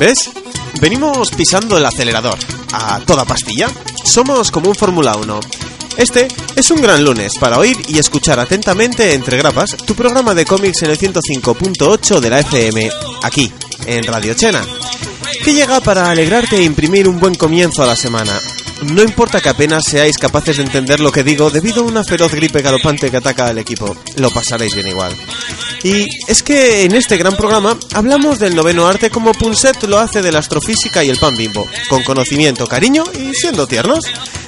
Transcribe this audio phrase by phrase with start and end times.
[0.00, 0.30] ¿Ves?
[0.80, 2.38] Venimos pisando el acelerador.
[2.72, 3.68] A toda pastilla.
[4.02, 5.40] Somos como un Fórmula 1.
[5.98, 10.46] Este es un gran lunes para oír y escuchar atentamente Entre Grapas, tu programa de
[10.46, 12.90] cómics en el 105.8 de la FM,
[13.22, 13.52] aquí,
[13.84, 14.64] en Radio Chena,
[15.44, 18.40] que llega para alegrarte e imprimir un buen comienzo a la semana.
[18.82, 22.32] No importa que apenas seáis capaces de entender lo que digo debido a una feroz
[22.32, 25.14] gripe galopante que ataca al equipo, lo pasaréis bien igual.
[25.82, 30.20] Y es que en este gran programa hablamos del noveno arte como Punset lo hace
[30.20, 34.04] de la astrofísica y el pan bimbo, con conocimiento, cariño y siendo tiernos.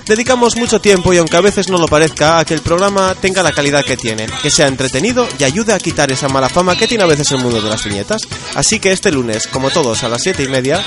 [0.07, 3.43] Dedicamos mucho tiempo y aunque a veces no lo parezca, a que el programa tenga
[3.43, 6.89] la calidad que tiene, que sea entretenido y ayude a quitar esa mala fama que
[6.89, 8.23] tiene a veces el mundo de las viñetas.
[8.55, 10.85] Así que este lunes, como todos a las siete y media,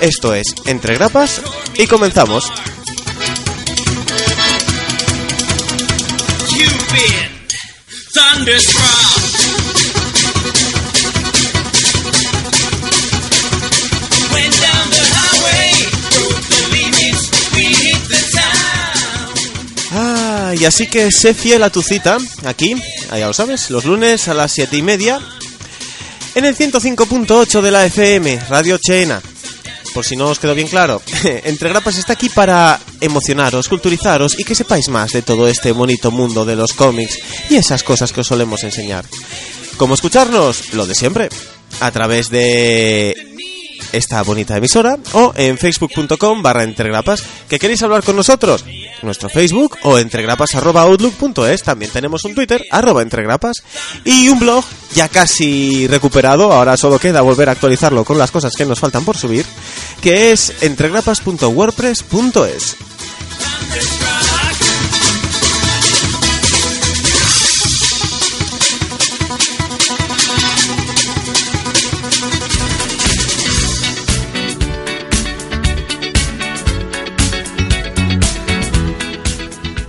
[0.00, 1.40] esto es Entre Grapas
[1.76, 2.50] y comenzamos.
[6.48, 7.32] You've been
[20.62, 24.34] y así que sé fiel a tu cita, aquí, ya lo sabes, los lunes a
[24.34, 25.20] las siete y media,
[26.36, 29.20] en el 105.8 de la FM, Radio Chena.
[29.92, 31.02] Por si no os quedó bien claro,
[31.42, 36.12] Entre Grapas está aquí para emocionaros, culturizaros y que sepáis más de todo este bonito
[36.12, 37.18] mundo de los cómics
[37.50, 39.04] y esas cosas que os solemos enseñar.
[39.76, 40.74] ¿Cómo escucharnos?
[40.74, 41.28] Lo de siempre,
[41.80, 43.31] a través de
[43.92, 48.64] esta bonita emisora o en facebook.com barra entregrapas que queréis hablar con nosotros.
[49.02, 53.62] Nuestro facebook o entregrapas arroba outlook.es también tenemos un twitter arroba entregrapas.
[54.04, 54.64] Y un blog
[54.94, 59.04] ya casi recuperado ahora solo queda volver a actualizarlo con las cosas que nos faltan
[59.04, 59.46] por subir
[60.00, 62.91] que es entregrapas.wordpress.es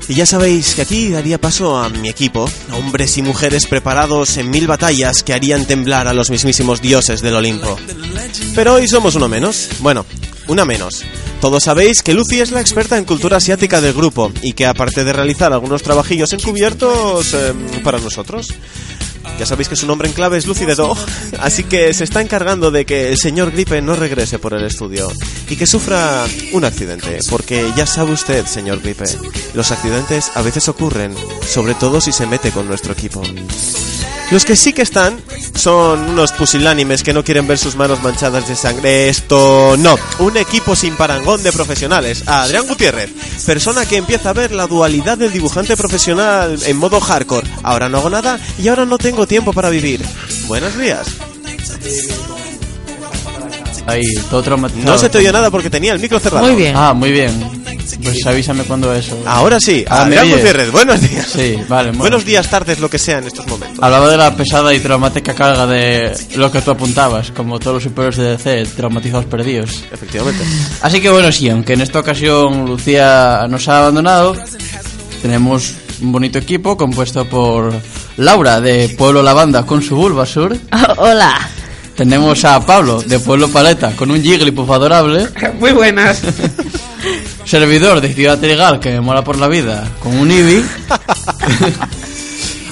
[0.07, 4.49] Y ya sabéis que aquí daría paso a mi equipo, hombres y mujeres preparados en
[4.49, 7.77] mil batallas que harían temblar a los mismísimos dioses del Olimpo.
[8.53, 9.69] Pero hoy somos uno menos.
[9.79, 10.05] Bueno,
[10.47, 11.03] una menos.
[11.39, 15.03] Todos sabéis que Lucy es la experta en cultura asiática del grupo y que aparte
[15.03, 17.53] de realizar algunos trabajillos encubiertos eh,
[17.83, 18.53] para nosotros,
[19.37, 20.97] ya sabéis que su nombre en clave es Lucy the Dog,
[21.39, 25.11] así que se está encargando de que el señor Gripe no regrese por el estudio
[25.49, 29.05] y que sufra un accidente, porque ya sabe usted, señor Gripe,
[29.53, 31.15] los accidentes a veces ocurren,
[31.47, 33.21] sobre todo si se mete con nuestro equipo.
[34.31, 35.19] Los que sí que están
[35.53, 39.09] son unos pusilánimes que no quieren ver sus manos manchadas de sangre.
[39.09, 42.23] Esto no, un equipo sin parangón de profesionales.
[42.27, 43.11] A Adrián Gutiérrez,
[43.45, 47.47] persona que empieza a ver la dualidad del dibujante profesional en modo hardcore.
[47.61, 50.03] Ahora no hago nada y ahora no tengo tiempo para vivir.
[50.47, 51.07] Buenos días.
[53.85, 54.93] Ahí, todo traumatizado.
[54.93, 56.45] No se te oye nada porque tenía el micro cerrado.
[56.45, 56.75] Muy bien.
[56.75, 57.62] Ah, muy bien.
[58.01, 59.17] Pues avísame cuando eso.
[59.25, 60.37] Ahora sí, Ah, ¿me Adrián?
[60.37, 61.27] Gutiérrez, buenos días.
[61.27, 61.89] Sí, vale.
[61.89, 61.99] bueno.
[61.99, 63.79] Buenos días, tardes, lo que sea en estos momentos.
[63.83, 67.83] Hablaba de la pesada y traumática carga de lo que tú apuntabas, como todos los
[67.83, 69.83] superhéroes de DC, traumatizados perdidos.
[69.91, 70.43] Efectivamente.
[70.81, 74.35] Así que bueno, sí, aunque en esta ocasión Lucía nos ha abandonado,
[75.21, 77.73] tenemos un bonito equipo compuesto por
[78.17, 80.57] Laura de Pueblo Lavanda con su Bulbasur.
[80.97, 81.49] Hola.
[81.95, 85.27] Tenemos a Pablo de Pueblo Paleta con un Jigglypuff adorable.
[85.59, 86.23] Muy buenas.
[87.45, 90.63] Servidor de Ciudad Trigal que me mola por la vida con un Eevee.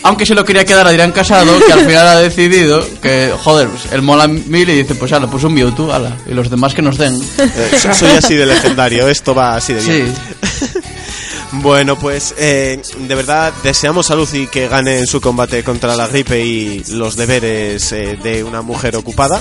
[0.04, 3.68] Aunque se lo quería quedar a Adrián Casado, que al final ha decidido que, joder,
[3.68, 6.74] pues, él mola mil y dice, pues ala, pues un Mewtwo, ala, y los demás
[6.74, 7.14] que nos den.
[7.38, 10.16] Eh, so- soy así de legendario, esto va así de bien.
[10.16, 10.80] Sí,
[11.54, 16.08] Bueno, pues eh, de verdad deseamos a Lucy que gane en su combate contra la
[16.08, 19.40] gripe y los deberes eh, de una mujer ocupada.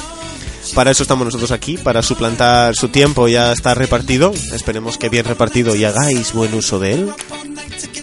[0.74, 4.32] Para eso estamos nosotros aquí, para suplantar su tiempo ya está repartido.
[4.52, 7.10] Esperemos que bien repartido y hagáis buen uso de él.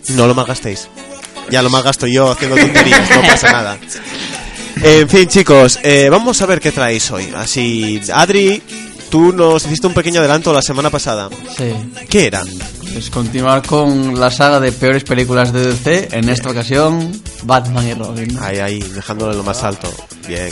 [0.09, 0.89] No lo malgastéis.
[1.49, 3.77] Ya lo malgasto yo haciendo tonterías, no pasa nada.
[4.81, 7.31] En fin, chicos, eh, vamos a ver qué traéis hoy.
[7.35, 8.61] Así, Adri,
[9.09, 11.29] tú nos hiciste un pequeño adelanto la semana pasada.
[11.57, 11.73] Sí.
[12.09, 12.43] ¿Qué era?
[12.93, 16.09] Pues continuar con la saga de peores películas de DC.
[16.11, 17.11] En esta ocasión,
[17.43, 18.37] Batman y Robin.
[18.41, 19.91] Ahí, ahí, dejándolo en lo más alto.
[20.27, 20.51] Bien.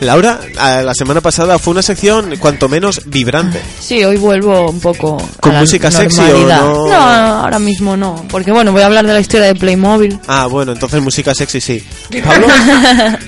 [0.00, 3.60] Laura, la semana pasada fue una sección cuanto menos vibrante.
[3.80, 5.16] Sí, hoy vuelvo un poco.
[5.40, 6.86] ¿Con a la música sexy o no?
[6.86, 8.24] No, ahora mismo no.
[8.30, 10.20] Porque bueno, voy a hablar de la historia de Playmobil.
[10.28, 11.84] Ah, bueno, entonces música sexy sí.
[12.24, 12.46] Pablo,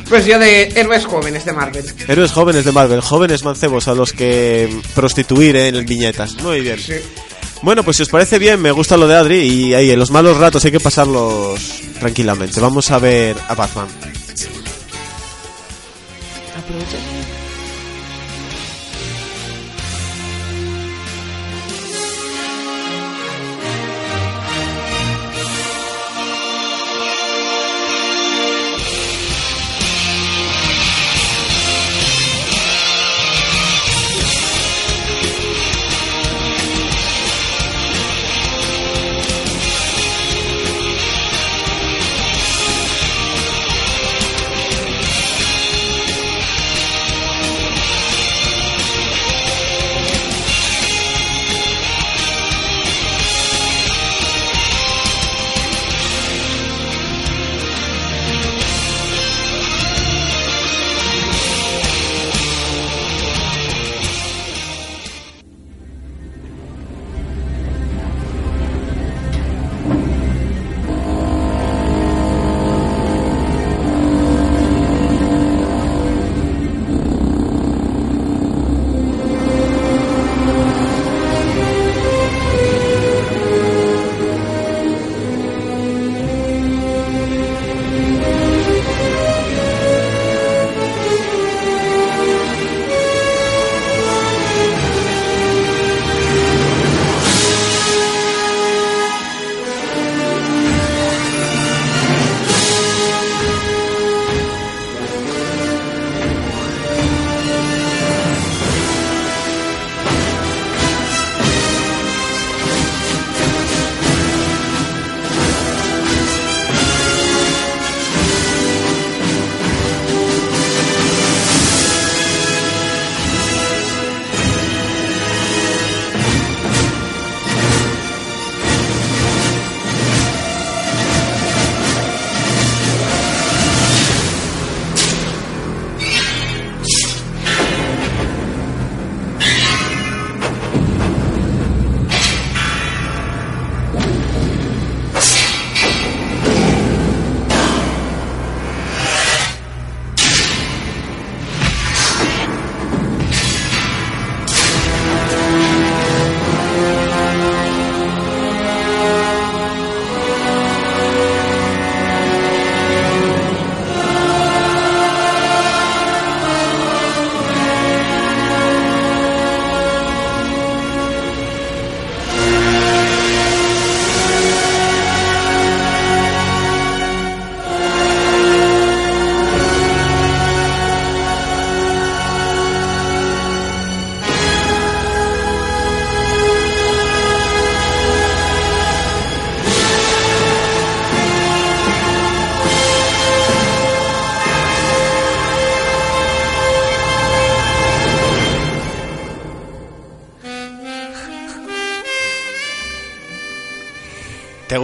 [0.08, 1.84] Pues yo de héroes jóvenes de Marvel.
[2.06, 6.34] héroes jóvenes de Marvel, jóvenes mancebos a los que prostituir en viñetas.
[6.42, 6.78] Muy bien.
[6.78, 6.94] Sí.
[7.62, 10.10] Bueno, pues si os parece bien, me gusta lo de Adri y ahí en los
[10.10, 11.60] malos ratos hay que pasarlos
[11.98, 12.60] tranquilamente.
[12.60, 13.86] Vamos a ver a Batman.
[16.70, 17.19] Te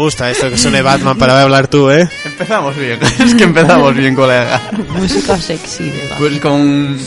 [0.07, 2.09] gusta esto que suene Batman para hablar tú, ¿eh?
[2.25, 2.97] Empezamos bien.
[3.19, 4.71] es que empezamos bien, colega.
[4.95, 6.19] Música sexy de Batman.
[6.21, 6.99] Pues con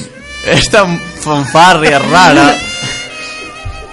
[0.45, 0.85] esta
[1.21, 2.57] fanfarria rara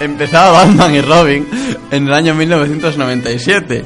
[0.01, 1.47] empezaba Batman y Robin
[1.89, 3.85] en el año 1997.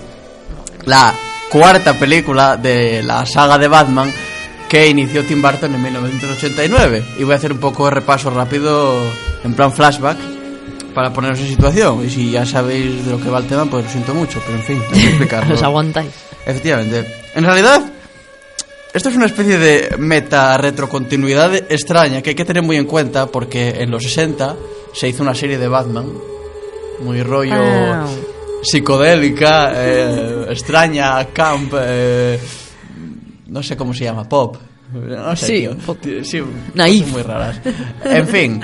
[0.85, 1.13] La
[1.51, 4.11] cuarta película de la saga de Batman
[4.67, 7.03] que inició Tim Burton en 1989.
[7.19, 8.99] Y voy a hacer un poco de repaso rápido
[9.43, 10.40] en plan flashback
[10.93, 12.05] para poneros en situación.
[12.05, 14.57] Y si ya sabéis de lo que va el tema, pues lo siento mucho, pero
[14.57, 15.51] en fin, hay que explicarlo.
[15.51, 16.11] Los aguantáis.
[16.45, 17.05] Efectivamente.
[17.35, 17.83] En realidad,
[18.93, 23.27] esto es una especie de meta retrocontinuidad extraña que hay que tener muy en cuenta
[23.27, 24.55] porque en los 60
[24.93, 26.07] se hizo una serie de Batman
[26.99, 28.05] muy rollo Ah.
[28.63, 32.39] psicodélica, eh, extraña, camp, eh,
[33.47, 34.57] no sé cómo se llama, pop.
[34.93, 35.69] No sé, Sí,
[36.01, 36.23] tío.
[36.23, 36.41] Sí,
[36.73, 37.07] Naif.
[37.11, 37.61] muy raras.
[38.03, 38.61] En fin.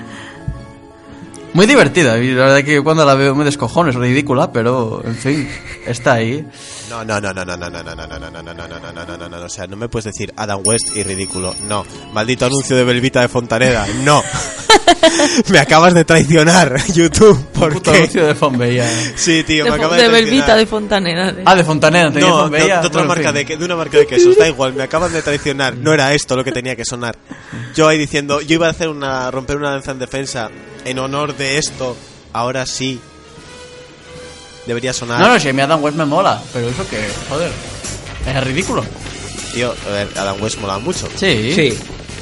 [1.57, 5.15] Muy divertida, y la verdad que cuando la veo me descojono, es ridícula, pero en
[5.15, 5.49] fin,
[5.87, 6.47] está ahí.
[6.87, 9.05] No, no, no, no, no, no, no, no, no, no, no, no, no, no, no,
[9.07, 11.83] no, no, no, o sea, no me puedes decir Adam West y ridículo, no.
[12.13, 14.21] Maldito anuncio de Belvita de Fontaneda, no.
[15.49, 17.97] me acabas de traicionar, YouTube, ¿por Puto qué?
[17.99, 18.85] anuncio de Fonbella.
[19.15, 20.31] Sí, tío, De, me acabas de, de traicionar.
[20.31, 21.31] Belvita de Fontanera.
[21.31, 23.33] de- Ah, de Fontanera, tenía No, de, otra Bueno, marca fin.
[23.35, 25.75] de, que- de una marca de quesos, da igual, me acaban de traicionar.
[25.75, 27.15] No era esto lo que tenía que sonar.
[27.75, 30.49] Yo ahí diciendo, yo iba a hacer una romper una lanza en defensa
[30.85, 31.95] en honor de esto.
[32.33, 32.99] Ahora sí.
[34.65, 35.19] Debería sonar.
[35.21, 36.97] No, no, si a mí Adam West me mola, pero eso que,
[37.29, 37.51] joder,
[38.27, 38.83] es ridículo.
[39.53, 41.07] Tío, a ver, Adam West mola mucho.
[41.15, 41.53] Sí.
[41.55, 41.77] Sí.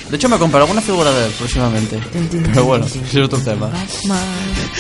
[0.10, 2.00] De hecho, me compraré alguna figura de él próximamente.
[2.54, 3.68] Pero bueno, ese es otro tema.
[3.68, 4.20] Batman.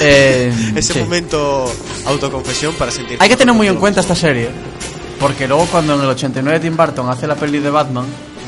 [0.02, 1.00] Eh, Ese sí.
[1.00, 1.66] momento
[2.06, 3.18] autoconfesión para sentir.
[3.20, 4.50] Hay que tener muy en cuenta esta serie.
[5.20, 8.06] Porque luego cuando en el 89 Tim Burton hace la peli de Batman,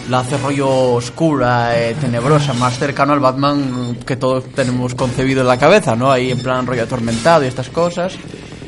[0.10, 5.48] la hace rollo oscura, eh, tenebrosa, más cercano al Batman que todos tenemos concebido en
[5.48, 6.12] la cabeza, ¿no?
[6.12, 8.14] Ahí en plan rollo atormentado y estas cosas.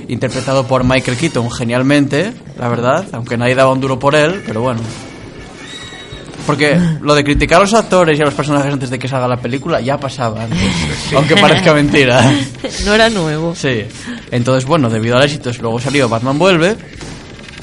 [0.08, 4.62] Interpretado por Michael Keaton genialmente, la verdad, aunque nadie daba un duro por él, pero
[4.62, 4.80] bueno.
[6.50, 9.28] Porque lo de criticar a los actores y a los personajes antes de que salga
[9.28, 10.60] la película ya pasaba antes,
[11.16, 12.32] aunque parezca mentira.
[12.86, 13.54] No era nuevo.
[13.56, 13.84] Sí.
[14.32, 16.76] Entonces, bueno, debido al éxito, luego salió Batman Vuelve.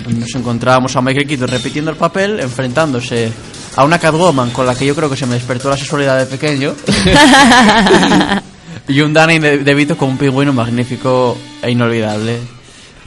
[0.08, 3.32] Nos encontrábamos a Michael Keaton repitiendo el papel, enfrentándose
[3.74, 6.26] a una Catwoman con la que yo creo que se me despertó la sexualidad de
[6.26, 6.74] pequeño.
[8.88, 12.38] y un Danny de- DeVito con un pingüino magnífico e inolvidable.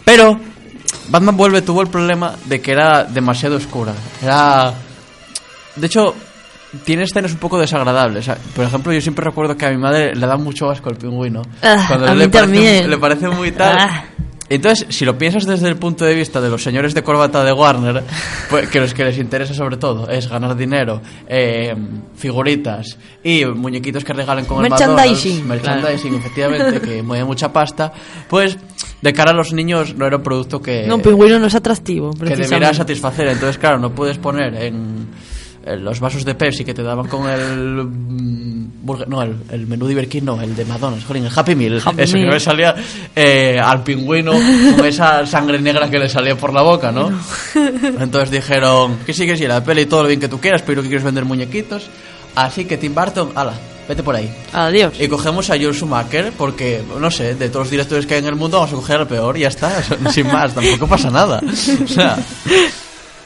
[0.03, 0.39] Pero
[1.09, 3.93] Batman Vuelve tuvo el problema de que era demasiado oscura.
[4.21, 4.73] Era...
[5.75, 6.13] De hecho,
[6.83, 8.19] tiene escenas un poco desagradables.
[8.19, 10.89] O sea, Por ejemplo, yo siempre recuerdo que a mi madre le da mucho asco
[10.89, 11.41] el pingüino.
[11.61, 12.89] Ah, a le mí parece, también.
[12.89, 13.75] le parece muy tal.
[13.79, 14.03] Ah.
[14.51, 17.53] Entonces, si lo piensas desde el punto de vista de los señores de corbata de
[17.53, 18.03] Warner,
[18.49, 21.75] pues, que los que les interesa sobre todo es ganar dinero, eh,
[22.15, 27.93] figuritas y muñequitos que regalen con el Merchandising, McDonald's, merchandising, efectivamente, que mueve mucha pasta,
[28.27, 28.57] pues
[29.01, 32.11] de cara a los niños no era un producto que, No, pingüino no es atractivo.
[32.13, 33.27] que debiera satisfacer.
[33.27, 35.07] Entonces, claro, no puedes poner en
[35.77, 37.83] los vasos de Pepsi que te daban con el.
[37.85, 41.31] mm, burger- no, el, el menú de Burger King, no, el de McDonald's, jolín, el
[41.35, 41.81] Happy Meal.
[41.85, 42.33] Happy eso que Meal.
[42.33, 42.75] me salía
[43.15, 47.09] eh, al pingüino con esa sangre negra que le salía por la boca, ¿no?
[47.99, 50.81] Entonces dijeron que sí, que sí, la peli todo lo bien que tú quieras, pero
[50.81, 51.89] que quieres vender muñequitos.
[52.35, 53.53] Así que Tim Burton, ala,
[53.87, 54.31] vete por ahí.
[54.53, 54.93] Adiós.
[54.99, 58.27] Y cogemos a Joel Schumacher porque, no sé, de todos los directores que hay en
[58.27, 59.81] el mundo vamos a coger al peor y ya está,
[60.13, 61.41] sin más, tampoco pasa nada.
[61.43, 62.15] O sea,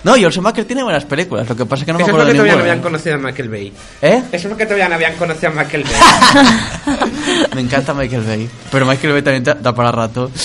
[0.04, 2.14] no, Joel Schumacher tiene buenas películas, lo que pasa es que no me Eso es
[2.14, 3.74] acuerdo porque de todavía no habían conocido a Michael Bay.
[4.02, 4.24] ¿Eh?
[4.32, 7.00] Eso es porque todavía no habían conocido a Michael Bay.
[7.56, 10.30] Me encanta Michael Bay, pero Michael Bay también da- da para rato.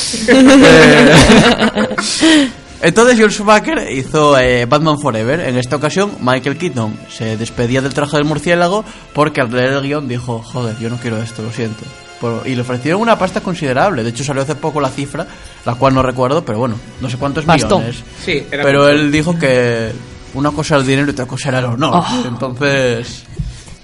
[2.81, 5.41] Eh, Entonces Joel Schumacher hizo eh, Batman Forever.
[5.41, 9.83] En esta ocasión Michael Keaton se despedía del traje del murciélago porque al leer el
[9.83, 11.83] guion dijo, joder, yo no quiero esto, lo siento.
[12.21, 14.03] Por- y le ofrecieron una pasta considerable.
[14.03, 15.27] De hecho salió hace poco la cifra,
[15.65, 17.79] la cual no recuerdo, pero bueno, no sé cuántos Bastón.
[17.83, 18.03] millones.
[18.25, 18.91] Sí, era Pero mucho.
[18.91, 19.93] él dijo que
[20.35, 22.03] una cosa era el dinero y otra cosa era el honor.
[22.07, 22.25] Oh.
[22.27, 23.25] Entonces...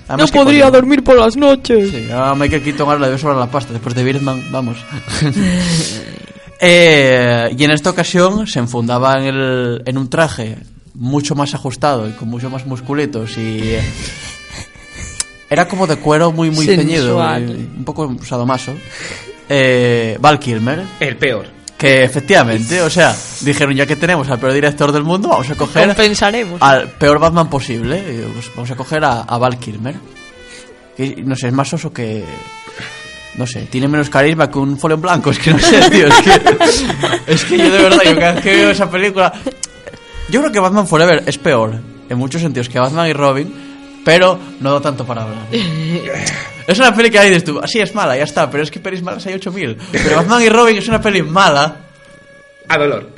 [0.07, 1.91] No podría dormir por las noches.
[1.91, 4.77] Sí, a Michael Keaton ahora le debe sobrar la pasta después de Birdman, vamos.
[6.61, 10.57] Eh, y en esta ocasión se enfundaba en, el, en un traje
[10.95, 13.83] mucho más ajustado y con mucho más musculitos y eh,
[15.51, 18.75] era como de cuero muy muy ceñido, un poco sadomaso.
[19.49, 21.47] Eh, Val Kilmer, El peor.
[21.77, 25.55] que efectivamente, o sea, dijeron ya que tenemos al peor director del mundo, vamos a
[25.55, 26.63] coger Compensaremos.
[26.63, 28.03] al peor Batman posible.
[28.33, 29.95] Pues vamos a coger a, a Val Kilmer.
[30.97, 32.25] Que, no sé, es más oso que.
[33.37, 35.31] No sé, tiene menos carisma que un folio en blanco.
[35.31, 36.07] Es que no sé, tío.
[36.07, 36.41] Es que,
[37.27, 39.33] es que yo de verdad, yo cada vez que veo esa película.
[40.31, 43.53] Yo creo que Batman Forever es peor, en muchos sentidos, que Batman y Robin,
[44.05, 45.47] pero no da tanto para hablar.
[46.67, 48.81] Es una peli que hay, dices tú, así es mala, ya está, pero es que
[48.81, 49.77] pelis malas hay 8000.
[49.93, 51.77] Pero Batman y Robin es una peli mala,
[52.67, 53.11] A dolor.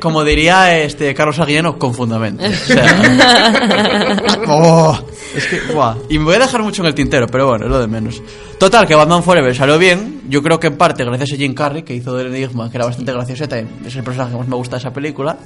[0.00, 2.42] como diría este Carlos Aguilleno, con fundamento.
[2.44, 4.98] O sea, oh,
[5.36, 5.96] es que, buah.
[6.08, 8.22] Y me voy a dejar mucho en el tintero, pero bueno, es lo de menos.
[8.58, 10.22] Total, que Batman Forever salió bien.
[10.30, 12.86] Yo creo que en parte gracias a Jim Carrey, que hizo del Enigma, que era
[12.86, 15.36] bastante gracioseta, es el personaje que más me gusta de esa película.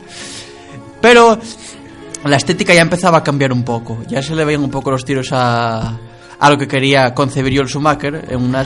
[1.00, 1.36] Pero
[2.25, 3.99] la estética ya empezaba a cambiar un poco.
[4.09, 5.97] Ya se le veían un poco los tiros a,
[6.38, 8.64] a lo que quería concebir Joel Schumacher en una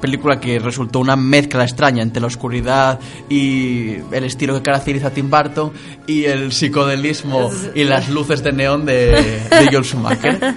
[0.00, 2.98] película que resultó una mezcla extraña entre la oscuridad
[3.30, 5.72] y el estilo que caracteriza a Tim Burton
[6.06, 9.06] y el psicodelismo y las luces de neón de,
[9.50, 10.54] de Joel Schumacher.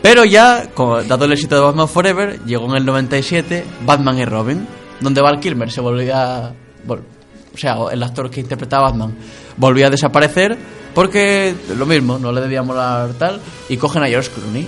[0.00, 0.64] Pero ya,
[1.06, 4.66] dado el éxito de Batman Forever, llegó en el 97 Batman y Robin,
[5.00, 6.52] donde Val Kilmer se volvía...
[6.86, 7.02] vol-
[7.54, 9.14] o sea, el actor que interpretaba a Batman
[9.58, 10.56] volvía a desaparecer
[10.94, 14.66] porque lo mismo, no le debía molar tal, y cogen a George Clooney.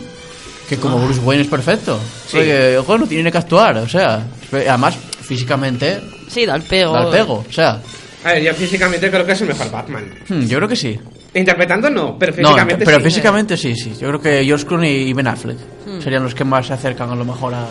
[0.68, 1.98] que como Bruce Wayne es perfecto.
[2.26, 2.36] Sí.
[2.38, 6.92] Porque, ojo, no tiene que actuar, o sea, además, físicamente, Sí, da el pego.
[6.94, 7.80] da el pego, o sea,
[8.24, 10.04] A ver, yo físicamente creo que es el mejor Batman.
[10.28, 10.98] hmm, yo creo que sí.
[11.34, 13.04] Interpretando no, pero No, físicamente pero sí.
[13.04, 13.92] físicamente sí, sí.
[14.00, 15.58] Yo creo que George Clooney y Ben Affleck
[16.02, 17.66] serían los que más se acercan a lo mejor a,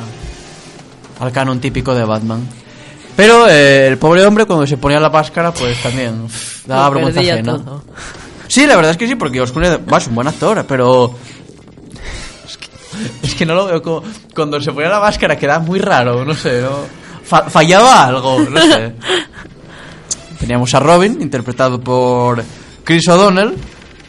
[1.19, 2.45] al canon típico de Batman.
[3.15, 7.21] Pero eh, el pobre hombre cuando se ponía la máscara, pues también pff, daba vergüenza
[7.21, 7.53] ajena.
[7.57, 7.83] todo.
[8.47, 11.15] Sí, la verdad es que sí, porque Clooney va, es un buen actor, pero...
[12.45, 12.67] Es que,
[13.23, 14.03] es que no lo veo como...
[14.35, 16.71] Cuando se ponía la máscara quedaba muy raro, no sé, ¿no?
[17.23, 18.93] Fa- fallaba algo, no sé.
[20.39, 22.43] Teníamos a Robin, interpretado por
[22.83, 23.55] Chris O'Donnell,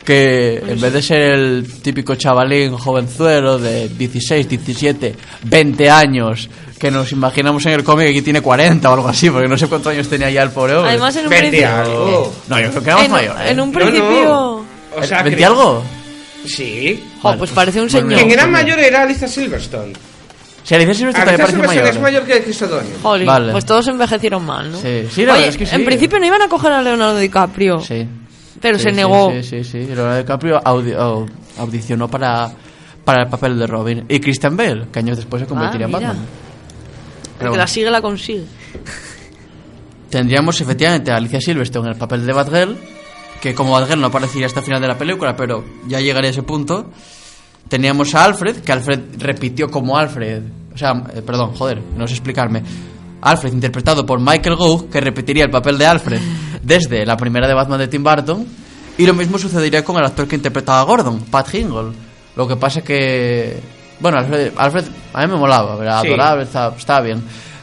[0.05, 6.91] que en vez de ser el típico chavalín jovenzuelo de 16, 17, 20 años que
[6.91, 9.93] nos imaginamos en el cómic, aquí tiene 40 o algo así, porque no sé cuántos
[9.93, 10.91] años tenía ya el pobre hombre.
[10.91, 11.75] Además, en un 20 principio.
[11.77, 12.35] algo.
[12.49, 13.37] no, yo creo que era más En, mayor.
[13.41, 13.51] ¿eh?
[13.51, 14.25] en un No, principio.
[14.25, 14.65] no.
[14.97, 15.83] O sea, ¿20 que- algo?
[16.47, 17.03] Sí.
[17.23, 18.19] Jo, Vale, pues pues, parece un bueno, señor.
[18.21, 18.65] Quien era también.
[18.65, 19.93] mayor era Alicia Silverstone.
[20.63, 21.95] Si Alicia Silverstone también parece Silverstone mayor.
[21.95, 23.03] es mayor que.
[23.03, 23.53] Jolín, Vale.
[23.53, 24.79] pues todos envejecieron mal, ¿no?
[24.79, 25.75] Sí, sí, la Oye, verdad es que sí.
[25.75, 28.07] En principio no iban a coger a Leonardo DiCaprio, Sí.
[28.65, 29.31] Pero Sí, se sí, negó.
[29.31, 29.79] Sí, sí, sí.
[29.87, 31.29] Leonardo DiCaprio audi- au-
[31.59, 32.51] audicionó para,
[33.05, 34.05] para el papel de Robin.
[34.09, 35.93] Y Christian Bale, que años después se convertiría Ah, en.
[35.93, 36.17] Batman.
[37.39, 38.45] Pero que la sigue la consigue.
[40.09, 42.77] Tendríamos efectivamente a Alicia Silverstone en el papel de Batgirl,
[43.43, 46.33] que como Batgirl no aparecería hasta el final de la película, pero ya llegaría a
[46.33, 46.91] ese punto.
[47.69, 50.43] Teníamos a Alfred, que Alfred repitió como Alfred.
[50.75, 52.63] O sea, eh, perdón, joder, no sé explicarme.
[53.25, 56.21] Alfred, interpretado por Michael Gough, que repetiría el papel de Alfred
[56.63, 58.47] desde la primera de Batman de Tim Burton.
[58.97, 61.93] Y lo mismo sucedería con el actor que interpretaba a Gordon, Pat Hingle.
[62.37, 63.59] Lo que pasa que.
[63.99, 66.09] Bueno, Alfred, Alfred a mí me molaba, era Sí.
[66.09, 67.23] adorable, estaba, estaba bien.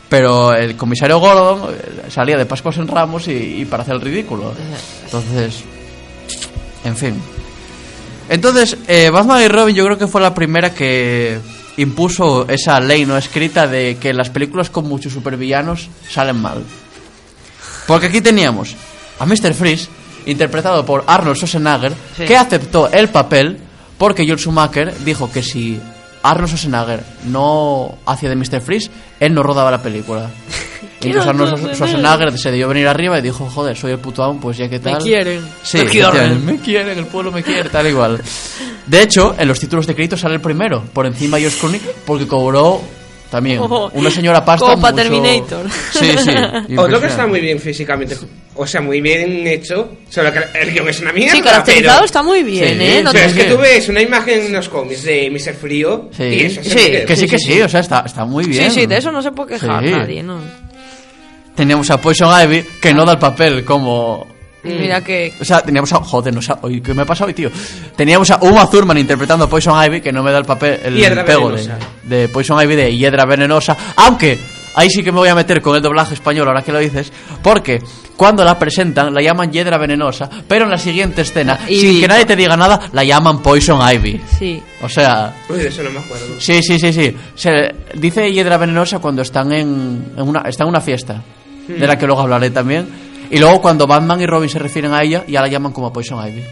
[0.09, 4.01] Pero el comisario Gordon eh, salía de Pascuas en Ramos y, y para hacer el
[4.01, 4.53] ridículo.
[5.05, 5.63] Entonces.
[6.83, 7.15] En fin.
[8.29, 11.37] Entonces, eh, Batman y Robin yo creo que fue la primera que
[11.77, 16.63] impuso esa ley no escrita de que las películas con muchos supervillanos salen mal.
[17.87, 18.75] Porque aquí teníamos
[19.19, 19.53] a Mr.
[19.53, 19.87] Freeze,
[20.25, 22.25] interpretado por Arnold Schwarzenegger, Sí.
[22.25, 23.59] que aceptó el papel
[23.97, 25.79] porque George Schumacher dijo que si
[26.23, 28.61] Arnold Schwarzenegger no hacía de Mr.
[28.61, 30.29] Freeze, él no rodaba la película.
[31.01, 34.23] Y entonces Arnold ser Schwarzenegger se dio venir arriba y dijo, joder, soy el puto
[34.23, 35.01] amo, pues ya que Me tal.
[35.03, 35.41] quieren.
[35.63, 36.45] Sí, Me quieren.
[36.45, 38.21] me quieren, el pueblo me quiere, tal igual.
[38.85, 41.81] De hecho, en los títulos de crédito sale el primero, por encima de George Clooney,
[42.05, 42.81] porque cobró
[43.29, 44.65] también Ojo, una señora pasta.
[44.65, 45.65] como mucho- Terminator.
[45.93, 46.75] Sí, sí.
[46.77, 48.17] Otro que está muy bien físicamente,
[48.55, 51.35] o sea, muy bien hecho, solo que el guion es una mierda.
[51.35, 53.01] Sí, caracterizado pero, está muy bien, Sí, ¿eh?
[53.01, 53.47] No pero es que Sí.
[53.49, 55.53] tú ves una imagen en los cómics de Mr.
[55.53, 56.69] Frío Sí, y eso Sí,
[57.07, 58.69] que sí, que sí, o sea, está, está muy bien.
[58.69, 59.91] Sí, sí, de eso no se puede quejar Sí.
[59.91, 60.39] nadie, ¿no?
[61.55, 64.27] Teníamos a Poison Ivy, que no da el papel como...
[64.63, 65.33] Mira que...
[65.41, 65.97] O sea, teníamos a...
[65.97, 67.49] Joder, no sé, ¿qué me ha pasado hoy, tío?
[67.95, 70.95] Teníamos a Uma Thurman interpretando a Poison Ivy, que no me da el papel, el
[70.95, 71.67] Hiedra pego de,
[72.03, 74.39] de Poison Ivy de Hiedra Venenosa, aunque
[74.75, 77.11] ahí sí que me voy a meter con el doblaje español, ahora que lo dices,
[77.41, 77.81] porque
[78.15, 82.07] cuando la presentan la llaman Hiedra Venenosa, pero en la siguiente escena, Y- sin que
[82.07, 84.21] nadie te diga nada, la llaman Poison Ivy.
[84.37, 84.61] Sí.
[84.83, 85.33] O sea...
[85.49, 86.39] Uy, de eso no me acuerdo.
[86.39, 87.15] Sí, sí, sí, sí.
[87.33, 91.19] Se dice hiedra venenosa cuando están en, en una están en una fiesta,
[91.67, 92.87] de la que luego hablaré también.
[93.29, 96.25] Y luego cuando Batman y Robin se refieren a ella, ya la llaman como Poison
[96.27, 96.43] Ivy.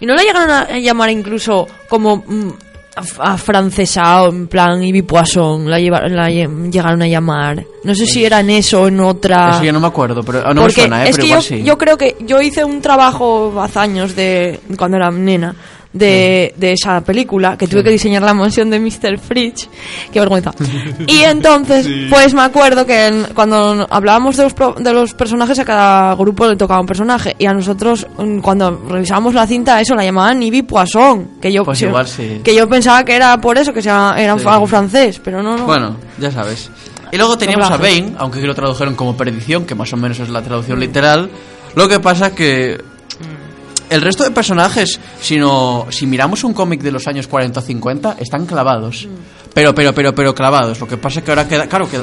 [0.00, 2.48] ¿Y no la llegaron a llamar incluso como mm,
[2.96, 5.68] a, a francesa o en plan Ivy Poisson?
[5.68, 7.62] La, lleva- la lle- llegaron a llamar.
[7.84, 9.50] No sé si era en eso o en otra.
[9.50, 11.10] Eso yo no me acuerdo, pero ah, no Porque me suena, ¿eh?
[11.10, 11.62] es pero que igual yo, sí.
[11.62, 15.54] yo creo que yo hice un trabajo hace años de cuando era nena
[15.92, 19.18] de, de esa película que tuve que diseñar la mansión de Mr.
[19.18, 19.68] Fridge
[20.12, 20.52] qué vergüenza
[21.06, 25.58] y entonces pues me acuerdo que en- cuando hablábamos de los, pro- de los personajes
[25.58, 29.80] a cada grupo le tocaba un personaje y a nosotros mm, cuando revisábamos la cinta
[29.80, 32.40] eso la llamaban Ivy Poisson que yo Pues sí- igual sí.
[32.44, 34.44] que yo pensaba que era por eso que sea, era Sí.
[34.46, 36.70] algo francés pero no no Bueno, ya sabes.
[37.12, 37.76] Y luego teníamos a.
[37.76, 41.28] Bane, aunque aquí lo tradujeron como perdición, que más o menos es la traducción literal.
[41.74, 42.78] Lo que pasa que
[43.90, 47.62] el resto de personajes, si, no- si miramos un cómic de los años 40 o
[47.62, 49.06] 50, están clavados.
[49.52, 50.80] Pero, pero, pero, pero clavados.
[50.80, 52.00] Lo que pasa es que ahora queda, claro que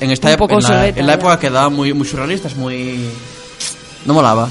[0.00, 3.08] en esta época, en la, en época quedaba muy, muy surrealistas, muy...
[4.04, 4.48] No molaba.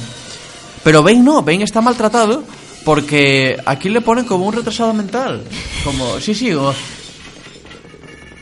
[0.83, 2.43] Pero Bane no, Bane está maltratado
[2.83, 5.41] porque aquí le ponen como un retrasado mental.
[5.83, 6.73] Como, sí, sí, o-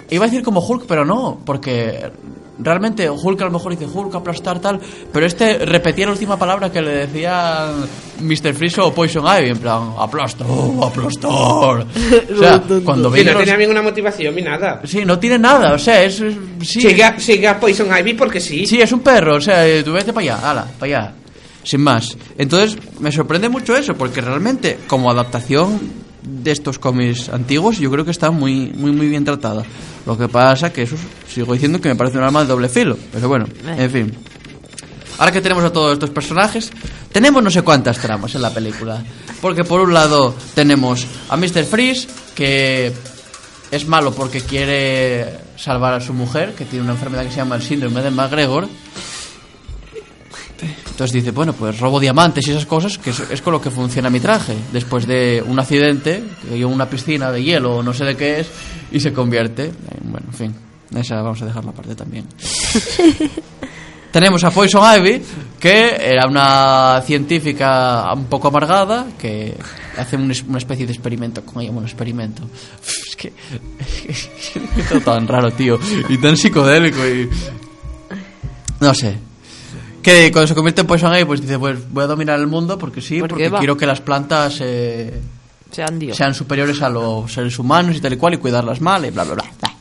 [0.10, 2.12] Iba a decir como Hulk, pero no, porque
[2.60, 4.80] realmente Hulk a lo mejor dice Hulk, aplastar tal,
[5.12, 7.86] pero este repetía la última palabra que le decían
[8.22, 8.54] Mr.
[8.54, 10.46] Freeze o Poison Ivy, en plan, aplastar,
[10.82, 11.30] aplastar.
[11.32, 11.86] O
[12.40, 14.82] sea, cuando veis no los- tenía ninguna motivación ni nada.
[14.86, 16.20] Sí, no tiene nada, o sea, es...
[16.22, 16.88] es- sí,
[17.60, 18.66] Poison Ivy porque sí.
[18.66, 21.14] Sí, es un perro, o sea, eh, tú vete para allá, ala, para allá.
[21.64, 22.18] Sin más.
[22.38, 25.80] Entonces, me sorprende mucho eso, porque realmente, como adaptación
[26.22, 29.64] de estos cómics antiguos, yo creo que está muy, muy, muy bien tratada.
[30.06, 30.96] Lo que pasa que eso
[31.34, 34.14] sigo diciendo que me parece un arma de doble filo, pero bueno, en fin.
[35.20, 36.72] Ahora que tenemos a todos estos personajes,
[37.12, 39.04] tenemos no sé cuántas tramas en la película.
[39.42, 41.64] Porque por un lado tenemos a Mr.
[41.66, 42.92] Freeze, que
[43.72, 47.56] es malo porque quiere salvar a su mujer, que tiene una enfermedad que se llama
[47.56, 48.68] el síndrome de McGregor.
[50.90, 54.10] Entonces dice, bueno, pues robo diamantes y esas cosas, que es, con lo que funciona
[54.10, 54.56] mi traje.
[54.72, 58.40] Después de un accidente, que en una piscina de hielo o no sé de qué
[58.40, 58.48] es,
[58.92, 59.66] y se convierte.
[59.66, 60.56] en- Bueno, en fin,
[60.98, 62.26] esa vamos a dejarla aparte también.
[64.12, 65.24] Tenemos a Poison Ivy,
[65.60, 69.58] que era una científica un poco amargada, que
[69.98, 72.44] hace un una especie de experimento con ella, bueno, experimento.
[73.08, 73.32] Es que
[74.82, 75.80] es todo tan raro, tío,
[76.10, 77.30] y tan psicodélico y...
[78.82, 79.16] No sé.
[80.02, 82.78] Que cuando se convierte en Poison Ivy, pues dice, pues voy a dominar el mundo
[82.78, 83.60] porque sí, Porque porque va.
[83.60, 85.22] quiero que las plantas eh,
[85.72, 86.18] Sean Dios.
[86.18, 89.24] sean superiores a los seres humanos y tal y cual y cuidarlas mal y bla
[89.24, 89.46] bla bla.
[89.62, 89.73] bla.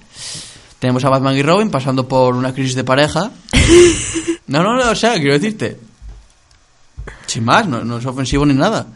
[0.83, 3.31] Tenemos a Batman y Robin pasando por una crisis de pareja.
[4.49, 5.79] No, no, no, o sea, quiero decirte.
[7.27, 8.87] Sin más, no, no es ofensivo ni nada.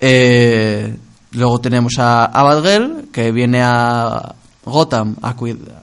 [0.00, 0.96] Eh,
[1.32, 5.16] luego tenemos a, a Batgirl, que viene a Gotham.
[5.22, 5.36] A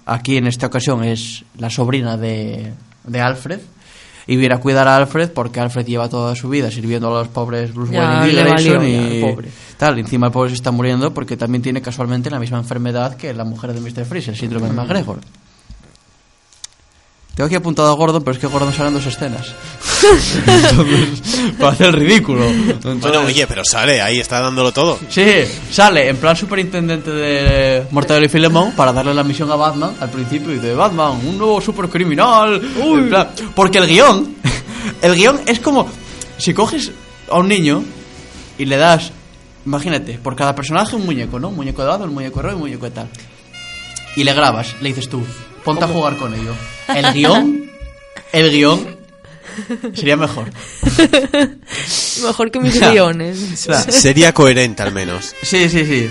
[0.08, 2.73] aquí en esta ocasión es la sobrina de,
[3.04, 3.60] de Alfred.
[4.32, 7.30] Y viene a cuidar a Alfred porque Alfred lleva toda su vida sirviendo a los
[7.30, 9.50] pobres Bruce Ya, Wayne y Dick y pobre.
[9.76, 9.98] tal.
[9.98, 13.44] Encima el pobre se está muriendo porque también tiene casualmente la misma enfermedad que la
[13.44, 14.06] mujer de Mr.
[14.06, 15.18] Freeze, el síndrome de McGregor.
[17.39, 19.47] Tengo aquí apuntado a Gordon, pero es que Gordon sale en dos escenas.
[20.45, 21.21] Entonces,
[21.58, 22.45] para hacer el ridículo.
[22.45, 24.99] Entonces- Bueno, oye, pero sale, ahí está dándolo todo.
[25.08, 25.23] Sí,
[25.71, 30.10] sale en plan superintendente de Mortadelo y Filemón para darle la misión a Batman al
[30.10, 32.62] principio y dice Batman, un nuevo supercriminal.
[32.78, 34.36] En plan, porque el guion,
[35.02, 35.88] el guion es como
[36.38, 36.91] si coges
[37.32, 37.82] a un niño
[38.58, 39.13] y le das,
[39.65, 41.47] imagínate, por cada personaje un muñeco, ¿no?
[41.47, 43.08] Un muñeco de Batman, un muñeco de Robin, un muñeco de tal.
[44.17, 45.23] Y le grabas, le dices tú,
[45.63, 46.54] ponte a jugar con ello.
[46.88, 47.69] El guion,
[48.34, 48.98] el guion
[49.93, 50.50] sería mejor.
[52.24, 53.38] Mejor que mis guiones.
[53.54, 55.34] O sea, Sería coherente al menos.
[55.41, 56.10] Sí, sí, sí.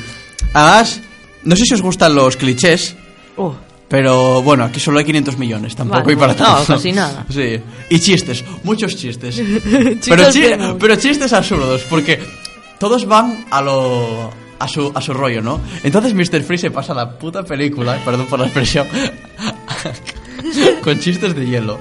[0.52, 1.00] Además,
[1.44, 2.94] no sé si os gustan los clichés,
[3.36, 3.54] Oh,
[3.88, 6.74] pero bueno, aquí solo hay 500 millones, tampoco Vale, hay para no, tanto.
[6.74, 7.24] casi nada.
[7.32, 7.60] Sí.
[7.90, 9.36] Y chistes, muchos chistes.
[10.00, 10.10] chi-
[10.78, 12.20] pero chistes absurdos, porque
[12.78, 14.30] todos van a lo...
[14.60, 15.60] A su, a su rollo, ¿no?
[15.84, 16.42] Entonces Mr.
[16.42, 18.86] Freeze se pasa la puta película, perdón por la expresión,
[20.82, 21.78] con chistes de hielo.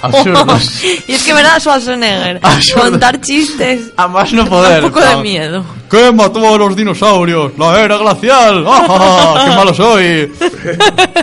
[0.00, 0.80] Absurdos.
[1.08, 2.90] y es que verdad Schwarzenegger Absurdo.
[2.90, 4.84] contar chistes A más no poder.
[4.84, 5.64] un poco de pa- miedo.
[5.90, 7.52] ¿Qué mató a los dinosaurios?
[7.58, 8.64] La era glacial.
[8.68, 9.44] ¡Ah, ja, ja!
[9.44, 10.32] ¡Qué malo soy!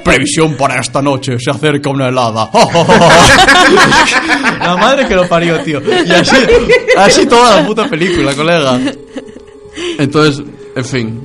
[0.04, 1.38] Previsión para esta noche.
[1.40, 2.50] Se acerca una helada.
[2.52, 3.10] ¡Ah!
[4.60, 5.82] La madre que lo parió, tío.
[6.06, 6.36] Y así,
[6.98, 8.78] así toda la puta película, colega.
[10.00, 10.44] Entonces,
[10.76, 11.22] en fin.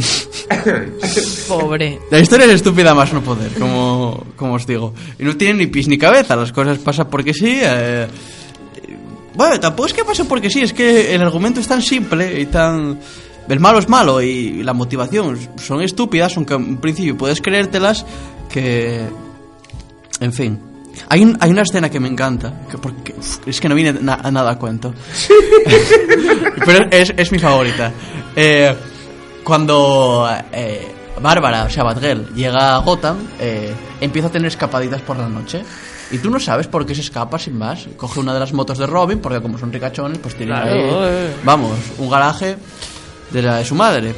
[1.48, 1.98] Pobre.
[2.10, 4.92] La historia es estúpida más no poder, como, como os digo.
[5.18, 6.36] Y no tiene ni pis ni cabeza.
[6.36, 7.58] Las cosas pasan porque sí.
[7.62, 8.06] eh,
[9.34, 12.46] bueno, tampoco es que pase porque sí, es que el argumento es tan simple y
[12.46, 12.98] tan...
[13.48, 18.04] El malo es malo y la motivación son estúpidas, aunque en principio puedes creértelas,
[18.48, 19.00] que...
[20.20, 20.58] En fin.
[21.08, 23.98] Hay, un- hay una escena que me encanta, que porque uf, es que no viene
[24.00, 24.92] na- a nada a cuento.
[26.66, 27.92] Pero es, es mi favorita.
[28.36, 28.74] Eh,
[29.44, 35.18] cuando eh, Bárbara, o sea, Batgirl, llega a Gotham, eh, empieza a tener escapaditas por
[35.18, 35.62] la noche.
[36.12, 37.86] Y tú no sabes por qué se escapa sin más.
[37.96, 40.90] Coge una de las motos de Robin, porque como son ricachones, pues tienen Claro, ahí,
[41.08, 41.36] eh.
[41.44, 42.56] vamos, un garaje
[43.30, 44.14] de la de su madre.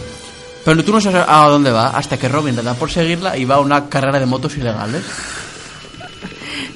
[0.65, 3.45] Pero tú no sabes a dónde va hasta que Robin le da por seguirla y
[3.45, 5.03] va a una carrera de motos ilegales.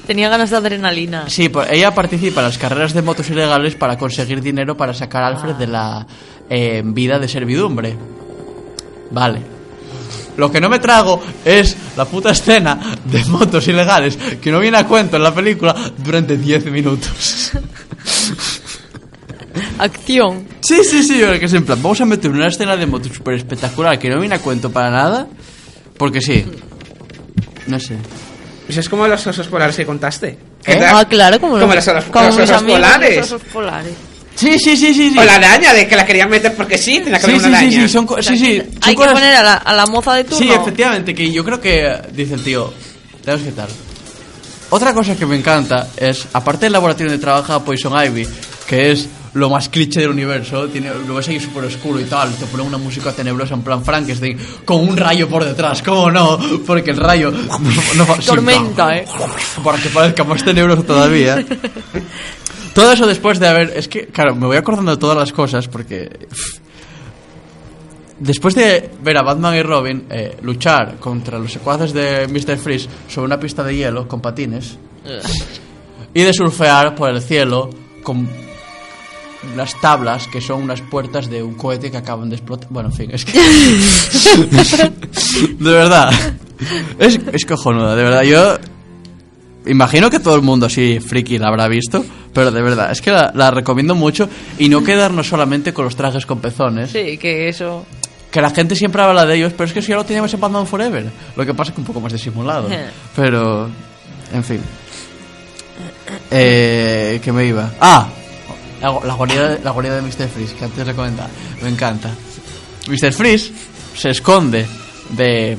[0.07, 1.25] Tenía ganas de adrenalina.
[1.27, 5.21] Sí, pues ella participa en las carreras de motos ilegales para conseguir dinero para sacar
[5.21, 6.07] a Alfred de la
[6.49, 7.93] eh, vida de servidumbre.
[9.11, 9.41] Vale.
[10.37, 14.77] Lo que no me trago es la puta escena de motos ilegales que no viene
[14.77, 17.51] a cuento en la película durante 10 minutos.
[19.79, 20.47] Acción.
[20.61, 23.33] Sí, sí, sí, que es en plan, vamos a meter una escena de motos súper
[23.33, 25.27] espectacular que no viene a cuento para nada,
[25.97, 26.45] porque sí.
[27.65, 27.97] No sé.
[28.67, 30.37] Eso es como los osos polares que contaste.
[30.63, 30.77] ¿Qué?
[30.77, 33.17] ¿Qué Ah, claro, como, como los, como los osos amigos, polares.
[33.17, 33.93] los osos polares.
[34.35, 35.09] Sí, sí, sí, sí.
[35.11, 35.17] sí.
[35.17, 37.47] O la araña, de que la querían meter porque sí, tenía que Sí, haber sí,
[37.47, 37.81] una sí, araña.
[37.87, 40.23] sí, son, co- sí, sí, son Hay que poner a la, a la moza de
[40.25, 40.37] turno.
[40.37, 42.71] Sí, efectivamente, que yo creo que dice el tío,
[43.23, 43.69] tenemos que tal.
[44.69, 48.27] Otra cosa que me encanta es, aparte del laboratorio donde trabaja Poison Ivy,
[48.67, 52.33] que es lo más cliché del universo, tiene, lo ves ahí súper oscuro y tal,
[52.35, 56.37] te pone una música tenebrosa en plan Frankenstein, con un rayo por detrás, ¿cómo no?
[56.65, 57.31] Porque el rayo...
[57.31, 57.59] no-
[58.05, 59.05] no- sí, Tormenta, eh.
[59.63, 61.45] Para que parezca más tenebroso todavía.
[62.73, 63.73] Todo eso después de haber...
[63.75, 66.09] Es que, claro, me voy acordando de todas las cosas porque...
[68.19, 72.57] después de ver a Batman y Robin eh, luchar contra los secuaces de Mr.
[72.57, 74.77] Freeze sobre una pista de hielo con patines
[76.13, 77.69] y de surfear por el cielo
[78.03, 78.27] con
[79.53, 82.67] unas tablas que son unas puertas de un cohete que acaban de explotar.
[82.69, 83.33] Bueno, en fin, es que.
[85.59, 86.11] de verdad.
[86.99, 88.23] Es, es cojonuda, de verdad.
[88.23, 88.55] Yo.
[89.67, 93.11] Imagino que todo el mundo así friki la habrá visto, pero de verdad, es que
[93.11, 96.91] la, la recomiendo mucho y no quedarnos solamente con los trajes con pezones.
[96.91, 97.85] Sí, que eso.
[98.31, 100.39] Que la gente siempre habla de ellos, pero es que si ya lo teníamos en
[100.39, 101.05] Batman Forever.
[101.35, 102.69] Lo que pasa es que un poco más disimulado.
[102.71, 102.87] Eh.
[103.15, 103.69] Pero,
[104.33, 104.61] en fin.
[106.31, 107.71] Eh, ¿Qué me iba?
[107.79, 108.07] Ah,
[108.81, 110.27] la, la guarida, la guarida de Mr.
[110.29, 111.29] Freeze, que antes recomendaba.
[111.61, 112.11] Me encanta.
[112.87, 113.11] Mr.
[113.13, 113.51] Freeze
[113.95, 114.65] se esconde
[115.09, 115.57] de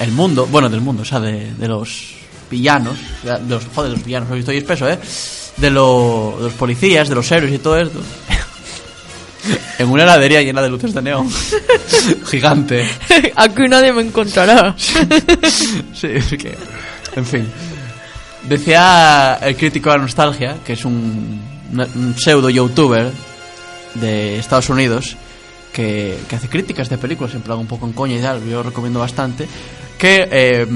[0.00, 2.14] el mundo, bueno, del mundo, o sea, de, de los
[2.50, 4.98] villanos, de los, joder, de los villanos, hoy estoy espeso, ¿eh?
[5.56, 8.00] De, lo- de los policías, de los héroes y todo esto.
[9.78, 11.28] en una heladería llena de luces de neón.
[12.30, 12.88] Gigante.
[13.36, 14.74] Aquí nadie me encontrará.
[14.78, 16.56] Sí, es que.
[17.16, 17.48] En fin.
[18.48, 21.40] Decía el crítico de la nostalgia, que es un,
[21.72, 23.10] un pseudo youtuber
[23.94, 25.16] de Estados Unidos,
[25.72, 28.58] que, que hace críticas de películas, en plan un poco en coña y tal, yo
[28.58, 29.48] lo recomiendo bastante,
[29.98, 30.66] que eh,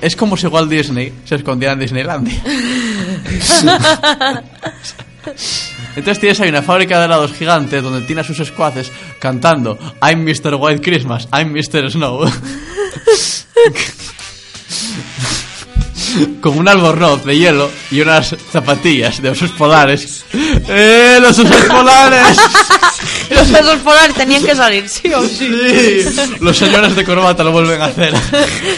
[0.00, 2.42] es como si Walt Disney se escondiera en Disneylandia.
[5.96, 10.24] Entonces tienes ahí una fábrica de helados gigante donde tiene a sus escuaces cantando I'm
[10.24, 10.56] Mr.
[10.56, 11.90] White Christmas, I'm Mr.
[11.90, 12.24] Snow.
[16.40, 20.24] Con un albornoz de hielo y unas zapatillas de osos polares.
[20.32, 22.38] ¡Eh, los osos polares!
[23.30, 25.48] Los pesos polares tenían que salir, sí o sí.
[25.48, 28.14] Sí, los señores de corbata lo vuelven a hacer.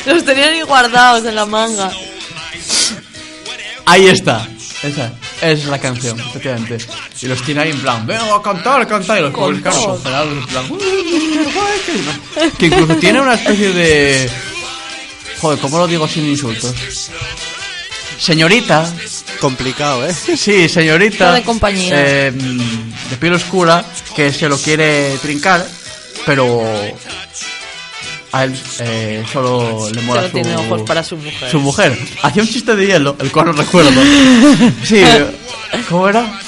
[0.07, 1.91] Los tenían ahí guardados en la manga.
[3.87, 4.47] Ahí está.
[4.83, 6.79] Esa es la canción, efectivamente.
[7.21, 9.19] Y los tiene ahí en plan, vengo a cantar, cantar.
[9.19, 10.67] Y los pobres caros en plan.
[12.59, 14.31] Que incluso tiene una especie de.
[15.41, 16.75] Joder, ¿cómo lo digo sin insultos?
[18.19, 18.91] Señorita,
[19.41, 20.15] Complicado, ¿eh?
[20.37, 21.33] sí, señorita.
[21.33, 21.91] De compañía.
[21.95, 25.67] eh, de piel oscura, que se lo quiere trincar,
[26.25, 26.63] pero.
[28.33, 31.51] A él eh, solo le mola Solo su, tiene ojos para su mujer.
[31.51, 31.99] su mujer.
[32.23, 33.91] Hacía un chiste de hielo, el cual no recuerdo.
[34.85, 35.03] Sí,
[35.89, 36.39] ¿cómo era?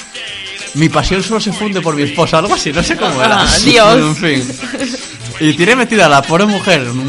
[0.75, 3.41] Mi pasión solo se funde por mi esposa, algo así, no sé cómo era.
[3.41, 3.97] Ah, Dios.
[3.97, 4.57] En fin.
[5.39, 7.08] Y tiene metida a la pobre mujer en un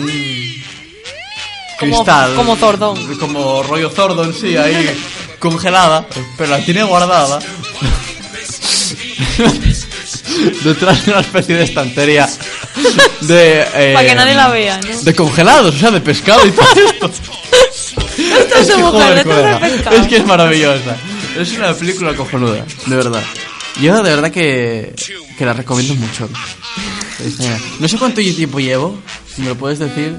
[1.80, 2.34] cristal.
[2.34, 3.16] como Zordon.
[3.16, 4.90] Como rollo Zordon, sí, ahí
[5.38, 7.40] congelada, pero la tiene guardada.
[10.64, 12.28] Detrás de una especie de estantería
[13.22, 13.60] de.
[13.74, 15.00] eh, Para que nadie la vea, ¿no?
[15.02, 17.10] De congelados, o sea, de pescado y todo esto.
[18.18, 19.96] Esta es que, joder, es colega, pescado.
[19.96, 20.96] es que es maravillosa.
[21.36, 23.22] Es una película cojonuda, de verdad.
[23.80, 24.94] Yo de verdad que,
[25.38, 26.28] que la recomiendo mucho.
[27.78, 28.98] No sé cuánto tiempo llevo,
[29.34, 30.16] si me lo puedes decir.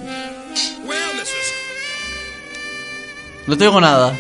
[3.48, 4.14] No te digo nada.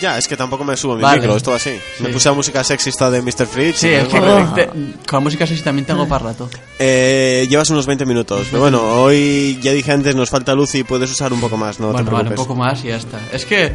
[0.00, 1.20] Ya, es que tampoco me subo mi Vale.
[1.20, 1.70] micro, es todo así.
[2.00, 3.46] Me puse la música sexista de Mr.
[3.46, 3.78] Fritz.
[3.78, 4.20] Sí, y es que
[4.54, 6.50] te- con la música así también tengo para rato.
[6.78, 8.48] Eh, llevas unos 20 minutos.
[8.50, 11.78] Pero bueno, hoy ya dije antes, nos falta luz y puedes usar un poco más,
[11.80, 12.46] no bueno, te vale, un preocupes.
[12.48, 13.18] poco más y ya está.
[13.32, 13.72] Es que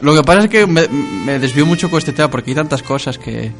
[0.00, 2.82] lo que pasa es que me, me desvío mucho con este tema porque hay tantas
[2.82, 3.52] cosas que...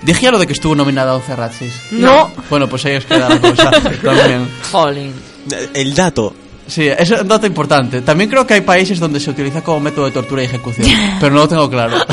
[0.00, 1.74] Dije ya lo de que estuvo nominada a 11 Razzies.
[1.92, 2.32] No.
[2.50, 3.70] Bueno, pues ahí os queda la cosa
[4.02, 4.48] también.
[4.72, 5.12] Jolín.
[5.52, 6.34] Eh, El dato.
[6.72, 8.00] Sí, eso es un dato importante.
[8.00, 10.88] También creo que hay países donde se utiliza como método de tortura y ejecución,
[11.20, 11.98] pero no lo tengo claro.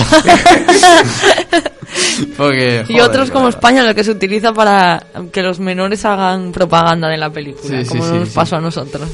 [2.36, 3.48] Porque, Y otros como.
[3.48, 7.86] España, lo que se utiliza para que los menores hagan propaganda de la película, Sí,
[7.86, 8.36] sí, como sí, nos sí.
[8.36, 9.08] pasó a nosotros.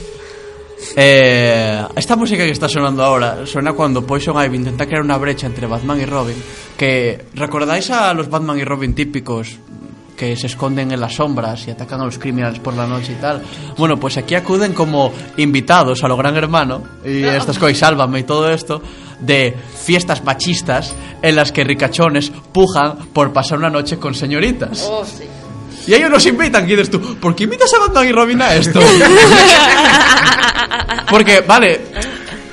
[0.96, 5.46] Eh, esta música que está sonando ahora suena cuando Poison Ivy intenta crear una brecha
[5.46, 6.36] entre Batman y Robin.
[6.76, 9.58] Que recordáis a los Batman y Robin típicos
[10.16, 13.22] que se esconden en las sombras y atacan a los criminales por la noche y
[13.22, 13.42] tal.
[13.78, 18.24] Bueno, pues aquí acuden como invitados a lo Gran Hermano y estas cosas, sálvame y
[18.24, 18.82] todo esto
[19.20, 24.88] de fiestas machistas en las que ricachones pujan por pasar una noche con señoritas.
[24.90, 25.06] Oh,
[25.88, 28.56] Y ellos nos invitan, y dices tú, ¿por qué invitas a Batman y Robin a
[28.56, 28.80] esto?
[31.10, 31.82] Porque, vale,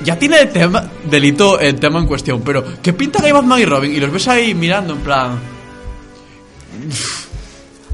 [0.03, 3.65] ya tiene el tema, delito el tema en cuestión, pero ¿qué pintan ahí Batman y
[3.65, 3.93] Robin?
[3.93, 5.39] Y los ves ahí mirando en plan...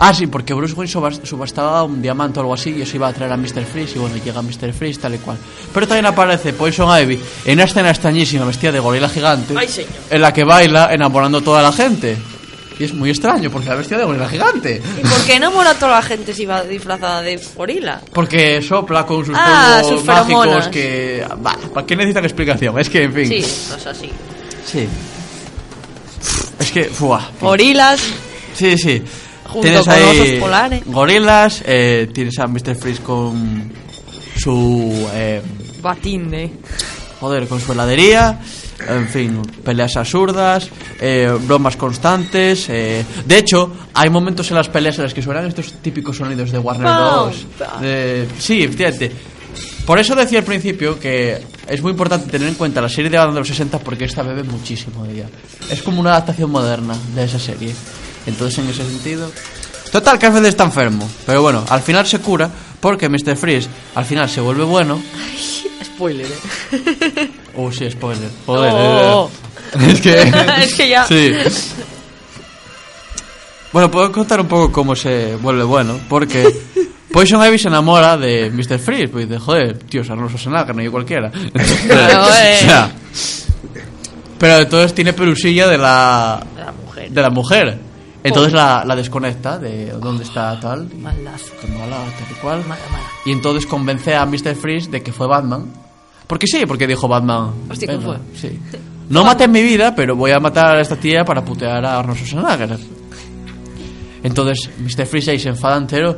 [0.02, 3.08] Ah, sí, porque Bruce Wayne subas- subastaba un diamante o algo así y eso iba
[3.10, 3.66] a traer a Mr.
[3.66, 4.72] Freeze y bueno, llega Mr.
[4.74, 5.38] Freeze tal y cual.
[5.74, 9.92] Pero también aparece Poison Ivy en una escena extrañísima vestida de gorila gigante Ay, señor.
[10.10, 12.18] en la que baila enamorando a toda la gente.
[12.80, 14.82] Y es muy extraño porque la vestida de gorila gigante.
[15.04, 18.00] ¿Y por qué enamora a toda la gente si va disfrazada de gorila?
[18.14, 20.68] Porque sopla con sus Ah, sus mágicos feromonas.
[20.70, 21.28] que...
[21.40, 22.80] Vale, ¿para qué necesitan explicación?
[22.80, 23.28] Es que, en fin...
[23.28, 24.10] Sí, no es así.
[24.66, 24.88] Sí.
[26.58, 26.86] Es que...
[26.86, 27.32] Fuah.
[27.42, 28.00] Gorilas.
[28.54, 29.04] Sí, sí.
[29.50, 30.82] Junto tienes con ahí osos polares.
[30.86, 32.76] gorilas, eh, tienes a Mr.
[32.76, 33.72] Freeze con
[34.38, 35.08] su...
[35.14, 35.42] eh,
[35.82, 36.52] Batinde.
[37.20, 38.40] joder, con su heladería,
[38.88, 40.70] en fin, peleas absurdas,
[41.02, 42.68] eh, bromas constantes.
[42.70, 46.52] eh, de hecho, hay momentos en las peleas en las que suenan estos típicos sonidos
[46.52, 47.46] de Warner Bros.
[47.82, 49.12] De- sí, fíjate.
[49.86, 53.18] Por eso decía al principio que es muy importante tener en cuenta la serie de
[53.18, 55.30] Batman de los 60 porque esta bebe muchísimo de ella.
[55.72, 57.74] Es como una adaptación moderna de esa serie.
[58.26, 59.32] Entonces, en ese sentido...
[59.92, 61.10] Total, que Alfred está enfermo.
[61.26, 63.36] Pero bueno, al final se cura porque Mr.
[63.36, 65.02] Freeze al final se vuelve bueno
[65.84, 67.30] Spoiler, eh.
[67.58, 68.30] Oh, sí, spoiler.
[68.46, 68.72] Joder.
[68.74, 69.30] Oh.
[69.74, 69.92] eh.
[69.92, 70.22] Es que.
[70.64, 71.06] Es que ya.
[71.06, 71.34] Sí.
[73.74, 76.00] Bueno, puedo contar un poco cómo se vuelve bueno.
[76.08, 76.48] Porque
[77.12, 78.80] Poison Ivy se enamora de Mr.
[78.80, 79.10] Freeze.
[79.10, 81.32] Pues dice, joder, tío, Arnold Schwarzenegger, no yo cualquiera.
[81.32, 82.60] Pero, eh.
[82.60, 82.92] O sea,
[84.38, 86.46] pero entonces tiene pelusilla de la.
[86.58, 87.12] La mujer.
[87.12, 87.88] de la mujer.
[88.30, 90.88] Entonces la, la desconecta de dónde está tal.
[90.96, 91.54] Malazo.
[91.62, 92.60] Que mola, tal y cual.
[92.65, 93.04] Mala, mala.
[93.26, 94.56] Y entonces convence a Mr.
[94.56, 95.72] Freeze de que fue Batman.
[96.28, 97.52] Porque sí, porque dijo Batman.
[97.70, 98.60] Hostia, ¿qué "Venga, Sí.
[99.10, 101.98] No maté en mi vida, pero voy a matar a esta tía para putear a
[101.98, 102.78] Arnold Schwarzenegger.
[104.22, 105.06] Entonces Mr.
[105.08, 106.15] Freeze ahí se enfada entero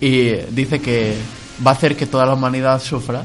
[0.00, 1.16] y dice que
[1.64, 3.24] va a hacer que toda la humanidad sufra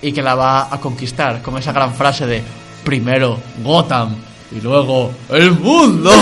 [0.00, 2.42] y que la va a conquistar con esa gran frase de
[2.84, 4.14] primero Gotham
[4.52, 6.10] y luego el mundo.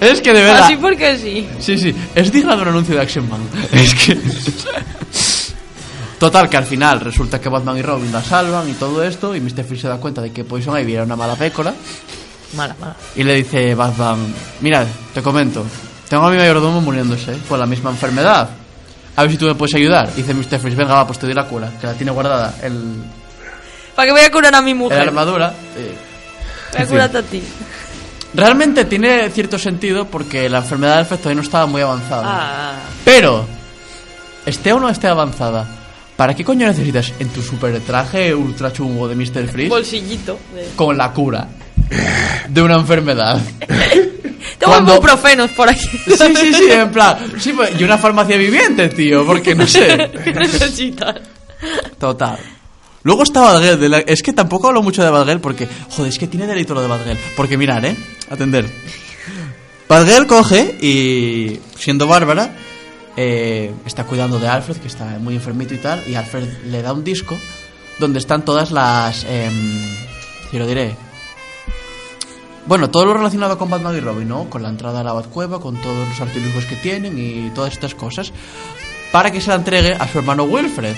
[0.00, 0.64] es que de verdad.
[0.64, 1.46] Así porque sí.
[1.58, 3.40] Sí, sí, es digna de un anuncio de Action Man.
[3.72, 4.18] Es que.
[6.18, 9.40] Total, que al final resulta que Batman y Robin la salvan y todo esto, y
[9.40, 9.64] Mr.
[9.64, 11.74] Freeze se da cuenta de que Poison Ivy era una mala pécora,
[12.56, 12.96] Mala, mala.
[13.14, 15.62] y le dice Batman: Mira, te comento,
[16.08, 18.48] tengo a mi mayordomo muriéndose con la misma enfermedad.
[19.14, 20.10] A ver si tú me puedes ayudar.
[20.16, 20.58] Y dice Mr.
[20.58, 23.04] Freeze: Venga, va, pues te doy la cura, que la tiene guardada en,
[23.96, 25.00] ¿Para qué voy a curar a mi en la mujer?
[25.00, 25.54] armadura.
[26.72, 27.42] Voy a curarte a ti.
[28.34, 32.22] Realmente tiene cierto sentido porque la enfermedad del todavía no estaba muy avanzada.
[32.26, 32.72] Ah.
[33.04, 33.46] Pero,
[34.44, 35.66] esté o no esté avanzada,
[36.16, 39.48] ¿para qué coño necesitas en tu super traje ultra chungo de Mr.
[39.48, 40.38] Freeze Bolsillito.
[40.54, 41.48] de- con la cura
[42.48, 43.40] de una enfermedad?
[44.58, 45.80] Tengo Cuando- ibuprofenos por aquí.
[46.04, 50.10] Sí, sí, sí, en plan, sí, pues, y una farmacia viviente, tío, porque no sé.
[50.24, 51.16] ¿Qué necesitas?
[51.98, 52.38] Total.
[53.06, 56.18] Luego está Badgel, de la- es que tampoco hablo mucho de Badgel porque, joder, es
[56.18, 57.16] que tiene delito lo de Badgel.
[57.36, 57.96] Porque mirar, eh,
[58.28, 58.68] atender.
[59.88, 62.56] Badgel coge y, siendo Bárbara,
[63.16, 66.92] eh, está cuidando de Alfred, que está muy enfermito y tal, y Alfred le da
[66.92, 67.38] un disco
[68.00, 69.24] donde están todas las...
[69.28, 69.50] Eh,
[70.52, 70.96] lo diré.
[72.66, 74.50] Bueno, todo lo relacionado con Batman y Robin, ¿no?
[74.50, 77.94] Con la entrada a la Batcueva, con todos los artilugios que tienen y todas estas
[77.94, 78.32] cosas,
[79.12, 80.96] para que se la entregue a su hermano Wilfred.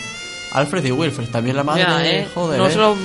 [0.52, 2.28] Alfred y Wilfred, también la madre, Ya, eh.
[2.34, 2.96] joder, no eh, solo...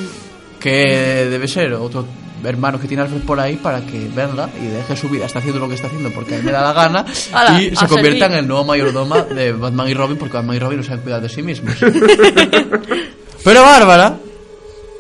[0.60, 2.06] que debe ser otro
[2.44, 5.26] hermano que tiene Alfred por ahí para que venga y deje su vida.
[5.26, 7.76] Está haciendo lo que está haciendo porque a él me da la gana Ala, y
[7.76, 10.84] se convierta en el nuevo mayordoma de Batman y Robin porque Batman y Robin no
[10.84, 11.76] saben cuidar de sí mismos.
[13.44, 14.18] Pero Bárbara,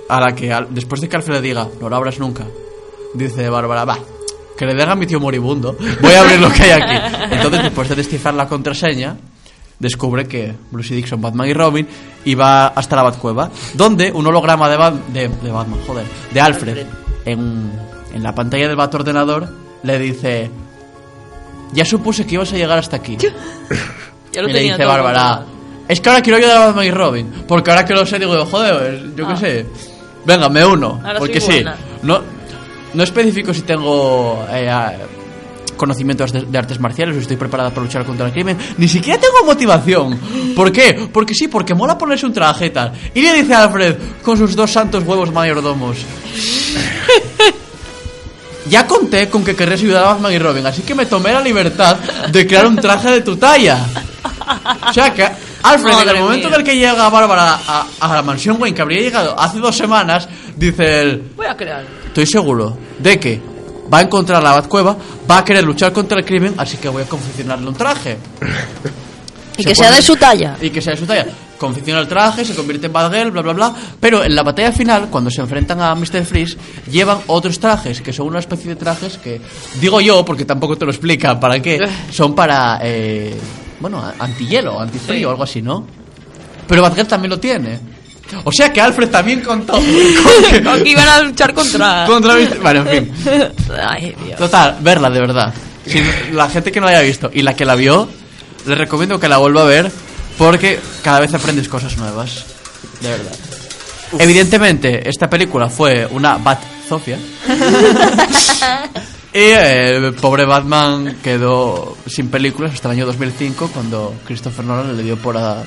[0.10, 2.46] a la que después de que Alfred le diga, no lo abras nunca,
[3.14, 4.00] dice Bárbara, va,
[4.58, 7.16] que le den a mi tío moribundo, voy a abrir lo que hay aquí.
[7.32, 9.18] Entonces, después de descifrar la contraseña,
[9.80, 11.88] descubre que Bruce Dixon, Batman y Robin,
[12.26, 14.78] iba hasta la Batcueva, donde un holograma de,
[15.14, 16.88] de, de Batman, joder, de Alfred, Alfred.
[17.26, 17.72] En,
[18.14, 19.48] en la pantalla del Bat ordenador,
[19.84, 20.50] le dice,
[21.74, 23.18] ya supuse que ibas a llegar hasta aquí.
[24.34, 25.46] Ya lo y le dice Bárbara,
[25.88, 28.44] es que ahora quiero ayudar a Batman y Robin, porque ahora que lo sé digo,
[28.48, 29.38] joder, yo qué Ah.
[29.38, 29.66] sé,
[30.26, 31.64] venga, me uno, Ahora porque sí,
[32.02, 32.20] no,
[32.96, 34.72] no especifico si tengo eh,
[35.76, 39.20] conocimientos de, de artes marciales o estoy preparada para luchar contra el crimen, ni siquiera
[39.20, 40.20] tengo motivación.
[40.56, 41.10] ¿Por qué?
[41.12, 42.92] Porque sí, porque mola ponerse un traje y tal.
[43.14, 45.98] Y le dice a Alfred con sus dos santos huevos mayordomos.
[48.70, 51.42] Ya conté con que querrías ayudar a Batman y Robin, así que me tomé la
[51.42, 51.98] libertad
[52.32, 53.78] de crear un traje de tu talla.
[54.88, 55.28] O sea que
[55.64, 56.56] Alfred, en el momento mía.
[56.56, 59.76] en el que llega Bárbara a, a la mansión Wayne, que habría llegado hace dos
[59.76, 61.84] semanas, dice él, Voy a crear.
[62.08, 63.42] estoy seguro de que
[63.94, 64.98] va a encontrar la Batcueva,
[65.30, 68.18] va a querer luchar contra el crimen, así que voy a confeccionarle un traje.
[69.56, 70.58] Y Se que sea de su talla.
[70.60, 71.28] Y que sea de su talla.
[71.60, 73.76] Confecciona el traje, se convierte en Batgirl, bla, bla, bla.
[74.00, 76.26] Pero en la batalla final, cuando se enfrentan a Mr.
[76.26, 76.58] Freeze,
[76.92, 79.40] llevan otros trajes, que son una especie de trajes que,
[79.80, 81.78] digo yo, porque tampoco te lo explica para qué,
[82.12, 83.38] son para, eh,
[83.80, 85.32] bueno, a- antihielo, antifrío, Sí.
[85.32, 85.86] algo así, ¿no?
[86.68, 87.80] Pero Batgirl también lo tiene.
[88.44, 92.06] O sea que Alfred también contó con que- Aquí iban a luchar contra...
[92.08, 92.36] contra.
[92.62, 93.12] Bueno, en fin.
[93.88, 94.38] Ay, Dios.
[94.38, 95.54] Total, verla de verdad.
[95.86, 98.08] Si la gente que no la haya visto y la que la vio,
[98.66, 99.92] les recomiendo que la vuelva a ver
[100.38, 102.46] porque cada vez aprendes cosas nuevas.
[103.02, 103.32] De verdad.
[104.20, 107.18] Evidentemente, esta película fue una Bat Zofia.
[109.36, 114.96] Y eh, el pobre Batman quedó sin películas hasta el año 2005 cuando Christopher Nolan
[114.96, 115.64] le dio por a...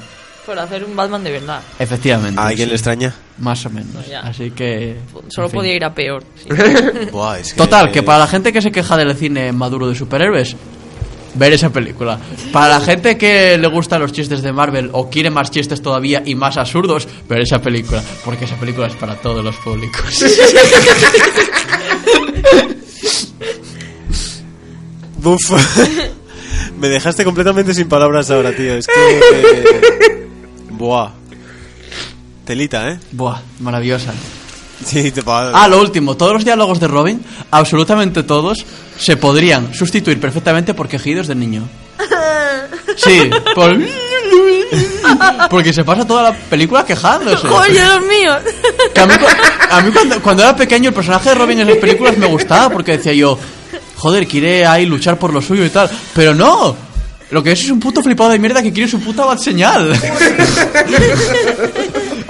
[0.46, 1.60] Por hacer un Batman de verdad.
[1.78, 2.40] Efectivamente.
[2.40, 2.70] ¿A alguien sí.
[2.70, 3.12] le extraña?
[3.38, 4.06] Más o menos.
[4.08, 4.20] Ya.
[4.20, 4.96] Así que...
[5.28, 5.58] Solo en fin.
[5.60, 6.22] podía ir a peor.
[6.36, 6.48] sí.
[7.12, 9.94] Buah, es que- Total, que para la gente que se queja del cine maduro de
[9.96, 10.54] superhéroes,
[11.34, 12.18] ver esa película.
[12.52, 16.22] Para la gente que le gustan los chistes de Marvel o quiere más chistes todavía
[16.24, 18.02] y más absurdos, ver esa película.
[18.24, 20.24] Porque esa película es para todos los públicos.
[25.18, 25.50] Buf.
[26.78, 28.74] Me dejaste completamente sin palabras ahora, tío.
[28.74, 28.92] Es que...
[28.94, 30.25] eh,
[30.76, 31.10] Buah.
[32.44, 32.98] Telita, ¿eh?
[33.12, 34.12] Buah, maravillosa.
[34.84, 38.64] Sí, te Ah, lo último, todos los diálogos de Robin, absolutamente todos,
[38.98, 41.68] se podrían sustituir perfectamente por quejidos de niño.
[42.96, 43.76] Sí, por...
[45.50, 47.46] Porque se pasa toda la película quejándose.
[47.46, 48.32] ¡Oye, Dios mío!
[48.94, 49.14] Que a mí,
[49.70, 52.70] a mí cuando, cuando era pequeño el personaje de Robin en las películas me gustaba
[52.70, 53.38] porque decía yo,
[53.96, 55.90] joder, quiere ahí luchar por lo suyo y tal.
[56.14, 56.74] Pero no,
[57.30, 59.92] lo que es es un puto flipado de mierda que quiere su puta bad señal.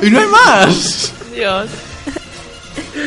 [0.03, 1.13] y no hay más.
[1.35, 1.69] Dios.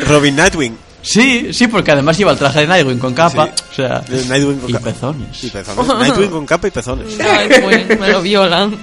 [0.07, 0.77] Robin Nightwing.
[1.01, 4.69] Sí, sí, porque además lleva el traje de Nightwing con capa, o sea, Nightwing con
[4.69, 4.91] y capa.
[4.91, 5.43] pezones.
[5.43, 5.87] Y pezones.
[5.87, 7.19] Nightwing con capa y pezones.
[7.21, 8.77] Ay, pues, me lo violan.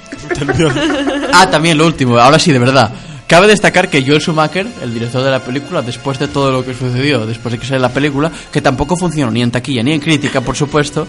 [1.33, 2.91] Ah, también lo último, ahora sí, de verdad.
[3.27, 6.75] Cabe destacar que Joel Schumacher, el director de la película, después de todo lo que
[6.75, 10.01] sucedió, después de que salió la película, que tampoco funcionó ni en taquilla ni en
[10.01, 11.07] crítica, por supuesto,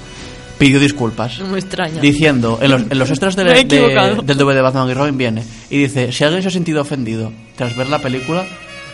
[0.58, 1.40] pidió disculpas.
[1.40, 2.00] No me extraña.
[2.02, 5.44] Diciendo, en los, en los extras de- de- del DVD de Batman y Robin viene
[5.70, 8.46] y dice, si alguien se ha sentido ofendido tras ver la película,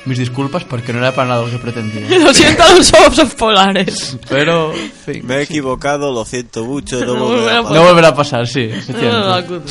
[0.05, 2.01] mis disculpas porque no era para nada lo que pretendía.
[2.19, 4.17] Lo siento a los osos polares.
[4.27, 6.99] Pero, en fin, Me he equivocado, lo siento mucho.
[7.05, 7.75] No No volverá a pasar.
[7.77, 9.61] no volverá a pasar, sí, efectivamente.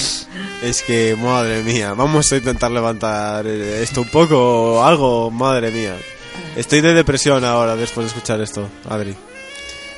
[0.63, 4.37] Es que, madre mía, vamos a intentar levantar esto un poco
[4.77, 5.97] o algo, madre mía.
[6.57, 9.15] Estoy de depresión ahora después de escuchar esto, Adri.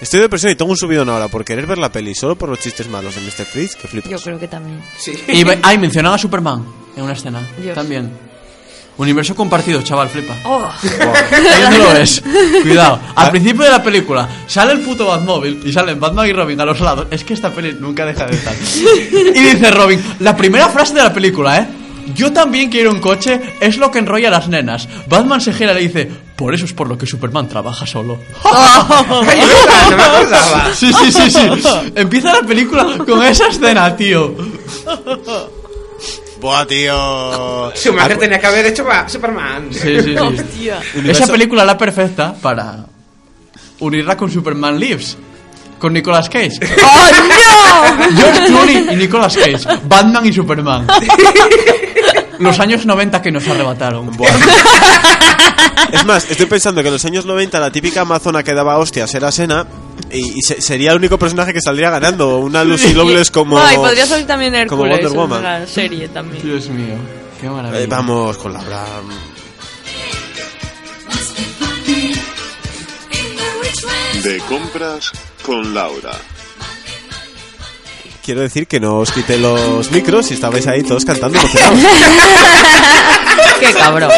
[0.05, 2.50] Estoy de depresión y tengo un subidón ahora por querer ver la peli solo por
[2.50, 3.46] los chistes malos de Mr.
[3.46, 4.11] Freeze, que flipas.
[4.11, 4.78] Yo creo que también.
[5.28, 6.62] Y me- ay, mencionaba a Superman
[6.94, 7.40] en una escena.
[7.57, 7.74] Dios.
[7.74, 8.11] También.
[8.98, 10.36] Universo compartido, chaval, flipa.
[10.44, 12.22] Oh, Ahí donde lo ves.
[12.62, 13.00] Cuidado.
[13.16, 16.66] Al principio de la película sale el puto Batmóvil y salen Batman y Robin a
[16.66, 17.07] los lados.
[17.11, 18.55] Es que esta peli nunca deja de estar.
[19.34, 21.66] Y dice Robin, la primera frase de la película, ¿eh?
[22.14, 24.88] Yo también quiero un coche, es lo que enrolla a las nenas.
[25.09, 28.18] Batman se gira y le dice, por eso es por lo que Superman trabaja solo.
[28.44, 30.70] no me acordaba.
[30.74, 31.61] Sí, sí, sí, sí.
[31.94, 34.34] Empieza la película con esa escena, tío.
[36.40, 37.72] Buah, tío.
[37.74, 39.68] Schumacher tenía que haber hecho a Superman.
[39.72, 40.16] Sí, sí,
[40.52, 40.70] sí.
[41.09, 42.86] Esa película es la perfecta para
[43.80, 45.16] unirla con Superman Lives.
[45.79, 46.59] Con Nicolas Cage.
[46.83, 48.16] ¡Oh, no!
[48.16, 49.79] George Clooney y Nicolas Cage.
[49.85, 50.87] Batman y Superman.
[52.39, 54.11] Los años 90 que nos arrebataron.
[54.16, 54.31] Buah.
[55.93, 59.14] Es más, estoy pensando que en los años 90 la típica amazona que daba hostias
[59.14, 59.66] era Sena
[60.11, 62.39] y, y se- sería el único personaje que saldría ganando.
[62.39, 63.59] Una Lucy Lawless como...
[63.61, 65.55] Ay, podría salir también como Hércules Wonder Woman.
[65.55, 66.43] en la serie también.
[66.43, 66.95] Dios mío.
[67.41, 67.83] Qué maravilla.
[67.83, 68.85] Eh, vamos con Laura.
[74.22, 75.12] De compras
[75.45, 76.12] con Laura.
[78.24, 81.78] Quiero decir que no os quité los micros y estabais ahí todos cantando emocionados.
[83.61, 84.11] ¡Qué cabrón!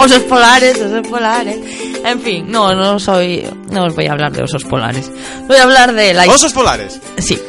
[0.00, 1.56] Osos polares, osos polares.
[2.04, 3.48] En fin, no, no soy.
[3.70, 5.10] No os voy a hablar de osos polares.
[5.46, 6.26] Voy a hablar de la.
[6.26, 7.00] ¡Osos polares!
[7.16, 7.40] Sí.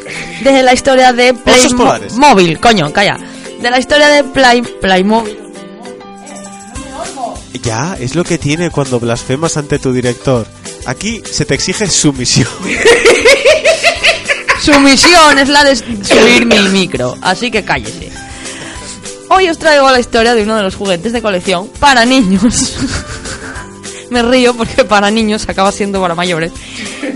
[0.41, 2.13] De la historia de Osos polares.
[2.13, 3.17] Playmobil, coño, calla.
[3.61, 5.39] De la historia de Play, Playmobil.
[7.61, 10.45] Ya, es lo que tiene cuando blasfemas ante tu director.
[10.86, 12.47] Aquí se te exige sumisión.
[14.61, 18.11] Su misión es la de subir mi micro, así que cállese.
[19.29, 22.73] Hoy os traigo la historia de uno de los juguetes de colección para niños.
[24.09, 26.51] Me río porque para niños acaba siendo para mayores.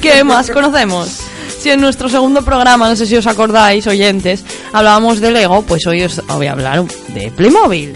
[0.02, 1.20] ¿Qué más conocemos?
[1.60, 5.86] Si en nuestro segundo programa, no sé si os acordáis, oyentes, hablábamos de Lego, pues
[5.88, 7.96] hoy os voy a hablar de Playmobil.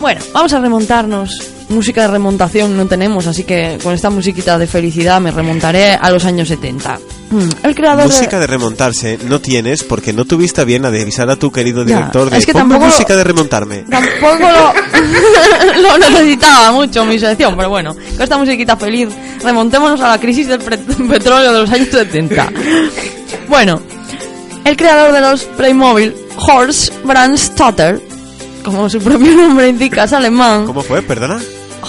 [0.00, 1.48] Bueno, vamos a remontarnos.
[1.68, 6.10] Música de remontación no tenemos, así que con esta musiquita de felicidad me remontaré a
[6.10, 6.98] los años 70.
[7.30, 11.36] Mm, El creador música de remontarse no tienes porque no tuviste bien a avisar a
[11.36, 13.84] tu querido Ya, director de es que "Ponme tampoco- música de remontarme.
[13.88, 19.08] Tampoco lo, lo necesitaba mucho mi sección, pero bueno, con esta musiquita feliz,
[19.44, 22.48] remontémonos a la crisis del petróleo de los años 70.
[23.48, 23.80] Bueno,
[24.64, 28.00] el creador de los Playmobil, Horst Brandstatter,
[28.64, 30.66] como su propio nombre indica, es alemán.
[30.66, 31.02] ¿Cómo fue?
[31.02, 31.40] ¿Perdona?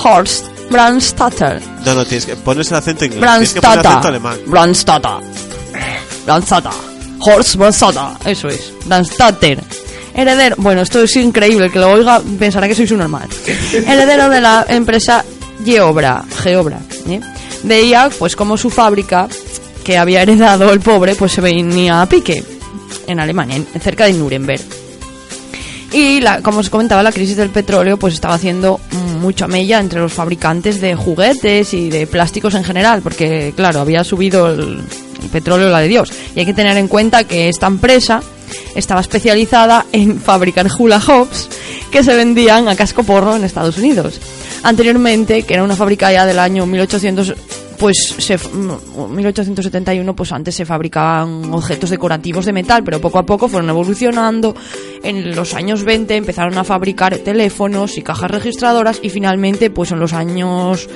[0.04, 1.62] Horst Brandstatter.
[1.86, 3.22] No, no, tienes que pones el acento inglés.
[3.22, 4.20] Brandstatter.
[4.48, 5.12] Brandstatter.
[6.26, 6.72] Brandstatter.
[7.20, 8.32] Horst Brandstatter.
[8.32, 8.72] Eso es.
[8.86, 9.60] Brandstatter.
[10.14, 10.56] Heredero.
[10.60, 11.66] Bueno, esto es increíble.
[11.68, 13.28] El que lo oiga pensará que sois un normal.
[13.74, 15.24] Heredero de la empresa
[15.64, 16.24] Geobra.
[16.44, 16.80] Geobra.
[17.08, 17.20] ¿eh?
[17.64, 19.28] veía pues como su fábrica
[19.84, 22.44] que había heredado el pobre pues se venía a pique
[23.08, 24.62] en Alemania, en- cerca de Nuremberg.
[25.94, 28.80] Y la- como os comentaba, la crisis del petróleo pues estaba haciendo
[29.20, 34.04] mucha mella entre los fabricantes de juguetes y de plásticos en general, porque claro, había
[34.04, 34.80] subido el,
[35.22, 36.12] el petróleo la de Dios.
[36.36, 38.24] Y hay que tener en cuenta que esta empresa
[38.76, 41.50] estaba especializada en fabricar hula hoops
[41.92, 44.20] que se vendían a casco porro en Estados Unidos.
[44.64, 47.34] Anteriormente, que era una fábrica ya del año 1800
[47.82, 53.26] pues se, mm, 1871 pues antes se fabricaban objetos decorativos de metal pero poco a
[53.26, 54.56] poco fueron evolucionando
[55.02, 60.00] en los años 20 empezaron a fabricar teléfonos y cajas registradoras y finalmente pues en
[60.00, 60.88] los años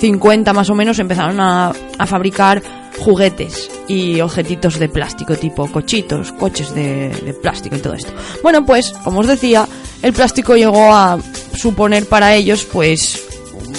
[0.00, 2.60] 50 más o menos empezaron a, a fabricar
[2.98, 8.12] juguetes y objetitos de plástico tipo cochitos, coches de, de plástico y todo esto.
[8.42, 9.68] Bueno pues como os decía
[10.02, 11.20] el plástico llegó a
[11.54, 13.31] suponer para ellos pues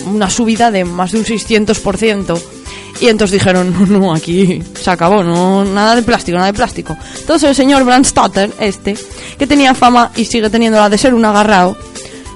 [0.06, 2.42] una subida de más de un 600%.
[3.02, 6.96] Y entonces dijeron, no, no, aquí se acabó, no, nada de plástico, nada de plástico.
[7.20, 8.96] Entonces el señor Brandstatter, este,
[9.38, 11.76] que tenía fama y sigue teniéndola de ser un agarrao,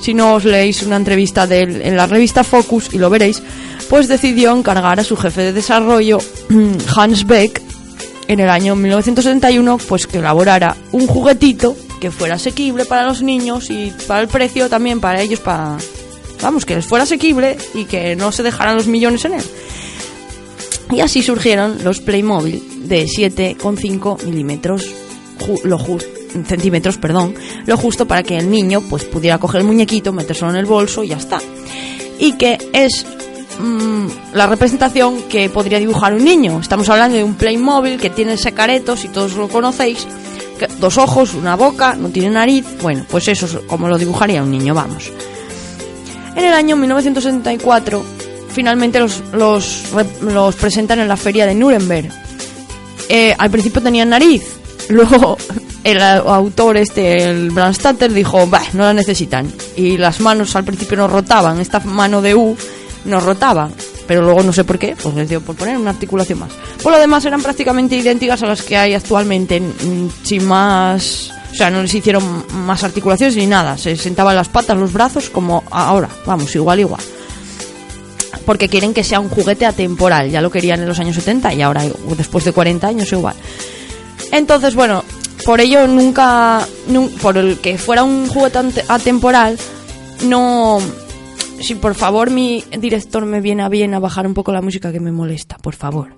[0.01, 3.41] si no os leéis una entrevista de él en la revista Focus y lo veréis,
[3.89, 6.19] pues decidió encargar a su jefe de desarrollo,
[6.95, 7.61] Hans Beck,
[8.27, 13.69] en el año 1971, pues que elaborara un juguetito que fuera asequible para los niños
[13.69, 15.77] y para el precio también para ellos, para,
[16.41, 19.43] vamos, que les fuera asequible y que no se dejaran los millones en él.
[20.91, 24.85] Y así surgieron los Playmobil de 7,5 milímetros,
[25.39, 26.05] ju- lo jus-
[26.47, 27.33] centímetros, perdón,
[27.65, 31.03] lo justo para que el niño pues pudiera coger el muñequito, metérselo en el bolso
[31.03, 31.39] y ya está.
[32.19, 33.05] Y que es
[33.59, 36.59] mm, la representación que podría dibujar un niño.
[36.61, 40.07] Estamos hablando de un Playmobil que tiene secaretos y todos lo conocéis,
[40.79, 42.65] dos ojos, una boca, no tiene nariz.
[42.81, 45.11] Bueno, pues eso es como lo dibujaría un niño, vamos.
[46.37, 48.05] En el año 1964,
[48.51, 52.11] finalmente los, los, presentan en la feria de Nuremberg.
[53.09, 54.43] Eh, al principio tenían nariz,
[54.89, 55.35] luego
[55.83, 59.51] el autor, este, el Brandstatter, dijo, bah, no la necesitan.
[59.75, 62.55] Y las manos al principio no rotaban, esta mano de U
[63.05, 63.71] no rotaba.
[64.05, 66.51] Pero luego no sé por qué, pues les dio por poner una articulación más.
[66.83, 69.59] Por lo demás eran prácticamente idénticas a las que hay actualmente,
[70.21, 71.33] sin más...
[71.51, 73.77] O sea, no les hicieron más articulaciones ni nada.
[73.77, 76.09] Se sentaban las patas, los brazos, como ahora.
[76.25, 77.01] Vamos, igual, igual
[78.45, 80.29] porque quieren que sea un juguete atemporal.
[80.29, 81.83] Ya lo querían en los años 70 y ahora,
[82.17, 83.35] después de 40 años, igual.
[84.31, 85.03] Entonces, bueno,
[85.43, 89.57] por ello nunca, nun- por el que fuera un juguete atemporal,
[90.23, 90.79] no...
[91.59, 94.93] Si por favor mi director me viene a bien a bajar un poco la música
[94.93, 96.15] que me molesta, por favor.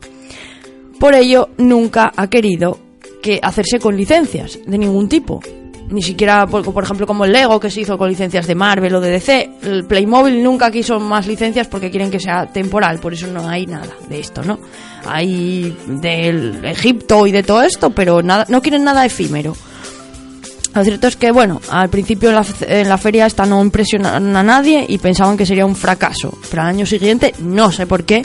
[1.00, 2.78] Por ello nunca ha querido
[3.22, 5.40] que hacerse con licencias de ningún tipo.
[5.90, 9.02] Ni siquiera, por, ejemplo, como el Lego, que se hizo con licencias de Marvel o
[9.02, 9.50] de DC.
[9.64, 13.00] El Playmobil nunca quiso más licencias porque quieren que sea temporal.
[13.00, 14.60] Por eso no hay nada de esto, ¿no?
[15.08, 19.56] Hay del Egipto y de todo esto, pero nada, no quieren nada efímero.
[20.76, 24.44] Lo cierto es que, bueno, al principio la, en la feria esta no impresionaron a
[24.44, 26.38] nadie y pensaban que sería un fracaso.
[26.52, 28.22] Pero al año siguiente, no sé por qué,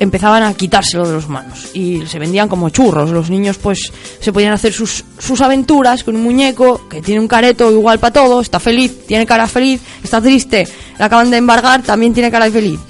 [0.00, 3.10] empezaban a quitárselo de las manos y se vendían como churros.
[3.10, 7.28] Los niños pues se podían hacer sus, sus aventuras con un muñeco que tiene un
[7.28, 10.66] careto igual para todo, está feliz, tiene cara feliz, está triste,
[10.98, 12.80] le acaban de embargar, también tiene cara feliz.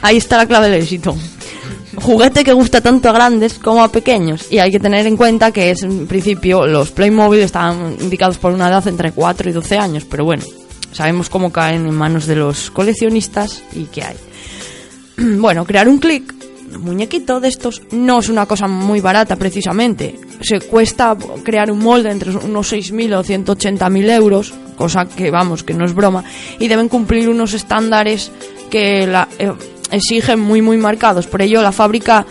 [0.00, 1.14] Ahí está la clave del éxito.
[1.96, 5.50] Juguete que gusta tanto a grandes como a pequeños y hay que tener en cuenta
[5.50, 9.78] que es en principio los Playmobil estaban indicados por una edad entre 4 y 12
[9.78, 10.44] años, pero bueno,
[10.92, 14.16] sabemos cómo caen en manos de los coleccionistas y qué hay.
[15.38, 16.34] bueno, crear un click,
[16.74, 20.18] un muñequito de estos, no es una cosa muy barata precisamente.
[20.40, 25.74] Se cuesta crear un molde entre unos 6.000 o 180.000 euros, cosa que vamos, que
[25.74, 26.24] no es broma,
[26.58, 28.30] y deben cumplir unos estándares
[28.70, 29.52] que la, eh,
[29.90, 31.26] exigen muy, muy marcados.
[31.26, 32.26] Por ello, la fábrica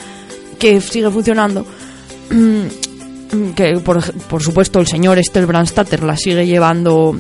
[0.60, 1.66] que sigue funcionando
[3.56, 7.16] que por, por supuesto el señor Estel Brandstatter la sigue llevando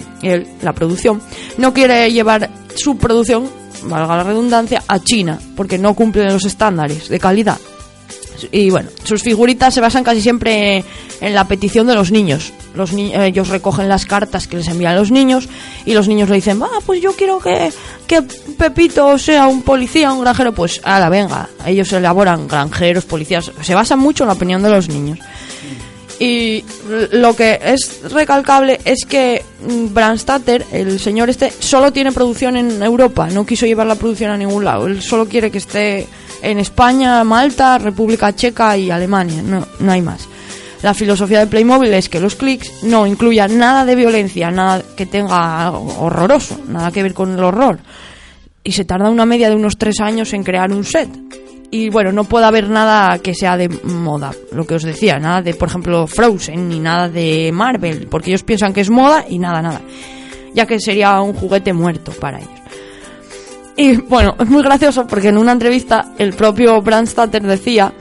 [0.61, 1.21] la producción,
[1.57, 3.47] no quiere llevar su producción,
[3.83, 7.57] valga la redundancia, a China, porque no cumple los estándares de calidad.
[8.51, 10.83] Y bueno, sus figuritas se basan casi siempre
[11.21, 12.51] en la petición de los niños.
[12.75, 15.47] Los ni- ellos recogen las cartas que les envían los niños
[15.85, 17.71] y los niños le dicen, ah, pues yo quiero que,
[18.05, 20.53] que Pepito sea un policía, un granjero.
[20.53, 23.49] Pues, la venga, ellos elaboran granjeros, policías.
[23.61, 25.17] Se basan mucho en la opinión de los niños.
[26.19, 26.63] Y
[27.11, 32.81] lo que es recalcable es que mm, Brandstatter, el señor este, solo tiene producción en
[32.81, 34.87] Europa, no quiso llevar la producción a ningún lado.
[34.87, 36.07] Él solo quiere que esté
[36.41, 40.27] en España, Malta, República Checa y Alemania, no, no hay más.
[40.81, 45.05] La filosofía de Playmobil es que los clics no incluyan nada de violencia, nada que
[45.05, 47.79] tenga horroroso, nada que ver con el horror.
[48.63, 51.09] Y se tarda una media de unos tres años en crear un set.
[51.75, 55.41] Y bueno, no puede haber nada que sea de moda, lo que os decía, nada
[55.41, 59.39] de, por ejemplo, Frozen, ni nada de Marvel, porque ellos piensan que es moda y
[59.39, 59.81] nada, nada,
[60.53, 62.49] ya que sería un juguete muerto para ellos.
[63.75, 67.93] Y bueno, es muy gracioso porque en una entrevista el propio Brandstatter decía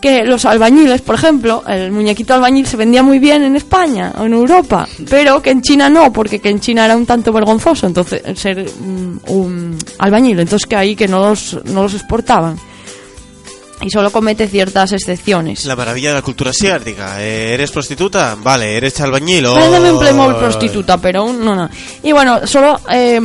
[0.00, 4.24] que los albañiles, por ejemplo, el muñequito albañil se vendía muy bien en España o
[4.24, 7.86] en Europa, pero que en China no, porque que en China era un tanto vergonzoso
[7.86, 12.56] entonces ser mm, un albañil, entonces que ahí que no los, no los exportaban.
[13.82, 15.64] Y solo comete ciertas excepciones.
[15.64, 17.22] La maravilla de la cultura asiática.
[17.22, 18.36] Eh, ¿Eres prostituta?
[18.42, 18.76] Vale.
[18.76, 19.46] ¿Eres albañil?
[19.54, 21.68] Véndeme un Playmobil prostituta, pero un- no, no.
[22.02, 23.18] Y bueno, solo, eh,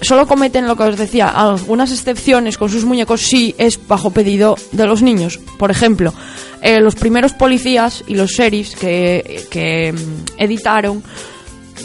[0.00, 4.56] solo cometen lo que os decía, algunas excepciones con sus muñecos sí es bajo pedido
[4.70, 5.40] de los niños.
[5.58, 6.14] Por ejemplo,
[6.62, 11.02] eh, los primeros policías y los sheriffs que, que mm, editaron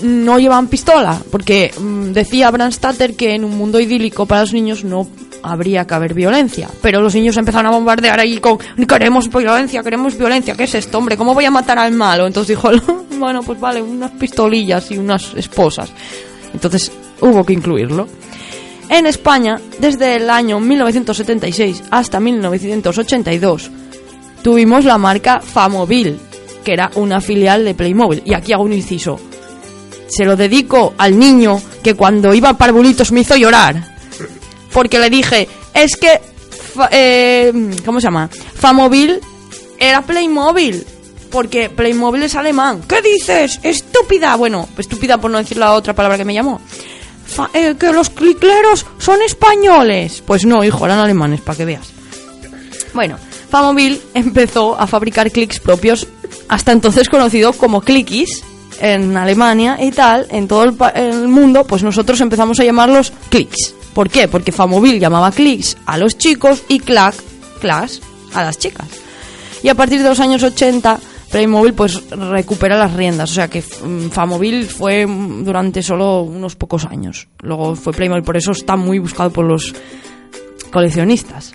[0.03, 4.83] no llevan pistola, porque mm, decía Brandstatter que en un mundo idílico para los niños
[4.83, 5.07] no
[5.45, 6.69] habría que haber violencia.
[6.81, 10.97] Pero los niños empezaron a bombardear ahí con queremos violencia, queremos violencia, ¿qué es esto,
[10.97, 11.17] hombre?
[11.17, 12.27] ¿Cómo voy a matar al malo?
[12.27, 12.69] Entonces dijo,
[13.17, 15.91] bueno, pues vale, unas pistolillas y unas esposas.
[16.53, 16.91] Entonces
[17.21, 18.07] hubo que incluirlo.
[18.89, 23.71] En España, desde el año 1976 hasta 1982,
[24.43, 26.19] tuvimos la marca Famovil,
[26.63, 28.21] que era una filial de Playmobil.
[28.25, 29.19] Y aquí hago un inciso.
[30.07, 33.94] Se lo dedico al niño que cuando iba a Parvulitos me hizo llorar.
[34.75, 36.19] Porque le dije, es que...
[36.91, 37.51] eh,
[37.85, 38.29] ¿Cómo se llama?
[38.55, 39.19] Famovil
[39.79, 40.85] era Playmobil.
[41.31, 42.81] Porque Playmobil es alemán.
[42.87, 43.59] ¿Qué dices?
[43.63, 44.35] Estúpida.
[44.35, 46.61] Bueno, estúpida por no decir la otra palabra que me llamó.
[47.25, 50.21] Fa- eh, que los clicleros son españoles.
[50.27, 51.87] Pues no, hijo, eran alemanes, para que veas.
[52.93, 53.17] Bueno,
[53.49, 56.07] Famobil empezó a fabricar clics propios,
[56.47, 58.43] hasta entonces conocido como Clickies,
[58.79, 63.73] en Alemania y tal, en todo el, el mundo, pues nosotros empezamos a llamarlos clics.
[63.95, 64.27] ¿Por qué?
[64.27, 67.15] Porque Famobil llamaba clics a los chicos y clack,
[67.61, 68.01] class,
[68.33, 68.89] a las chicas.
[69.63, 70.99] Y a partir de los años 80,
[71.31, 73.31] Playmobil pues recupera las riendas.
[73.31, 77.29] O sea que mm, Famobil fue mm, durante solo unos pocos años.
[77.39, 79.73] Luego fue Playmobil, por eso está muy buscado por los
[80.71, 81.53] coleccionistas.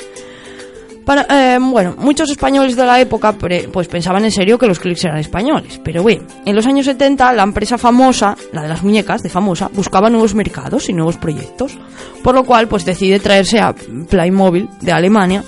[1.19, 5.05] Eh, bueno, muchos españoles de la época pre- pues pensaban en serio que los clics
[5.05, 9.23] eran españoles, pero bueno, en los años 70 la empresa famosa, la de las muñecas
[9.23, 11.77] de famosa, buscaba nuevos mercados y nuevos proyectos,
[12.23, 15.43] por lo cual pues decide traerse a Playmobil de Alemania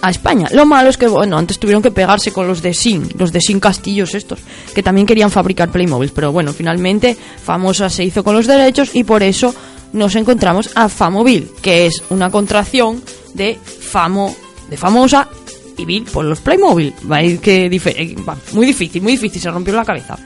[0.00, 0.46] a España.
[0.52, 3.40] Lo malo es que, bueno, antes tuvieron que pegarse con los de Sin, los de
[3.40, 4.38] Sin Castillos estos,
[4.74, 9.02] que también querían fabricar Playmobil, pero bueno, finalmente Famosa se hizo con los derechos y
[9.02, 9.52] por eso
[9.92, 13.02] nos encontramos a Famobil, que es una contracción
[13.34, 14.36] de Famo,
[14.68, 15.28] de Famosa
[15.76, 16.94] y Bill por los Playmobil.
[17.10, 18.16] Va a ir que eh,
[18.52, 20.18] muy difícil, muy difícil, se rompió la cabeza.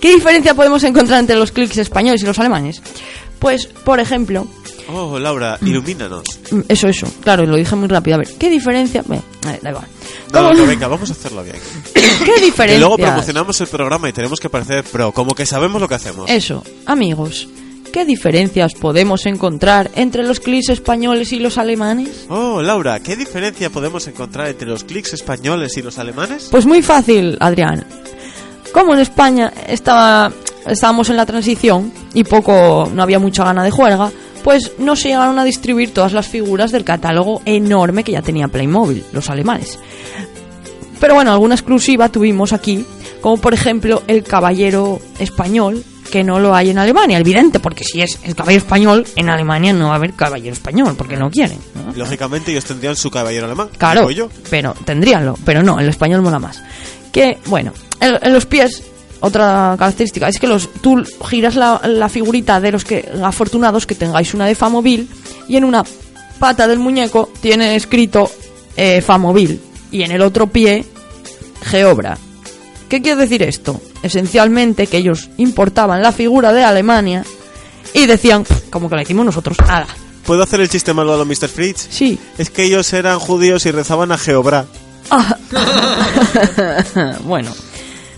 [0.00, 2.82] ¿Qué diferencia podemos encontrar entre los clics españoles y los alemanes?
[3.38, 4.46] Pues, por ejemplo,
[4.88, 6.22] Oh, Laura, ilumínanos.
[6.52, 8.14] Mm, Eso, eso, claro, lo dije muy rápido.
[8.14, 9.02] A ver, ¿qué diferencia?
[9.04, 9.86] Bueno, eh, da igual.
[10.32, 11.56] No, ¿Cómo- no, venga, vamos a hacerlo bien.
[11.92, 12.78] ¿Qué diferencia?
[12.78, 16.30] luego promocionamos el programa y tenemos que parecer pro, como que sabemos lo que hacemos.
[16.30, 17.48] Eso, amigos,
[17.96, 22.26] ¿qué diferencias podemos encontrar entre los clics españoles y los alemanes?
[22.28, 26.48] Oh, Laura, ¿qué diferencia podemos encontrar entre los clics españoles y los alemanes?
[26.50, 27.86] Pues muy fácil, Adrián.
[28.70, 30.30] Como en España estaba,
[30.66, 34.12] estábamos en la transición y poco, no había mucha gana de juerga,
[34.44, 38.48] pues no se llegaron a distribuir todas las figuras del catálogo enorme que ya tenía
[38.48, 39.78] Playmobil, los alemanes.
[41.00, 42.84] Pero bueno, alguna exclusiva tuvimos aquí,
[43.22, 48.02] como por ejemplo el caballero español, que no lo hay en Alemania, evidente, porque si
[48.02, 51.58] es el caballero español, en Alemania no va a haber caballero español, porque no quieren.
[51.74, 51.92] ¿no?
[51.94, 53.68] Lógicamente ellos tendrían su caballero alemán.
[53.76, 54.28] Claro, yo.
[54.50, 56.62] pero tendríanlo, pero no, el español mola más.
[57.12, 58.82] Que, bueno, en, en los pies,
[59.20, 63.94] otra característica es que los tú giras la, la figurita de los que afortunados que
[63.94, 65.08] tengáis una de Famobil
[65.48, 65.84] y en una
[66.38, 68.30] pata del muñeco tiene escrito
[68.76, 70.84] eh, Famobil y en el otro pie
[71.62, 72.18] Geobra.
[72.88, 73.80] ¿Qué quiere decir esto?
[74.02, 77.24] Esencialmente que ellos importaban la figura de Alemania
[77.94, 79.86] y decían, como que la hicimos nosotros, nada.
[80.24, 81.48] ¿Puedo hacer el chiste malvado, Mr.
[81.48, 81.86] Fritz?
[81.90, 84.66] Sí, Es que ellos eran judíos y rezaban a Jehová.
[87.24, 87.52] bueno,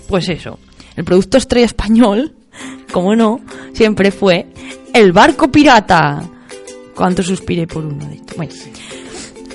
[0.07, 0.59] pues eso.
[0.95, 2.33] El producto estrella español,
[2.91, 3.41] como no,
[3.73, 4.47] siempre fue
[4.93, 6.23] el barco pirata.
[6.95, 8.35] ¿Cuánto suspiré por uno de estos?
[8.35, 8.51] Bueno,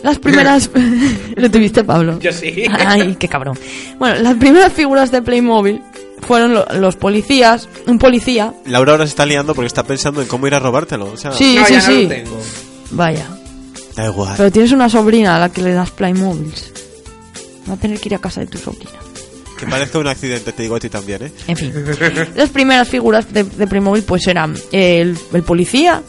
[0.05, 0.71] las primeras...
[1.37, 2.21] ¿Lo tuviste, Pablo?
[2.21, 2.65] Yo sí.
[2.71, 3.59] Ay, qué cabrón.
[3.99, 5.83] Bueno, las primeras figuras de Playmobil
[6.21, 8.55] fueron lo- los policías, un policía.
[8.67, 11.07] Laura ahora se está liando porque está pensando en cómo ir a robártelo.
[11.13, 12.03] O sea, Sí, no, sí, ya no sí.
[12.05, 12.41] lo tengo.
[12.93, 13.27] Vaya.
[13.97, 14.35] da igual.
[14.37, 16.71] Pero tienes una sobrina a la que le das Playmobiles.
[17.69, 18.91] Va a tener que ir a casa de tu sobrina.
[19.59, 21.33] Que parezca un accidente, te digo a ti también, ¿eh?
[21.47, 21.73] En fin,
[22.37, 26.03] las primeras figuras de, de Playmobil pues eran el, el policía,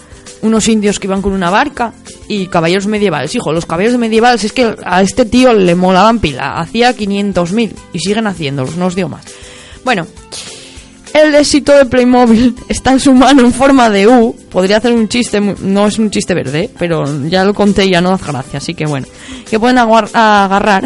[0.46, 1.94] unos indios que iban con una barca
[2.28, 3.34] y caballeros medievales.
[3.36, 6.60] Hijo, los caballeros medievales es que a este tío le molaban pila.
[6.60, 9.26] Hacía 500.000 y siguen haciéndolos, no os digo más.
[9.84, 10.08] Bueno,
[11.16, 14.36] el éxito de Playmobil está en su mano en forma de U.
[14.52, 18.02] Podría hacer un chiste, no es un chiste verde, pero ya lo conté y ya
[18.02, 19.08] no hace gracia, así que bueno.
[19.50, 20.84] Que pueden agarrar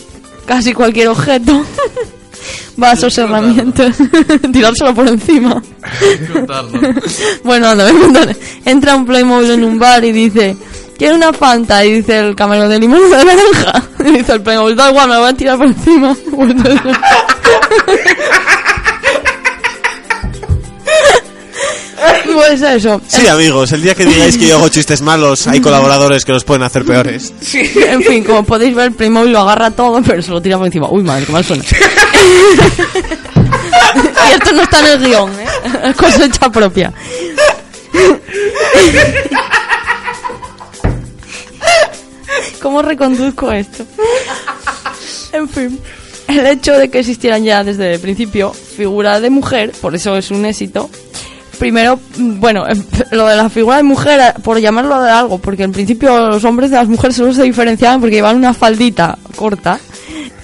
[0.46, 1.64] casi cualquier objeto,
[2.76, 3.96] vasos, herramientas,
[4.52, 5.62] tirárselo por encima.
[7.44, 8.36] Bueno, a contar.
[8.64, 10.56] Entra un Playmobil en un bar y dice,
[10.96, 11.84] quiero una Fanta.
[11.84, 13.82] Y dice el camarero de limón de naranja.
[14.00, 16.16] Y dice el Playmobil, da igual, me lo a tirar por encima.
[22.32, 23.00] Pues eso.
[23.06, 26.44] Sí, amigos, el día que digáis que yo hago chistes malos, hay colaboradores que los
[26.44, 27.32] pueden hacer peores.
[27.52, 30.66] En fin, como podéis ver, el Playmobil lo agarra todo, pero se lo tira por
[30.66, 30.88] encima.
[30.90, 31.62] Uy, madre, qué mal suena.
[34.28, 35.46] y esto no está en el guion, ¿eh?
[35.84, 36.92] Es cosecha propia.
[42.60, 43.84] ¿Cómo reconduzco esto?
[45.32, 45.80] En fin,
[46.28, 50.30] el hecho de que existieran ya desde el principio figura de mujer, por eso es
[50.30, 50.88] un éxito.
[51.62, 52.82] Primero, mm, bueno, em,
[53.12, 56.42] lo de la figura de mujer, eh, por llamarlo de algo, porque en principio los
[56.42, 59.78] hombres de las mujeres solo se diferenciaban porque llevaban una faldita corta.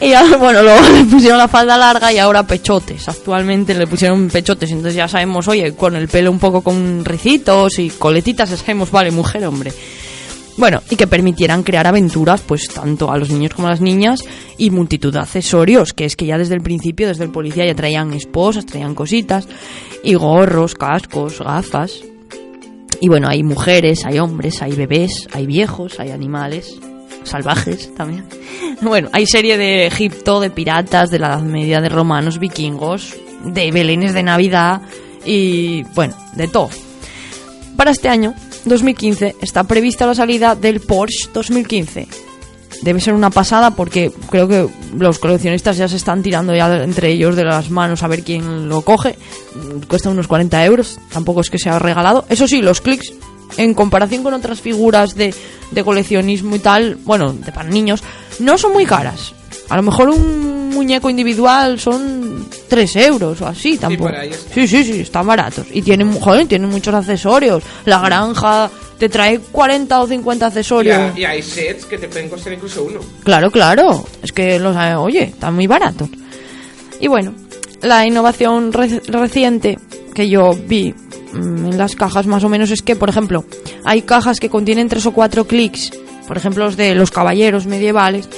[0.01, 3.09] Y bueno, luego le pusieron la falda larga y ahora pechotes.
[3.09, 7.81] Actualmente le pusieron pechotes, entonces ya sabemos, oye, con el pelo un poco con ricitos
[7.81, 9.73] y coletitas, sabemos, vale, mujer, hombre.
[10.59, 14.24] Bueno, y que permitieran crear aventuras, pues tanto a los niños como a las niñas,
[14.56, 17.76] y multitud de accesorios, que es que ya desde el principio, desde el policía, ya
[17.76, 19.46] traían esposas, traían cositas,
[20.02, 22.00] y gorros, cascos, gafas.
[23.00, 26.74] Y bueno, hay mujeres, hay hombres, hay bebés, hay viejos, hay animales,
[27.24, 28.26] salvajes también.
[28.80, 33.72] Bueno, hay serie de Egipto, de piratas, de la Edad Media, de romanos, vikingos, de
[33.72, 34.82] belenes de Navidad,
[35.24, 36.70] y bueno, de todo.
[37.76, 38.34] Para este año,
[38.69, 42.09] 2015, está prevista la salida del Porsche 2015.
[42.83, 47.11] Debe ser una pasada porque creo que los coleccionistas ya se están tirando ya entre
[47.11, 49.16] ellos de las manos a ver quién lo coge.
[49.89, 52.25] Cuesta unos 40 euros, tampoco es que sea regalado.
[52.29, 53.12] Eso sí, los clics,
[53.57, 55.35] en comparación con otras figuras de,
[55.73, 58.03] de coleccionismo y tal, bueno, de para niños,
[58.39, 59.35] no son muy caras.
[59.69, 64.11] A lo mejor un muñeco individual son 3 euros o así, tampoco.
[64.55, 65.66] Sí, sí, sí, están baratos.
[65.73, 67.62] Y tienen, joder, tienen muchos accesorios.
[67.85, 71.19] La granja te trae 40 o 50 Y, accesorios.
[71.19, 73.01] y hay sets que te pueden costar incluso uno.
[73.25, 74.07] Claro, claro.
[74.23, 76.09] Es que los, eh, oye, están muy baratos.
[77.01, 77.35] Y bueno,
[77.83, 79.79] la innovación re- reciente
[80.14, 80.93] que yo vi
[81.33, 83.45] mm, en las cajas más o menos es que, por ejemplo,
[83.85, 85.93] hay cajas que contienen tres o cuatro clics,
[86.27, 88.29] por ejemplo los de los caballeros medievales,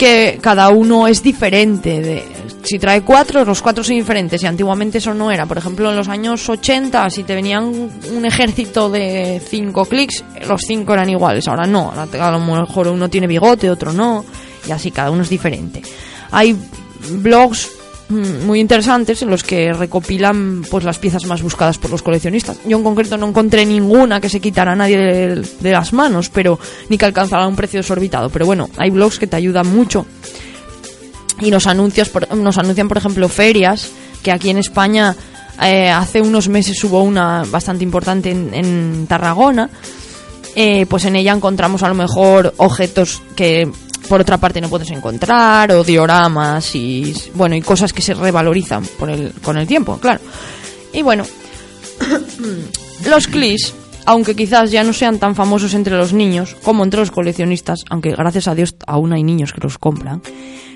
[0.00, 2.00] que cada uno es diferente.
[2.00, 2.24] De,
[2.62, 4.42] si trae cuatro, los cuatro son diferentes.
[4.42, 5.44] Y antiguamente eso no era.
[5.44, 10.62] Por ejemplo, en los años 80, si te venían un ejército de cinco clics, los
[10.62, 11.46] cinco eran iguales.
[11.48, 11.92] Ahora no.
[11.92, 14.24] A lo mejor uno tiene bigote, otro no.
[14.66, 15.82] Y así cada uno es diferente.
[16.30, 16.56] Hay
[17.10, 17.70] blogs
[18.10, 22.58] muy interesantes en los que recopilan pues las piezas más buscadas por los coleccionistas.
[22.66, 26.58] Yo en concreto no encontré ninguna que se quitara a nadie de, las manos, pero
[26.88, 28.28] ni que alcanzara un precio desorbitado.
[28.30, 30.06] Pero bueno, hay blogs que te ayudan mucho
[31.40, 33.90] y nos anuncios por- nos anuncian por ejemplo ferias
[34.22, 35.16] que aquí en España
[35.62, 39.70] eh, hace unos meses hubo una bastante importante en, en Tarragona
[40.54, 43.70] eh, pues en ella encontramos a lo mejor objetos que
[44.10, 48.84] por otra parte no puedes encontrar o dioramas y bueno y cosas que se revalorizan
[49.08, 50.20] el, con el tiempo claro
[50.92, 51.24] y bueno
[53.08, 53.72] los clis
[54.06, 58.10] aunque quizás ya no sean tan famosos entre los niños como entre los coleccionistas, aunque
[58.10, 60.22] gracias a Dios aún hay niños que los compran,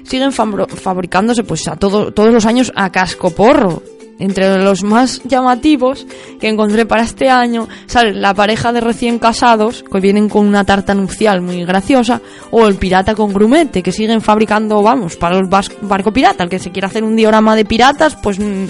[0.05, 3.83] siguen fabricándose pues a todo- todos los años a casco porro.
[4.19, 6.07] Entre los más llamativos
[6.41, 10.65] que encontré para este año sale la pareja de recién casados que vienen con una
[10.65, 12.21] tarta nupcial muy graciosa
[12.53, 16.45] o el pirata con grumete que siguen fabricando, vamos, para bas- barco pirata.
[16.45, 18.67] El que se quiera hacer un diorama de piratas, pues mm,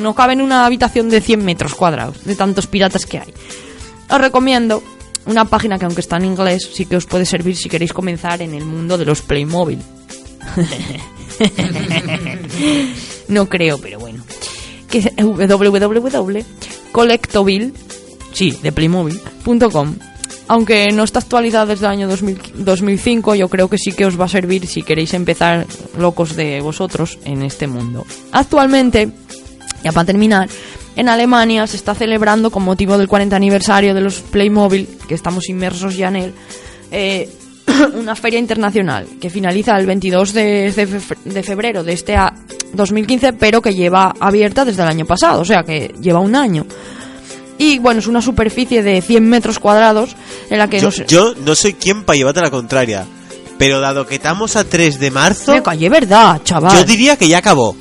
[0.00, 3.32] no cabe en una habitación de 100 metros cuadrados de tantos piratas que hay.
[4.10, 4.82] Os recomiendo
[5.26, 8.42] una página que aunque está en inglés sí que os puede servir si queréis comenzar
[8.42, 9.78] en el mundo de los Playmobil.
[13.28, 14.13] no creo, pero bueno.
[14.94, 15.10] Que es.
[20.46, 24.20] Aunque no está actualizada desde el año 2000 2005, yo creo que sí que os
[24.20, 25.66] va a servir si queréis empezar
[25.98, 28.06] locos de vosotros en este mundo.
[28.30, 29.10] Actualmente,
[29.82, 30.48] ya para terminar,
[30.94, 35.48] en Alemania se está celebrando con motivo del 40 aniversario de los Playmobil, que estamos
[35.48, 36.34] inmersos ya en él,
[36.92, 37.28] eh,
[37.98, 42.32] una feria internacional que finaliza el 22 de, de fe- de febrero de este a-
[42.72, 46.66] 2015, pero que lleva abierta desde el año pasado, o sea que lleva un año.
[47.56, 50.16] Y bueno, es una superficie de 100 metros cuadrados
[50.50, 51.06] en la que Yo, nos...
[51.06, 53.04] yo no soy quien para llevarte la contraria.
[53.56, 56.76] Pero dado que estamos a 3 de marzo, Me callé, ¿verdad, chaval?
[56.76, 57.76] yo diría que ya acabó.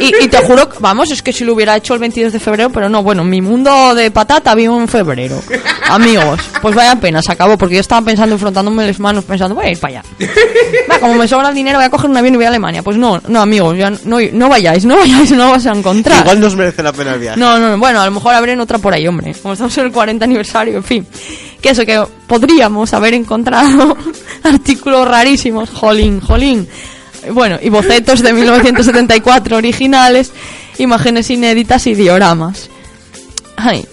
[0.00, 2.70] Y, y te juro, vamos, es que si lo hubiera hecho el 22 de febrero,
[2.70, 5.40] pero no, bueno, mi mundo de patata vivo en febrero.
[5.88, 9.66] Amigos, pues vaya pena, se acabó, porque yo estaba pensando, enfrentándome las manos, pensando, voy
[9.66, 10.08] a ir para allá.
[10.90, 12.82] Va, como me sobra el dinero, voy a coger un avión y voy a Alemania.
[12.82, 16.22] Pues no, no, amigos, ya no, no vayáis, no vayáis, no vas a encontrar.
[16.22, 17.40] Igual nos merece la pena el viaje.
[17.40, 19.34] No, no, no, bueno, a lo mejor habré en otra por ahí, hombre.
[19.42, 21.06] Como estamos en el 40 aniversario, en fin.
[21.60, 23.96] Que eso, que podríamos haber encontrado
[24.42, 26.68] artículos rarísimos, jolín, jolín.
[27.32, 30.32] Bueno, y bocetos de 1974 originales,
[30.78, 32.70] imágenes inéditas y dioramas.
[33.56, 33.84] Ay.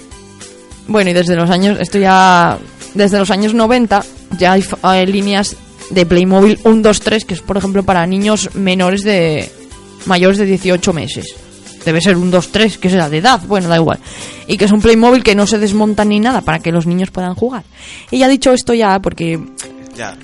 [0.87, 2.57] Bueno, y desde los años, esto ya,
[2.93, 4.03] desde los años 90,
[4.37, 5.55] ya hay, líneas
[5.89, 9.51] de Playmobil 1, 2, 3, que es, por ejemplo, para niños menores de,
[10.05, 11.35] mayores de 18 meses.
[11.83, 13.99] Debe ser un 2, 3, que será de edad, bueno, da igual.
[14.47, 17.11] Y que es un Playmobil que no se desmonta ni nada para que los niños
[17.11, 17.63] puedan jugar.
[18.11, 19.39] Y ya dicho esto ya, porque
[19.95, 20.15] Ya.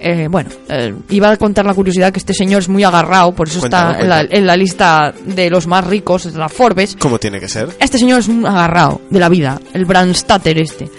[0.00, 3.48] Eh, bueno, eh, iba a contar la curiosidad que este señor es muy agarrado, por
[3.48, 6.96] eso Cuéntalo, está en la, en la lista de los más ricos, de la Forbes.
[6.98, 7.68] ¿Cómo tiene que ser?
[7.78, 10.90] Este señor es un agarrado de la vida, el Brandstatter este.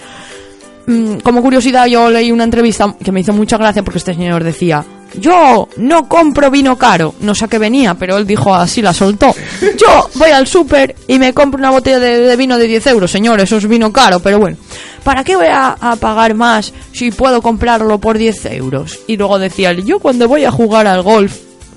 [0.86, 4.44] Mm, como curiosidad, yo leí una entrevista que me hizo mucha gracia porque este señor
[4.44, 4.84] decía:
[5.18, 7.16] Yo no compro vino caro.
[7.22, 9.34] No sé a qué venía, pero él dijo así, la soltó.
[9.78, 13.12] Yo voy al súper y me compro una botella de, de vino de 10 euros,
[13.12, 14.58] señor, eso es vino caro, pero bueno.
[15.04, 19.00] ¿Para qué voy a, pagar más si puedo comprarlo por 10 euros?
[19.08, 21.36] Y luego decía Yo cuando voy a jugar al golf,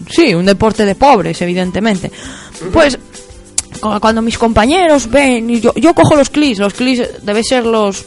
[0.09, 2.11] sí, un deporte de pobres, evidentemente.
[2.73, 2.99] Pues
[3.81, 7.67] cu- cuando mis compañeros ven y yo, yo cojo los clis, los clis debe ser
[7.67, 8.05] los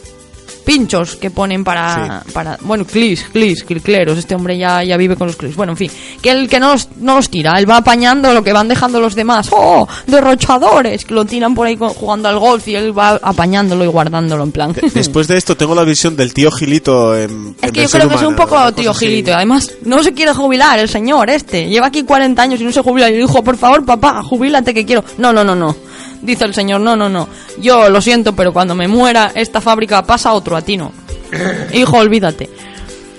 [0.64, 5.26] pinchos que ponen para, para bueno, clis, clis, clicleros, este hombre ya, ya vive con
[5.26, 5.56] los clis.
[5.56, 5.90] Bueno, en fin,
[6.22, 9.00] que el que no los, no los tira, él va apañando lo que van dejando
[9.00, 9.48] los demás.
[9.52, 9.86] ¡Oh!
[10.06, 13.88] Derrochadores, que lo tiran por ahí con- jugando al golf y él va apañándolo y
[13.88, 14.74] guardándolo en plan.
[14.94, 18.08] Después de esto tengo la visión del tío Gilito en, Es en que yo creo
[18.08, 19.06] que es un poco tío cosa así.
[19.06, 19.34] Gilito.
[19.34, 21.68] Además, no se quiere jubilar el señor este.
[21.68, 23.10] Lleva aquí 40 años y no se jubila.
[23.10, 25.04] Y dijo, por favor, papá, jubílate que quiero.
[25.18, 25.74] No, no, no, no.
[26.22, 27.28] Dice el señor, no, no, no.
[27.58, 30.92] Yo lo siento, pero cuando me muera esta fábrica pasa a otro, a ti no.
[31.72, 32.50] Hijo, olvídate.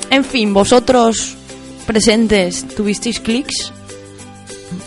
[0.09, 1.35] En fin, vosotros
[1.87, 3.71] presentes, ¿tuvisteis clics?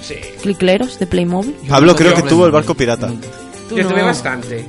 [0.03, 0.17] Sí.
[0.43, 1.55] ¿Clicleros de Playmobil?
[1.69, 3.11] Pablo creo que tuvo el barco pirata.
[3.71, 3.89] Yo no.
[3.89, 4.65] tuve bastante.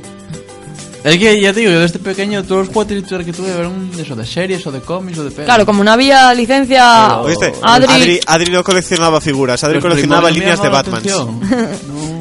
[1.03, 4.01] Es que ya te digo, yo desde pequeño todos los juguetes que tuve eran de
[4.01, 5.45] eso, de series o de cómics o de pelis.
[5.45, 7.53] Claro, como no había licencia, ¿Oíste?
[7.61, 10.99] Adri, Adri, Adri no coleccionaba figuras, Adri Los coleccionaba líneas de Batman.
[11.01, 11.41] atención.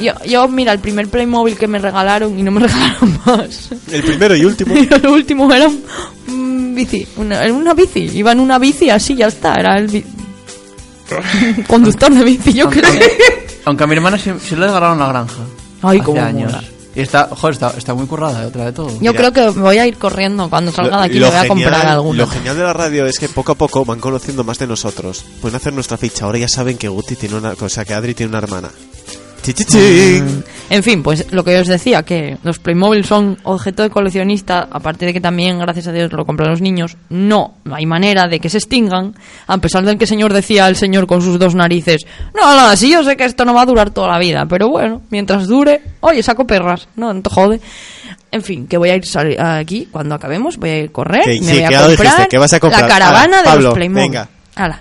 [0.00, 3.70] yo, yo, mira, el primer Playmobil que me regalaron y no me regalaron más.
[3.90, 4.74] El primero y último.
[4.74, 5.82] Y el último era un,
[6.28, 9.88] un bici, una, era una bici, iba en una bici así, ya está, era el
[9.88, 10.04] bi-
[11.66, 12.90] conductor de bici, yo creo.
[13.64, 15.34] Aunque a mi hermana sí, sí le regalaron la granja.
[15.82, 16.52] Ay, hace cómo años.
[16.52, 16.64] mola.
[16.92, 18.90] Y está, joder, está, está muy currada, otra de todo.
[19.00, 21.46] Yo creo que me voy a ir corriendo cuando salga de aquí, me voy a
[21.46, 22.18] comprar alguna.
[22.18, 25.24] lo genial de la radio es que poco a poco van conociendo más de nosotros.
[25.40, 26.24] Pueden hacer nuestra ficha.
[26.24, 28.70] Ahora ya saben que Guti tiene una, o sea, que Adri tiene una hermana.
[29.54, 30.44] Chichichín.
[30.70, 35.04] En fin, pues lo que os decía, que los Playmobil son objeto de coleccionista, aparte
[35.06, 38.38] de que también, gracias a Dios, lo compran los niños, no, no hay manera de
[38.38, 39.14] que se extingan,
[39.48, 42.02] a pesar del que el señor decía el señor con sus dos narices,
[42.36, 44.68] no, no, sí yo sé que esto no va a durar toda la vida, pero
[44.68, 47.60] bueno, mientras dure, oye, saco perras, no, no te jode.
[48.32, 49.02] En fin, que voy a ir
[49.40, 52.28] aquí, cuando acabemos, voy a ir a correr, Que- me sí, voy a comprar, dijiste,
[52.28, 52.82] que vas a comprar.
[52.82, 54.02] la caravana Hala, de Pablo, los Playmobil.
[54.08, 54.28] venga.
[54.54, 54.80] Hala.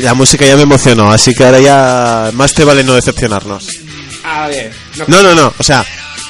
[0.00, 3.68] La música ya me emocionó, así que ahora ya más te vale no decepcionarnos.
[4.24, 4.72] A ver.
[4.98, 5.84] No, No, no, no, o sea,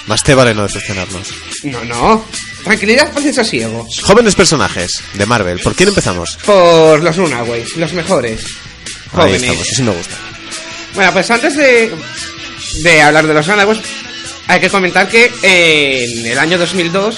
[0.06, 1.28] más te vale no decepcionarnos.
[1.64, 1.84] no.
[1.84, 2.24] no.
[2.64, 3.86] Tranquilidad, paz y sosiego.
[4.02, 6.36] Jóvenes personajes de Marvel, ¿por quién empezamos?
[6.44, 8.40] Por los Runaways, los mejores.
[8.42, 9.42] Ahí Jóvenes.
[9.42, 10.14] estamos, así me gusta.
[10.96, 11.92] Bueno, pues antes de,
[12.82, 13.78] de hablar de los Runaways,
[14.48, 17.16] hay que comentar que en el año 2002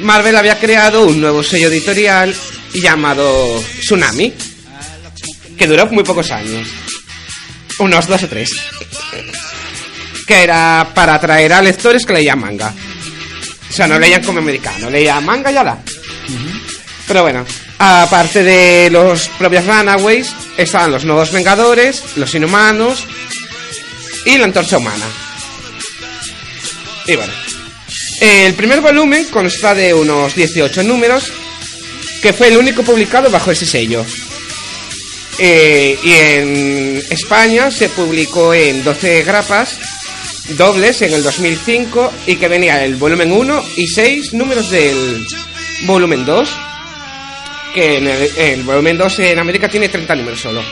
[0.00, 2.34] Marvel había creado un nuevo sello editorial
[2.74, 4.32] llamado Tsunami,
[5.60, 6.66] que duró muy pocos años,
[7.80, 8.50] unos dos o tres,
[10.26, 12.72] que era para atraer a lectores que leían manga.
[13.68, 15.76] O sea, no leían como americano, leían manga y ala.
[17.06, 17.44] Pero bueno,
[17.78, 23.04] aparte de los propios Runaways, estaban los Nuevos Vengadores, los Inhumanos
[24.24, 25.04] y la antorcha humana.
[27.06, 27.34] Y bueno,
[28.22, 31.30] el primer volumen consta de unos 18 números,
[32.22, 34.06] que fue el único publicado bajo ese sello.
[35.42, 39.78] Eh, y en España se publicó en 12 grapas
[40.56, 45.24] dobles en el 2005 y que venía el volumen 1 y 6 números del
[45.86, 46.48] volumen 2
[47.74, 50.62] que en el, el volumen 2 en América tiene 30 números solo.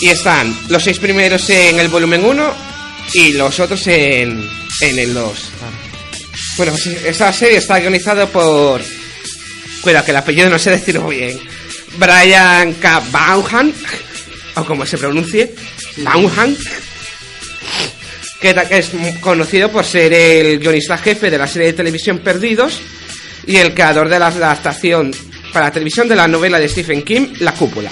[0.00, 2.54] Y están los 6 primeros en el volumen 1
[3.14, 4.48] y los otros en,
[4.80, 5.52] en el 2
[6.56, 8.80] bueno pues esta serie está guionizada por
[9.80, 11.40] cuidado que el apellido no sé decirlo bien
[11.98, 13.02] Brian K.
[14.54, 15.54] O como se pronuncie
[15.98, 16.56] Vaughan
[18.42, 18.90] que, es
[19.20, 22.80] conocido por ser el guionista jefe de la serie de televisión Perdidos
[23.46, 25.12] y el creador de la adaptación
[25.52, 27.90] para televisión de la novela de Stephen King, La Cúpula.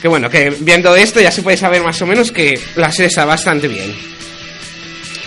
[0.00, 3.08] Que bueno, que viendo esto ya se puede saber más o menos que la serie
[3.08, 3.92] está bastante bien.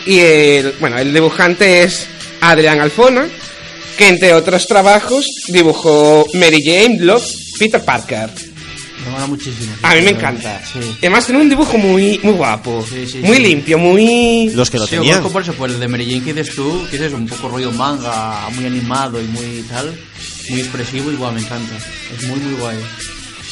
[0.06, 2.08] Y el, bueno, el dibujante es
[2.40, 3.28] Adrián Alfona,
[3.98, 7.26] que entre otros trabajos dibujó Mary Jane, Love,
[7.58, 8.30] Peter Parker.
[9.06, 9.74] Me mola muchísimo.
[9.84, 10.62] A mí me encanta.
[10.72, 10.80] Sí.
[11.00, 13.44] Además tiene un dibujo muy, muy guapo, Sí, sí, muy sí.
[13.44, 14.52] limpio, muy...
[14.54, 15.18] Los que lo Sí, yo tenían.
[15.20, 17.48] conozco por eso, por el de Mary Jane que dices tú, que es un poco
[17.50, 19.98] rollo manga, muy animado y muy tal,
[20.50, 21.76] muy expresivo, igual me encanta.
[22.18, 22.78] Es muy, muy guay.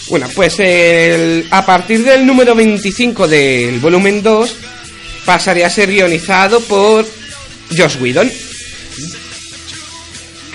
[0.09, 4.53] Bueno, pues el- a partir del número 25 del volumen 2
[5.25, 7.05] pasaría a ser guionizado por
[7.75, 8.29] Josh Whedon.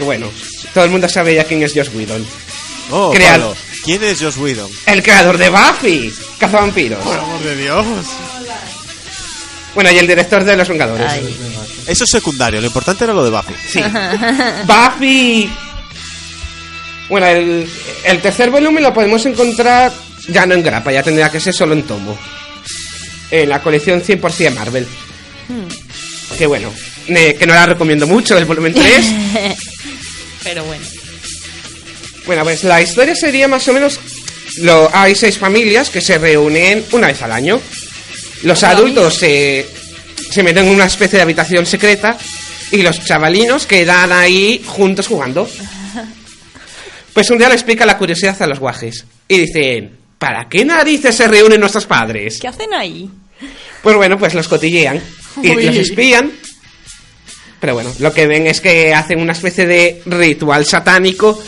[0.01, 0.31] Que bueno,
[0.73, 2.27] todo el mundo sabe ya quién es Josh Whedon.
[2.91, 4.71] Oh, Pablo, ¿quién es Josh Whedon?
[4.87, 7.05] El creador de Buffy, Cazavampiros.
[7.05, 7.87] Por amor de Dios.
[9.75, 11.13] Bueno, y el director de Los Vengadores.
[11.87, 13.55] Eso es secundario, lo importante era lo de Buffy.
[13.69, 13.81] Sí.
[14.65, 15.51] Buffy.
[17.11, 17.71] Bueno, el,
[18.05, 19.93] el tercer volumen lo podemos encontrar
[20.29, 22.17] ya no en grapa, ya tendría que ser solo en tomo.
[23.31, 24.87] En la colección 100% Marvel.
[26.39, 26.73] Que bueno,
[27.07, 29.07] eh, que no la recomiendo mucho, el volumen 3.
[30.43, 30.85] Pero bueno.
[32.27, 33.99] bueno, pues la historia sería más o menos...
[34.59, 37.61] Lo, hay seis familias que se reúnen una vez al año.
[38.43, 39.67] Los Hola, adultos se,
[40.31, 42.17] se meten en una especie de habitación secreta
[42.73, 45.49] y los chavalinos quedan ahí juntos jugando.
[47.13, 51.17] Pues un día le explica la curiosidad a los guajes y dicen, ¿para qué narices
[51.17, 52.39] se reúnen nuestros padres?
[52.41, 53.11] ¿Qué hacen ahí?
[53.83, 55.03] Pues bueno, pues los cotillean
[55.43, 55.65] y Uy.
[55.65, 56.31] los espían.
[57.61, 61.43] Pero bueno, lo que ven es que hacen una especie de ritual satánico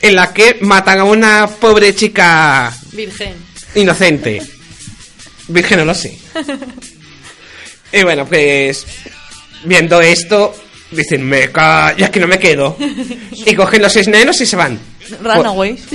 [0.00, 3.34] en la que matan a una pobre chica Virgen.
[3.74, 4.42] inocente.
[5.48, 6.16] Virgen no lo sé.
[7.92, 8.86] Y bueno, pues
[9.64, 10.54] viendo esto,
[10.90, 11.94] dicen, me ca...
[11.96, 12.76] ya que no me quedo.
[13.44, 14.78] Y cogen los seis nenos y se van.
[15.22, 15.80] Runaways.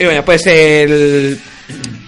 [0.00, 1.40] Y bueno, pues el...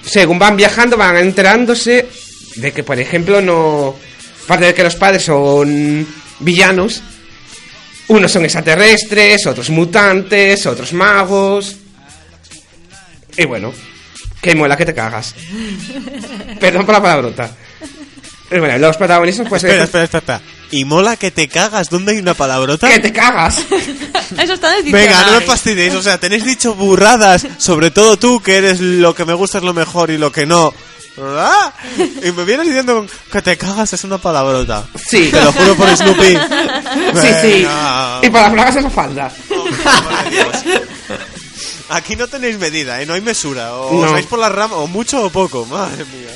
[0.04, 2.06] según van viajando, van enterándose
[2.54, 3.96] de que, por ejemplo, no...
[4.44, 6.06] Aparte de que los padres son
[6.40, 7.02] villanos,
[8.08, 11.76] unos son extraterrestres, otros mutantes, otros magos.
[13.36, 13.72] Y bueno,
[14.40, 15.34] que mola que te cagas.
[16.60, 17.50] Perdón por la palabrota.
[18.50, 19.62] Y bueno, los protagonistas, pues...
[19.62, 20.40] Espera, espera, espera, espera.
[20.72, 21.88] Y mola que te cagas.
[21.88, 22.88] ¿Dónde hay una palabrota?
[22.88, 23.58] ¡Que te cagas!
[24.38, 25.94] Eso está en Venga, no me fastidiéis.
[25.94, 27.46] O sea, tenéis dicho burradas.
[27.58, 30.46] Sobre todo tú, que eres lo que me gusta es lo mejor y lo que
[30.46, 30.74] no.
[31.20, 31.74] ¿Verdad?
[32.24, 34.84] Y me vienes diciendo que te cagas es una palabrota.
[35.06, 35.30] Sí.
[35.30, 36.22] Te lo juro por Snoopy.
[37.20, 37.52] Sí, sí.
[37.62, 38.20] Venga.
[38.22, 39.32] Y para las bragas esa falda.
[39.84, 40.80] Madre Dios.
[41.90, 43.06] Aquí no tenéis medida, ¿eh?
[43.06, 43.74] No hay mesura.
[43.74, 44.06] O No.
[44.06, 45.66] os vais por la rama, o mucho o poco.
[45.66, 46.30] Madre mía.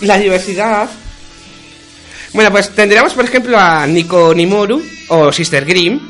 [0.00, 0.88] La diversidad.
[2.32, 6.00] Bueno, pues tendríamos, por ejemplo, a Nico Nimoru o Sister Grimm.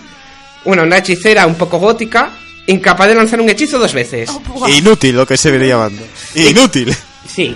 [0.64, 2.30] Bueno, una hechicera un poco gótica,
[2.66, 4.30] incapaz de lanzar un hechizo dos veces.
[4.68, 6.02] Inútil lo que se viene llamando.
[6.34, 6.94] Inútil.
[7.32, 7.54] Sí.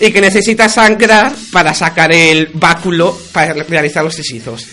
[0.00, 4.66] Y que necesita sangrar para sacar el báculo para realizar los hechizos.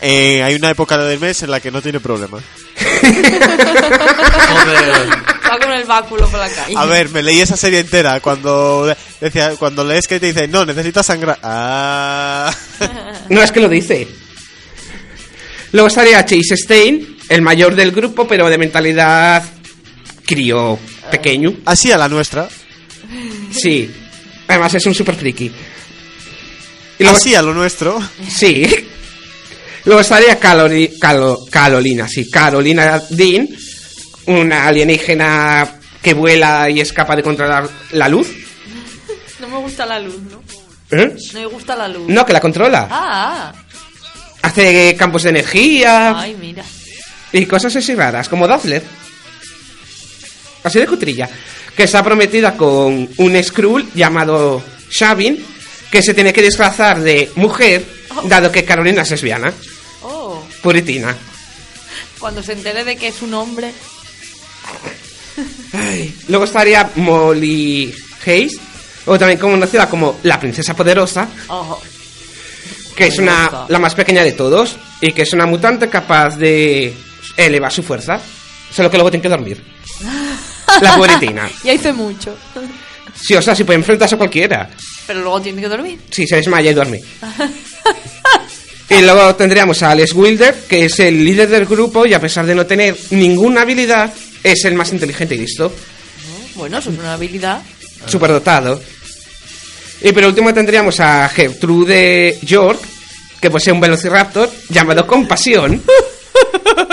[0.00, 2.38] Eh, hay una época del mes en la que no tiene problema.
[5.52, 6.74] Va con el báculo por la calle.
[6.76, 10.64] A ver, me leí esa serie entera cuando decía cuando lees que te dicen no
[10.64, 11.38] necesitas sangrar.
[11.42, 12.52] Ah.
[13.28, 14.08] No es que lo dice.
[15.72, 19.42] Luego estaría Chase Stein, el mayor del grupo, pero de mentalidad
[20.26, 20.78] crío
[21.10, 21.54] pequeño.
[21.64, 22.48] Así a la nuestra.
[23.52, 23.90] Sí.
[24.48, 25.46] Además es un super friki.
[26.98, 28.00] Y luego, Así a lo nuestro.
[28.28, 28.66] Sí.
[29.84, 33.48] Luego estaría Calori- Calo- Carolina, sí, Carolina Dean,
[34.26, 38.28] una alienígena que vuela y es capaz de controlar la luz.
[39.40, 40.40] No me gusta la luz, ¿no?
[40.96, 41.16] ¿Eh?
[41.34, 42.08] No me gusta la luz.
[42.08, 42.86] No, que la controla.
[42.90, 43.52] Ah,
[44.42, 46.64] Hace campos de energía ay, mira.
[47.32, 48.82] Y cosas así raras, como Doppler.
[50.64, 51.28] Así de cutrilla.
[51.76, 55.42] que está prometida con un Skrull llamado Shavin,
[55.90, 57.84] que se tiene que disfrazar de mujer,
[58.24, 59.52] dado que Carolina es lesbiana,
[60.02, 61.16] Oh, puritina.
[62.18, 63.72] cuando se entere de que es un hombre.
[65.72, 67.92] Ay, Luego estaría Molly
[68.26, 68.58] Hayes,
[69.06, 71.26] o también conocida como la princesa poderosa,
[72.94, 73.66] que es una, gusta.
[73.68, 76.94] la más pequeña de todos y que es una mutante capaz de
[77.36, 78.20] elevar su fuerza,
[78.70, 79.62] solo que luego tiene que dormir.
[80.80, 81.50] La puritina.
[81.64, 82.36] Y hace mucho.
[83.14, 84.70] Sí, o sea, si puede enfrentarse a cualquiera.
[85.06, 86.00] Pero luego tiene que dormir.
[86.10, 87.00] Sí, se desmaya y duerme.
[88.90, 92.44] Y luego tendríamos a Alex Wilder, que es el líder del grupo y a pesar
[92.44, 94.12] de no tener ninguna habilidad,
[94.42, 95.72] es el más inteligente y listo.
[96.56, 97.62] Bueno, eso es una habilidad.
[98.06, 98.82] superdotado.
[100.02, 102.80] Y por último tendríamos a Gertrude York,
[103.40, 105.82] que posee un velociraptor llamado Compasión,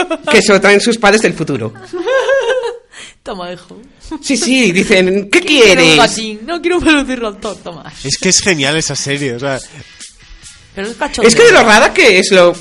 [0.31, 1.73] que se lo traen sus padres del futuro.
[3.23, 3.79] Toma, hijo.
[4.21, 5.97] Sí, sí, dicen, ¿qué Quiero un quieres?
[5.97, 6.39] gatín.
[6.45, 7.91] No quiero un velociraptor, toma.
[8.03, 9.59] Es que es genial esa serie, o sea,
[10.73, 11.27] Pero es cachondo.
[11.27, 12.53] Es que de lo rara que es lo...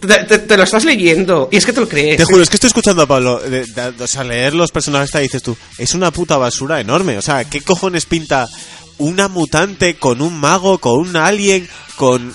[0.00, 2.16] Te, te- te lo estás leyendo y es que te lo crees.
[2.16, 5.10] te juro, es que estoy escuchando a Pablo, de- de- o sea, leer los personajes
[5.10, 8.48] que dices tú, es una puta basura enorme, o sea, ¿qué cojones pinta
[8.96, 12.34] una mutante con un mago, con un alien, con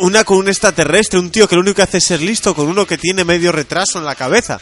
[0.00, 2.66] una con un extraterrestre, un tío que lo único que hace es ser listo, con
[2.68, 4.60] uno que tiene medio retraso en la cabeza?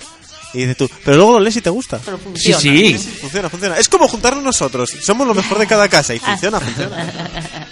[0.55, 2.01] Y dices tú, pero luego lo lees y te gusta.
[2.05, 2.99] Pero Sí, sí.
[3.20, 3.76] Funciona, funciona.
[3.78, 4.91] Es como juntarnos nosotros.
[5.03, 7.12] Somos lo mejor de cada casa y funciona, funciona.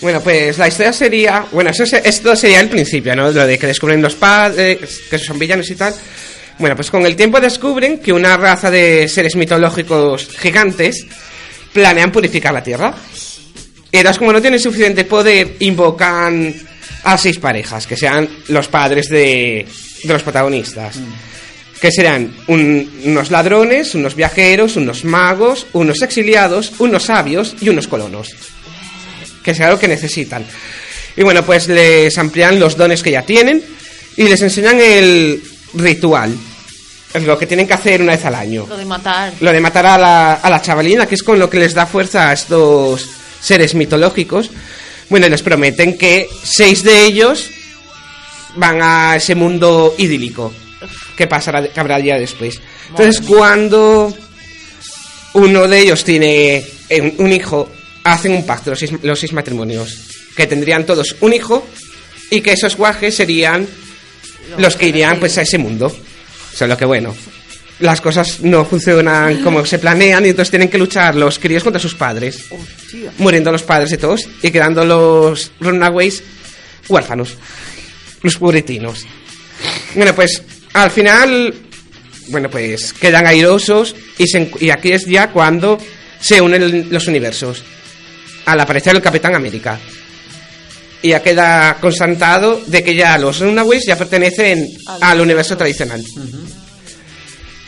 [0.00, 1.46] Bueno, pues la historia sería...
[1.52, 3.30] Bueno, eso se- esto sería el principio, ¿no?
[3.30, 5.94] Lo de que descubren los padres, que son villanos y tal.
[6.58, 11.06] Bueno, pues con el tiempo descubren que una raza de seres mitológicos gigantes
[11.72, 12.92] planean purificar la Tierra.
[13.92, 16.54] Y entonces, como no tienen suficiente poder, invocan
[17.04, 19.66] a seis parejas, que sean los padres de,
[20.02, 20.96] de los protagonistas.
[21.80, 27.86] Que serán un- unos ladrones, unos viajeros, unos magos, unos exiliados, unos sabios y unos
[27.88, 28.30] colonos
[29.44, 30.44] que sea lo que necesitan.
[31.16, 33.60] Y bueno, pues les amplían los dones que ya tienen
[34.16, 35.42] y les enseñan el
[35.74, 36.32] ritual,
[37.12, 38.64] es lo que tienen que hacer una vez al año.
[38.68, 39.32] Lo de matar.
[39.40, 41.84] Lo de matar a la, a la chavalina, que es con lo que les da
[41.86, 43.10] fuerza a estos
[43.42, 44.50] seres mitológicos.
[45.10, 47.50] Bueno, les prometen que seis de ellos
[48.56, 50.52] van a ese mundo idílico
[51.16, 52.60] que pasará, que habrá día después.
[52.88, 54.14] Entonces, cuando
[55.34, 57.68] uno de ellos tiene eh, un, un hijo,
[58.04, 61.66] hacen un pacto, los seis, los seis matrimonios, que tendrían todos un hijo
[62.30, 63.66] y que esos guajes serían
[64.58, 65.94] los que irían pues a ese mundo.
[66.54, 67.14] Solo que bueno,
[67.82, 71.80] las cosas no funcionan como se planean y entonces tienen que luchar los críos contra
[71.80, 72.44] sus padres,
[73.18, 76.22] muriendo los padres de todos y quedando los runaways
[76.88, 77.36] huérfanos,
[78.22, 79.04] los puritinos.
[79.94, 81.54] Bueno, pues al final,
[82.28, 85.78] bueno, pues quedan airosos y, se y aquí es ya cuando
[86.20, 87.62] se unen los universos.
[88.46, 89.78] Al aparecer el Capitán América.
[91.02, 94.68] Y ya queda constatado de que ya los Runaways ya pertenecen
[95.00, 96.02] al universo tradicional.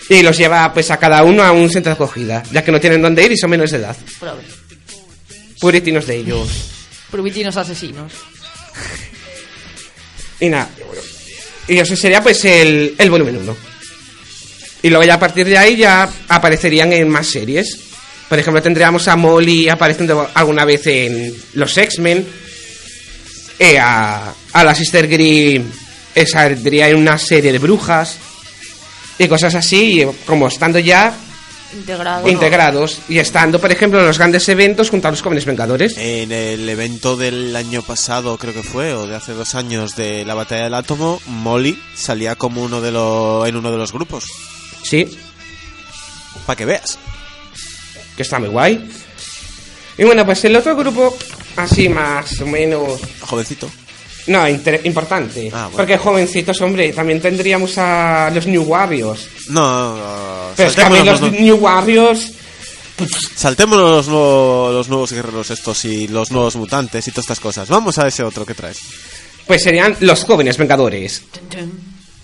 [0.08, 2.80] Y los lleva pues a cada uno a un centro de acogida, ya que no
[2.80, 3.96] tienen dónde ir y son menores de edad.
[5.60, 6.48] Puritinos de ellos.
[7.10, 8.12] Pruvitinos asesinos.
[10.40, 10.68] Y nada.
[11.68, 13.56] Y eso sería pues el, el volumen 1.
[14.82, 17.78] Y luego ya a partir de ahí ya aparecerían en más series.
[18.28, 22.26] Por ejemplo, tendríamos a Molly apareciendo alguna vez en los X-Men.
[23.58, 25.70] Eh, a, a la Sister Grimm
[26.14, 28.18] eh, saldría en una serie de brujas.
[29.18, 31.14] Y cosas así, y como estando ya
[31.72, 32.28] Integrado.
[32.28, 32.98] integrados.
[33.08, 35.94] Y estando, por ejemplo, en los grandes eventos junto a los jóvenes vengadores.
[35.96, 40.24] En el evento del año pasado, creo que fue, o de hace dos años, de
[40.24, 44.24] la batalla del átomo, Molly salía como uno de los, en uno de los grupos.
[44.82, 45.18] Sí,
[46.46, 46.98] Para que veas.
[48.16, 48.88] que está muy guay.
[49.98, 51.16] Y bueno, pues el otro grupo,
[51.56, 53.00] así más o menos.
[53.20, 53.68] Jovencito.
[54.26, 55.50] No, importante.
[55.52, 55.76] Ah, bueno.
[55.76, 59.28] Porque jovencitos, hombre, también tendríamos a los New Warriors.
[59.48, 62.32] No, no, Pero es que a mí saltémonos los los, New Warriors.
[63.36, 67.68] saltémonos los, los nuevos guerreros estos y los nuevos mutantes y todas estas cosas.
[67.68, 68.78] Vamos a ese otro que traes.
[69.46, 71.22] Pues serían los jóvenes vengadores.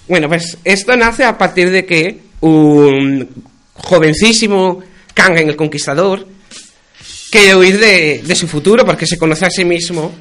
[0.08, 3.28] Bueno, pues esto nace a partir de que un
[3.74, 4.82] jovencísimo
[5.12, 6.26] Kang el Conquistador
[7.30, 10.12] quiere huir de, de su futuro porque se conoce a sí mismo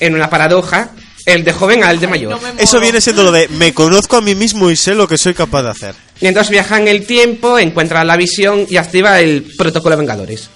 [0.00, 0.90] en una paradoja,
[1.26, 2.40] el de joven al de mayor.
[2.40, 5.18] no Eso viene siendo lo de me conozco a mí mismo y sé lo que
[5.18, 5.94] soy capaz de hacer.
[6.20, 10.50] Y entonces viaja en el tiempo, encuentra la visión y activa el protocolo Vengadores,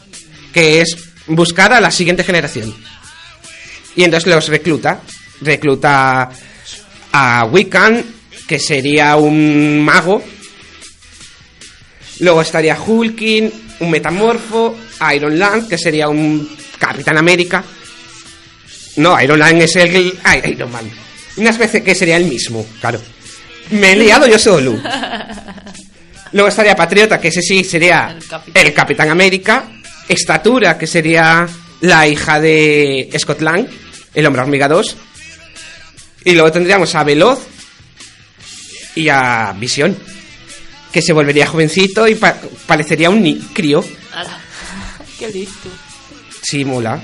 [0.53, 0.97] que es
[1.27, 2.75] buscar a la siguiente generación.
[3.97, 5.01] Y entonces los recluta.
[5.41, 6.31] Recluta
[7.13, 8.05] a Wiccan,
[8.47, 10.23] que sería un mago.
[12.21, 14.77] Luego estaría Hulking, un metamorfo,
[15.15, 17.65] Iron Land, que sería un Capitán América.
[18.99, 20.19] No, Iron Man es el...
[20.25, 20.91] ay, Iron Man.
[21.37, 23.01] Una especie que sería el mismo, claro.
[23.71, 24.81] Me he liado yo solo.
[26.33, 28.67] Luego estaría Patriota, que ese sí sería El Capitán.
[28.67, 29.65] el Capitán América.
[30.09, 31.47] Estatura, que sería
[31.83, 33.67] la hija de Scott Lang,
[34.15, 34.97] el Hombre Hormiga 2.
[36.25, 37.41] Y luego tendríamos a Veloz
[38.95, 39.97] y a Visión,
[40.93, 43.23] que se volvería jovencito y pa- parecería un
[43.55, 43.85] crío.
[45.19, 45.69] Qué listo.
[46.43, 47.01] Sí, mola.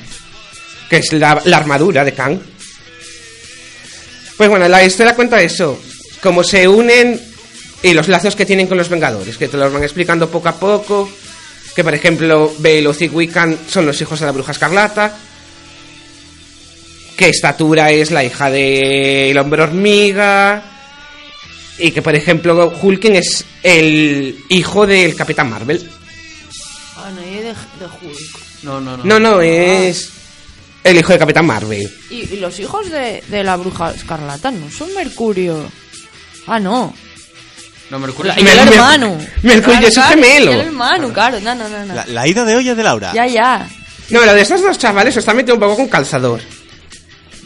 [0.89, 2.39] Que es la, la armadura de Kang.
[4.36, 5.81] Pues bueno, la historia cuenta eso.
[6.20, 7.20] Cómo se unen
[7.82, 9.36] y los lazos que tienen con los Vengadores.
[9.36, 11.09] Que te los van explicando poco a poco.
[11.74, 15.16] Que por ejemplo, Veloz y Wiccan son los hijos de la Bruja Escarlata.
[17.16, 20.62] Que Estatura es la hija del Hombre Hormiga.
[21.78, 25.89] Y que por ejemplo, Hulking es el hijo del Capitán Marvel.
[26.97, 28.40] Ah, no, y de, de Hulk.
[28.62, 29.05] No, no, no.
[29.05, 30.11] No, no, es
[30.85, 31.90] el hijo de Capitán Marvel.
[32.11, 35.69] Y, y los hijos de, de la bruja escarlata no son Mercurio.
[36.47, 36.94] Ah, no.
[37.90, 38.32] No, Mercurio.
[38.35, 39.19] La- y el hermano.
[39.43, 40.51] Mercurio es un gemelo.
[40.51, 41.40] y El hermano, claro.
[41.40, 41.85] No, no, no.
[41.85, 41.94] no.
[41.94, 43.12] La, la ida de olla de Laura.
[43.15, 43.69] Ya, ya.
[44.11, 46.40] No, lo de estos dos chavales está metido un poco con calzador.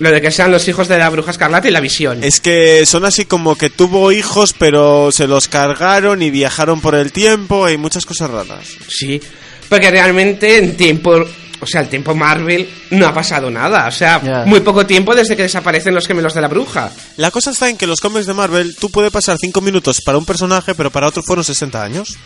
[0.00, 2.22] Lo de que sean los hijos de la bruja escarlata y la visión.
[2.22, 6.94] Es que son así como que tuvo hijos, pero se los cargaron y viajaron por
[6.94, 8.68] el tiempo y muchas cosas raras.
[8.88, 9.20] Sí,
[9.68, 11.24] porque realmente en tiempo,
[11.60, 13.86] o sea, el tiempo Marvel no ha pasado nada.
[13.86, 16.90] O sea, muy poco tiempo desde que desaparecen los gemelos de la bruja.
[17.16, 20.18] La cosa está en que los cómics de Marvel tú puedes pasar 5 minutos para
[20.18, 22.16] un personaje, pero para otro fueron 60 años.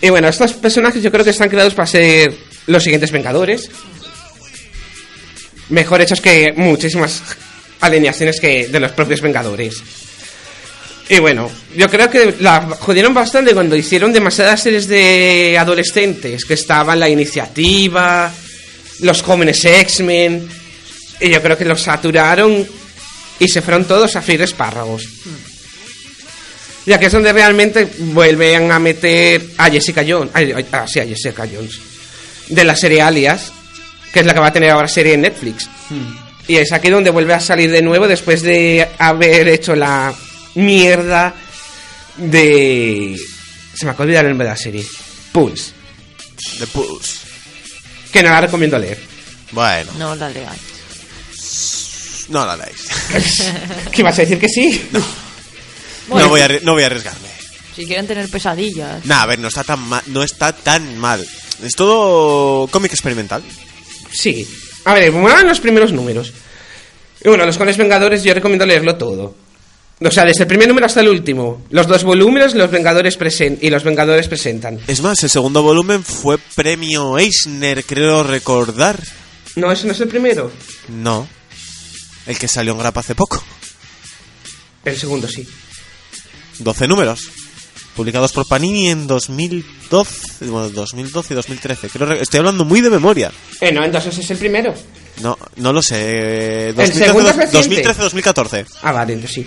[0.00, 2.32] Y bueno, estos personajes yo creo que están creados para ser
[2.66, 3.70] los siguientes Vengadores.
[5.68, 7.22] Mejor hechos que muchísimas
[7.80, 9.82] alineaciones que de los propios Vengadores.
[11.08, 16.54] Y bueno, yo creo que la jodieron bastante cuando hicieron demasiadas series de adolescentes, que
[16.54, 18.32] estaban la iniciativa,
[19.00, 20.48] los jóvenes X-Men,
[21.20, 22.66] y yo creo que los saturaron
[23.38, 25.06] y se fueron todos a freír espárragos.
[26.86, 30.30] Ya que es donde realmente vuelven a meter a Jessica Jones.
[30.34, 31.78] ay, ay, ah, sí, a Jessica Jones.
[32.48, 33.52] De la serie Alias,
[34.12, 35.68] que es la que va a tener ahora serie en Netflix.
[36.48, 40.14] Y es aquí donde vuelve a salir de nuevo después de haber hecho la
[40.56, 41.34] mierda
[42.16, 43.16] de.
[43.74, 44.84] Se me acaba de olvidar el nombre de la serie.
[45.32, 45.72] Pulse.
[46.58, 47.18] The Pulse.
[48.12, 48.98] Que no la recomiendo leer.
[49.52, 50.56] Bueno, No, la legal.
[52.28, 52.88] no la leáis.
[53.92, 54.88] ¿Qué vas a decir que sí?
[54.92, 55.00] No,
[56.28, 57.28] voy a, no voy a arriesgarme.
[57.74, 59.04] Si quieren tener pesadillas.
[59.04, 60.02] Nah, a ver, no está tan mal.
[60.06, 61.26] No está tan mal.
[61.62, 63.42] Es todo cómic experimental.
[64.12, 64.46] Sí.
[64.86, 66.32] A ver, molan los primeros números.
[67.22, 69.34] Y bueno, los Jóvenes Vengadores yo recomiendo leerlo todo.
[69.98, 71.62] O sea, desde el primer número hasta el último.
[71.70, 74.78] Los dos volúmenes, los Vengadores presen y los Vengadores presentan.
[74.86, 79.02] Es más, el segundo volumen fue premio Eisner, creo recordar.
[79.54, 80.52] No, ese no es el primero.
[80.88, 81.26] No.
[82.26, 83.42] El que salió en grapa hace poco.
[84.84, 85.48] El segundo sí.
[86.58, 87.30] 12 números.
[87.94, 91.88] Publicados por Panini en 2012, bueno, 2012 y 2013.
[91.88, 93.32] Creo, re- estoy hablando muy de memoria.
[93.62, 94.74] Eh, no, entonces es el primero.
[95.22, 96.68] No, no lo sé.
[96.68, 97.82] El segundo es reciente.
[97.86, 98.66] 2013-2014.
[98.82, 99.34] Ah, vale, entonces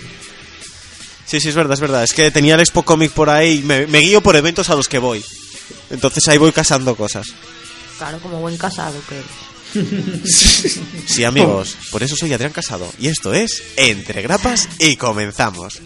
[1.30, 2.02] Sí, sí, es verdad, es verdad.
[2.02, 4.74] Es que tenía el Expo Comic por ahí y me, me guío por eventos a
[4.74, 5.24] los que voy.
[5.88, 7.28] Entonces ahí voy casando cosas.
[7.98, 9.30] Claro, como buen casado que eres.
[11.06, 12.92] Sí, amigos, por eso soy Adrián Casado.
[12.98, 15.80] Y esto es Entre Grapas y comenzamos.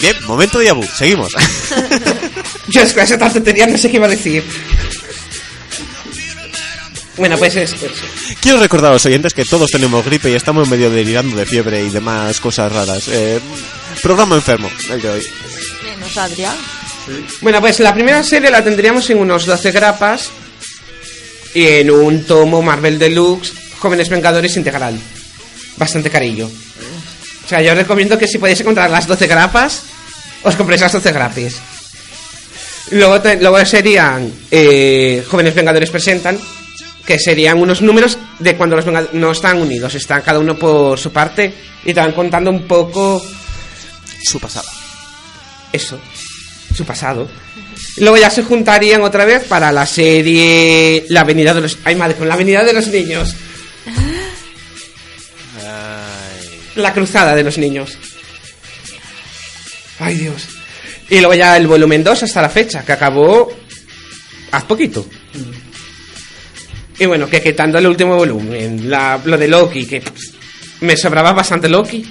[0.00, 1.32] Bien, momento de Yabu, seguimos.
[2.68, 4.42] Yo es que esa tan tontería no sé qué iba a decir.
[7.18, 7.86] Bueno, pues es eso.
[8.40, 11.82] Quiero recordar a los oyentes que todos tenemos gripe y estamos medio delirando de fiebre
[11.82, 13.08] y demás cosas raras.
[13.08, 13.40] Eh,
[14.02, 15.22] programa enfermo, el de hoy.
[15.84, 16.54] Menos Adrián.
[17.40, 20.30] Bueno, pues la primera serie la tendríamos en unos 12 grapas
[21.54, 24.98] y en un tomo Marvel Deluxe Jóvenes Vengadores Integral.
[25.76, 26.46] Bastante carillo.
[26.46, 29.82] O sea, yo os recomiendo que si podéis encontrar las 12 grapas,
[30.42, 31.56] os compréis las 12 grapes.
[32.90, 36.38] Luego, te- luego serían eh, Jóvenes Vengadores Presentan,
[37.08, 40.98] que serían unos números de cuando los Vengadores no están unidos, están cada uno por
[40.98, 41.54] su parte
[41.86, 43.24] y te van contando un poco
[44.24, 44.70] Su pasada.
[45.72, 45.98] eso,
[46.76, 47.26] su pasado.
[47.96, 51.78] Luego ya se juntarían otra vez para la serie La Avenida de los...
[51.82, 53.34] Ay, madre, con La Avenida de los Niños.
[56.74, 57.96] La Cruzada de los Niños.
[59.98, 60.46] Ay, Dios.
[61.08, 63.50] Y luego ya el volumen 2 hasta la fecha, que acabó
[64.52, 65.06] haz poquito.
[66.98, 70.32] Y bueno, que quitando el último volumen, la, lo de Loki, que pff,
[70.80, 72.04] me sobraba bastante Loki.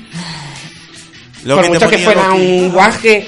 [1.43, 2.41] Luego Por mucho que fuera Loki.
[2.41, 3.27] un guaje.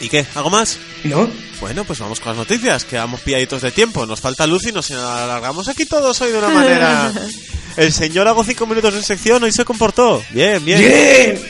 [0.00, 0.26] ¿Y qué?
[0.34, 0.78] ¿Algo más?
[1.04, 1.30] ¿No?
[1.60, 4.06] Bueno, pues vamos con las noticias, que vamos pilladitos de tiempo.
[4.06, 7.12] Nos falta luz y nos alargamos aquí todos hoy de una manera.
[7.76, 10.22] El señor hago cinco minutos en sección, hoy se comportó.
[10.30, 10.80] Bien, bien.
[10.80, 11.40] ¡Bien!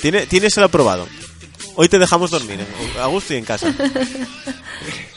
[0.00, 1.08] Tiene, tienes el aprobado.
[1.74, 3.00] Hoy te dejamos dormir, ¿eh?
[3.00, 3.74] a gusto y en casa.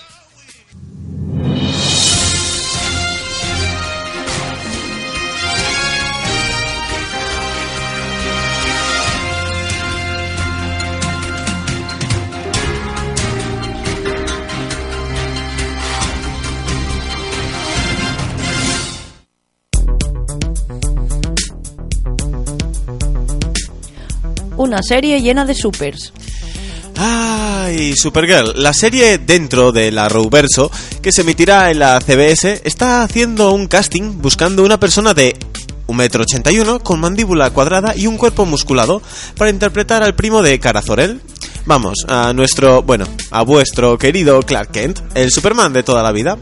[24.63, 26.13] Una serie llena de supers.
[26.95, 30.71] Ay, Supergirl, la serie dentro de la Arrowverso
[31.01, 35.35] que se emitirá en la CBS está haciendo un casting buscando una persona de
[35.87, 39.01] 1,81m con mandíbula cuadrada y un cuerpo musculado
[39.35, 41.19] para interpretar al primo de Kara Zor-El.
[41.65, 46.37] Vamos, a nuestro, bueno, a vuestro querido Clark Kent, el Superman de toda la vida.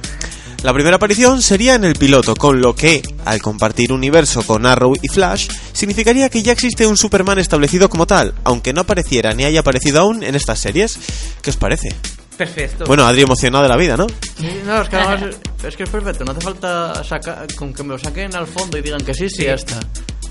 [0.62, 4.94] La primera aparición sería en el piloto, con lo que, al compartir universo con Arrow
[5.02, 9.46] y Flash, significaría que ya existe un Superman establecido como tal, aunque no apareciera ni
[9.46, 11.00] haya aparecido aún en estas series.
[11.42, 11.96] ¿Qué os parece?
[12.38, 12.84] Perfecto.
[12.86, 14.08] Bueno, Adri emocionado de la vida, ¿no?
[14.38, 17.84] Sí, no, es que además es que es perfecto, no hace falta sacar, con que
[17.84, 19.80] me lo saquen al fondo y digan que sí, sí, ya está.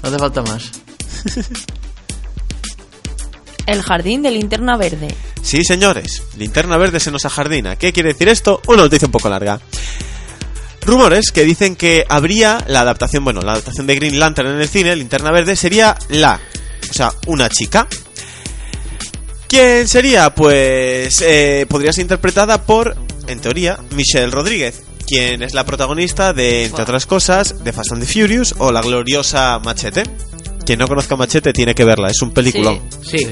[0.02, 0.70] No hace falta más.
[3.66, 5.08] El jardín de linterna verde.
[5.42, 7.76] Sí, señores, linterna verde se nos ajardina.
[7.76, 8.60] ¿Qué quiere decir esto?
[8.66, 9.58] Una noticia un poco larga.
[10.90, 14.68] Rumores que dicen que habría la adaptación, bueno, la adaptación de Green Lantern en el
[14.68, 16.40] cine, linterna verde, sería la,
[16.90, 17.86] o sea, una chica.
[19.46, 20.34] ¿Quién sería?
[20.34, 22.96] Pues eh, podría ser interpretada por,
[23.28, 28.04] en teoría, Michelle Rodríguez, quien es la protagonista de, entre otras cosas, de Fast and
[28.04, 30.02] the Furious o la gloriosa Machete.
[30.66, 32.80] Quien no conozca Machete tiene que verla, es un peliculón.
[33.08, 33.28] Sí.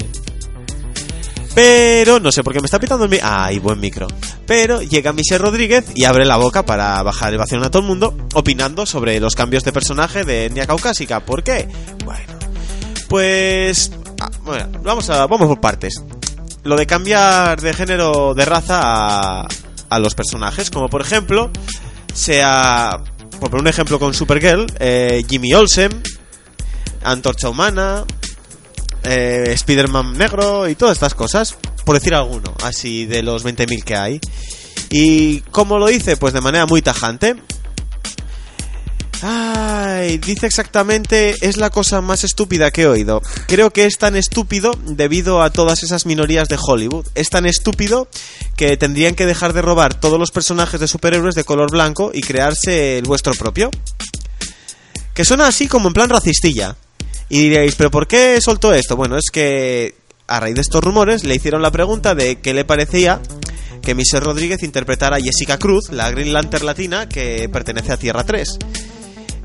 [1.58, 3.18] Pero no sé por qué me está pitando el mi...
[3.20, 4.06] ¡Ay, buen micro!
[4.46, 7.88] Pero llega Michelle Rodríguez y abre la boca para bajar el vacío a todo el
[7.88, 11.18] mundo, opinando sobre los cambios de personaje de etnia caucásica.
[11.18, 11.68] ¿Por qué?
[12.04, 12.32] Bueno,
[13.08, 13.90] pues...
[14.20, 16.00] ah, bueno, vamos, a, vamos por partes.
[16.62, 19.48] Lo de cambiar de género, de raza a,
[19.88, 21.50] a los personajes, como por ejemplo,
[22.14, 23.02] sea...
[23.40, 26.04] Por poner un ejemplo con Supergirl, eh, Jimmy Olsen,
[27.02, 28.04] Antorcha Humana,
[29.04, 33.96] eh, Spider-Man negro y todas estas cosas, por decir alguno, así de los 20.000 que
[33.96, 34.20] hay.
[34.90, 37.36] Y como lo dice, pues de manera muy tajante.
[39.20, 43.20] Ay, dice exactamente, es la cosa más estúpida que he oído.
[43.48, 47.06] Creo que es tan estúpido debido a todas esas minorías de Hollywood.
[47.16, 48.08] Es tan estúpido
[48.56, 52.20] que tendrían que dejar de robar todos los personajes de superhéroes de color blanco y
[52.20, 53.70] crearse el vuestro propio.
[55.14, 56.76] Que suena así como en plan racistilla.
[57.28, 58.96] Y diréis, ¿pero por qué soltó esto?
[58.96, 59.94] Bueno, es que
[60.26, 63.20] a raíz de estos rumores le hicieron la pregunta de qué le parecía
[63.82, 68.24] que Michelle Rodríguez interpretara a Jessica Cruz, la Green Lantern latina que pertenece a Tierra
[68.24, 68.58] 3.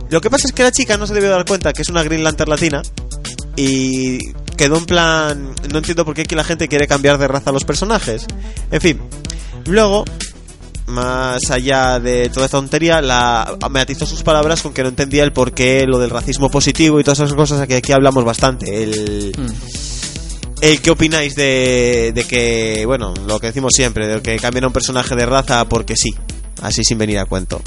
[0.10, 2.04] Lo que pasa es que la chica no se debió dar cuenta que es una
[2.04, 2.82] Green Lantern latina
[3.56, 4.20] y
[4.58, 5.56] quedó en plan...
[5.72, 8.26] No entiendo por qué aquí la gente quiere cambiar de raza a los personajes.
[8.72, 9.00] En fin,
[9.66, 10.06] luego
[10.88, 15.24] más allá de toda esta tontería, la, me atizó sus palabras con que no entendía
[15.24, 18.84] el porqué, lo del racismo positivo y todas esas cosas que aquí hablamos bastante.
[18.84, 19.32] El,
[20.62, 24.68] el qué opináis de, de que, bueno, lo que decimos siempre, de que cambien a
[24.68, 26.12] un personaje de raza porque sí,
[26.62, 27.62] así sin venir a cuento.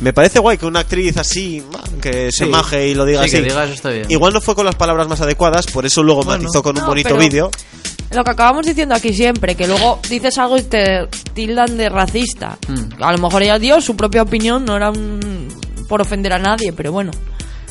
[0.00, 1.62] Me parece guay que una actriz así,
[2.00, 2.50] que se Sí.
[2.50, 3.36] maje y lo diga Sí, así.
[3.36, 4.06] que diga eso está bien.
[4.08, 6.42] Igual no fue con las palabras más adecuadas, por eso luego Bueno.
[6.42, 7.50] matizó con un No, bonito pero- vídeo.
[8.12, 12.58] Lo que acabamos diciendo aquí siempre, que luego dices algo y te tildan de racista.
[12.66, 13.02] Mm.
[13.02, 15.48] A lo mejor ella dio su propia opinión, no era un-
[15.88, 17.12] por ofender a nadie, pero bueno.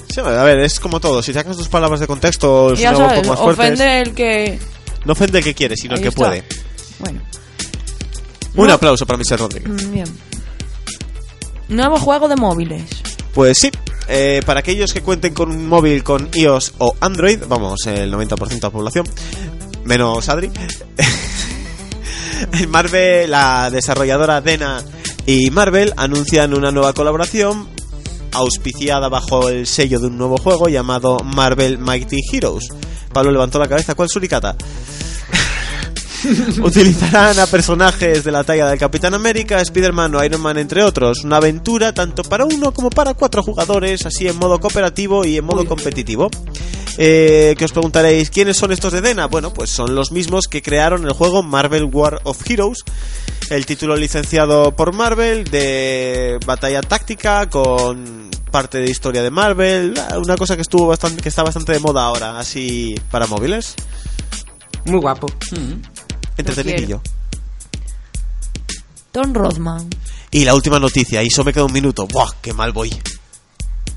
[0.07, 3.09] Sí, a ver, es como todo, si sacas tus palabras de contexto, ya son un
[3.09, 3.65] sabes, poco más fuertes.
[3.65, 4.59] ofende el que...
[5.05, 6.21] No ofende el que quiere, sino el Ahí que está.
[6.29, 6.43] puede.
[6.99, 7.21] Bueno,
[8.55, 8.73] Un No.
[8.73, 9.69] aplauso para Michelle Rodríguez.
[9.87, 10.05] mm, bien.
[11.69, 12.83] Nuevo juego de móviles.
[13.33, 13.71] Pues sí,
[14.07, 18.49] eh, para aquellos que cuenten con un móvil con iOS o Android, vamos, el 90%
[18.49, 19.05] de la población,
[19.85, 20.51] menos Adri,
[22.67, 24.83] Marvel, la desarrolladora Dena
[25.25, 27.67] y Marvel anuncian una nueva colaboración
[28.31, 32.69] auspiciada bajo el sello de un nuevo juego llamado Marvel Mighty Heroes.
[33.13, 34.55] Pablo levantó la cabeza, ¿cuál suricata?
[36.61, 41.23] Utilizarán a personajes de la talla del Capitán América, Spider-Man o Iron Man, entre otros.
[41.23, 45.45] Una aventura tanto para uno como para cuatro jugadores, así en modo cooperativo y en
[45.45, 46.29] modo competitivo.
[46.97, 49.27] Eh, que os preguntaréis, ¿quiénes son estos de Dena?
[49.27, 52.79] Bueno, pues son los mismos que crearon el juego Marvel War of Heroes,
[53.49, 60.35] el título licenciado por Marvel de batalla táctica con parte de historia de Marvel, una
[60.35, 63.75] cosa que estuvo bastante, que está bastante de moda ahora, así para móviles.
[64.85, 65.27] Muy guapo.
[66.39, 67.01] Entretenidillo.
[69.11, 69.89] Tom Rothman.
[70.31, 72.07] Y la última noticia, y solo me queda un minuto.
[72.07, 72.29] ¡Buah!
[72.41, 72.95] ¡Qué mal voy!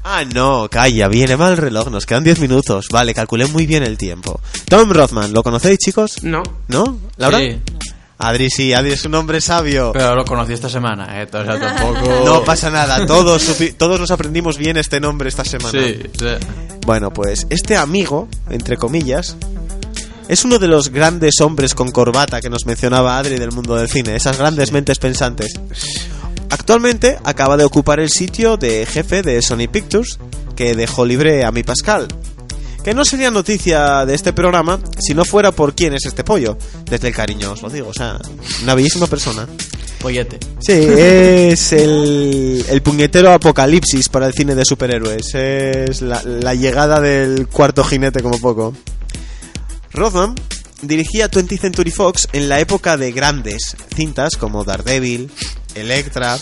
[0.04, 2.86] Ah, no, calla, viene mal el reloj, nos quedan 10 minutos.
[2.90, 4.40] Vale, calculé muy bien el tiempo.
[4.68, 6.24] Tom Rothman, ¿lo conocéis, chicos?
[6.24, 6.42] No.
[6.68, 6.98] ¿No?
[7.18, 7.38] ¿Laura?
[7.38, 7.60] Sí,
[8.18, 9.90] Adri sí, Adri es un hombre sabio.
[9.92, 11.28] pero lo conocí esta semana, ¿eh?
[11.32, 12.22] O sea, tampoco...
[12.24, 13.44] No pasa nada, todos,
[13.76, 15.70] todos nos aprendimos bien este nombre esta semana.
[15.70, 16.26] Sí, sí.
[16.84, 19.36] Bueno, pues este amigo, entre comillas,
[20.32, 23.86] es uno de los grandes hombres con corbata que nos mencionaba Adri del mundo del
[23.86, 25.60] cine, esas grandes mentes pensantes.
[26.48, 30.18] Actualmente acaba de ocupar el sitio de jefe de Sony Pictures,
[30.56, 32.08] que dejó libre a mi Pascal.
[32.82, 36.56] Que no sería noticia de este programa si no fuera por quién es este pollo.
[36.90, 38.18] Desde el cariño os lo digo, o sea,
[38.62, 39.46] una bellísima persona.
[40.00, 40.38] Pollete.
[40.60, 45.34] Sí, es el, el puñetero apocalipsis para el cine de superhéroes.
[45.34, 48.72] Es la, la llegada del cuarto jinete como poco.
[49.92, 50.34] Rothman
[50.82, 55.30] dirigía 20th Century Fox en la época de grandes cintas como Daredevil,
[55.74, 56.38] Electra,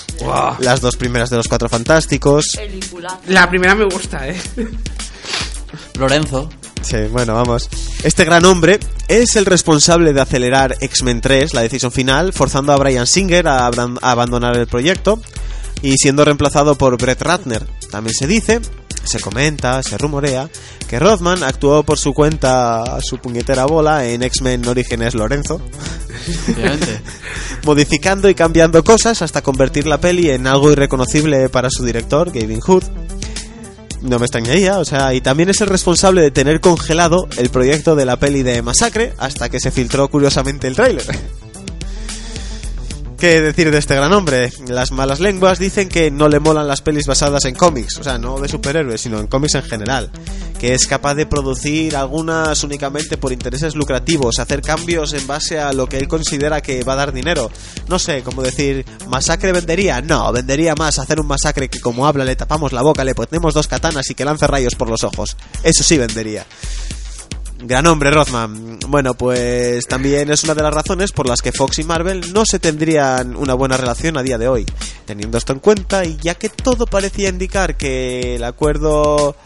[0.60, 2.58] las dos primeras de los Cuatro Fantásticos.
[3.26, 4.36] La primera me gusta, ¿eh?
[5.98, 6.48] Lorenzo.
[6.82, 7.68] Sí, bueno, vamos.
[8.02, 12.76] Este gran hombre es el responsable de acelerar X-Men 3, la decisión final, forzando a
[12.76, 15.20] Brian Singer a, a abandonar el proyecto
[15.82, 17.66] y siendo reemplazado por Brett Ratner.
[17.90, 18.60] También se dice,
[19.04, 20.48] se comenta, se rumorea,
[20.90, 25.60] que Rothman actuó por su cuenta su puñetera bola en X-Men Orígenes Lorenzo,
[27.64, 32.58] modificando y cambiando cosas hasta convertir la peli en algo irreconocible para su director, Gavin
[32.58, 32.82] Hood.
[34.02, 37.94] No me extrañaría, o sea, y también es el responsable de tener congelado el proyecto
[37.94, 41.04] de la peli de Masacre hasta que se filtró curiosamente el tráiler.
[43.20, 44.50] ¿Qué decir de este gran hombre?
[44.66, 48.16] Las malas lenguas dicen que no le molan las pelis basadas en cómics, o sea,
[48.16, 50.10] no de superhéroes, sino en cómics en general.
[50.58, 55.74] Que es capaz de producir algunas únicamente por intereses lucrativos, hacer cambios en base a
[55.74, 57.50] lo que él considera que va a dar dinero.
[57.88, 60.00] No sé, como decir, ¿masacre vendería?
[60.00, 63.52] No, vendería más hacer un masacre que como habla le tapamos la boca, le ponemos
[63.52, 65.36] dos katanas y que lance rayos por los ojos.
[65.62, 66.46] Eso sí vendería.
[67.62, 68.78] Gran hombre, Rothman.
[68.88, 72.44] Bueno, pues también es una de las razones por las que Fox y Marvel no
[72.46, 74.66] se tendrían una buena relación a día de hoy.
[75.04, 79.36] Teniendo esto en cuenta, y ya que todo parecía indicar que el acuerdo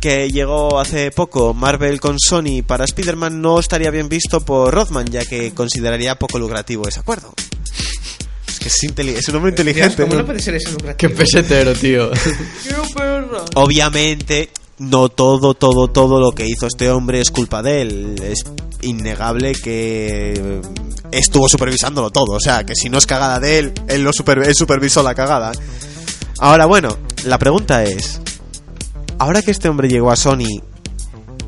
[0.00, 5.06] que llegó hace poco Marvel con Sony para Spider-Man no estaría bien visto por Rothman,
[5.06, 7.32] ya que consideraría poco lucrativo ese acuerdo.
[8.46, 8.68] Es que
[9.12, 10.02] es, un hombre inteligente.
[10.02, 10.26] ¿Cómo ¿no?
[10.26, 10.96] puede ser eso lucrativo?
[10.96, 12.10] Qué pesetero, tío.
[13.54, 18.14] Obviamente, no todo, todo, todo lo que hizo este hombre es culpa de él.
[18.22, 18.44] Es
[18.82, 20.60] innegable que
[21.10, 22.36] estuvo supervisándolo todo.
[22.36, 25.14] O sea, que si no es cagada de él, él, lo super- él supervisó la
[25.14, 25.52] cagada.
[26.38, 28.20] Ahora, bueno, la pregunta es:
[29.18, 30.62] ahora que este hombre llegó a Sony,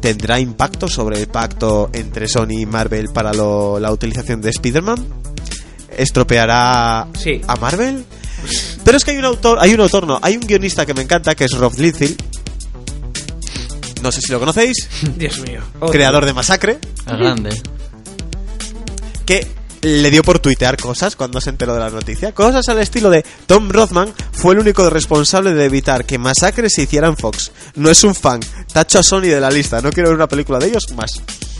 [0.01, 5.07] ¿tendrá impacto sobre el pacto entre Sony y Marvel para lo- la utilización de Spider-Man?
[5.97, 7.41] ¿Estropeará Sí.
[7.47, 8.05] a Marvel?
[8.85, 11.03] Pero es que hay un autor, hay un autor, no, hay un guionista que me
[11.03, 12.17] encanta, que es Rob Liefeld.
[14.03, 15.61] No sé si lo conocéis, Dios mío.
[15.91, 17.51] creador de Masacre, Es grande.
[19.27, 19.47] que
[19.83, 22.33] le dio por tuitear cosas cuando se enteró de la noticia.
[22.33, 26.83] Cosas al estilo de Tom Rothman fue el único responsable de evitar que Masacre se
[26.83, 27.51] hiciera en Fox.
[27.77, 28.41] No es un fan,
[28.73, 31.13] tacho a Sony de la lista, no quiero ver una película de ellos más.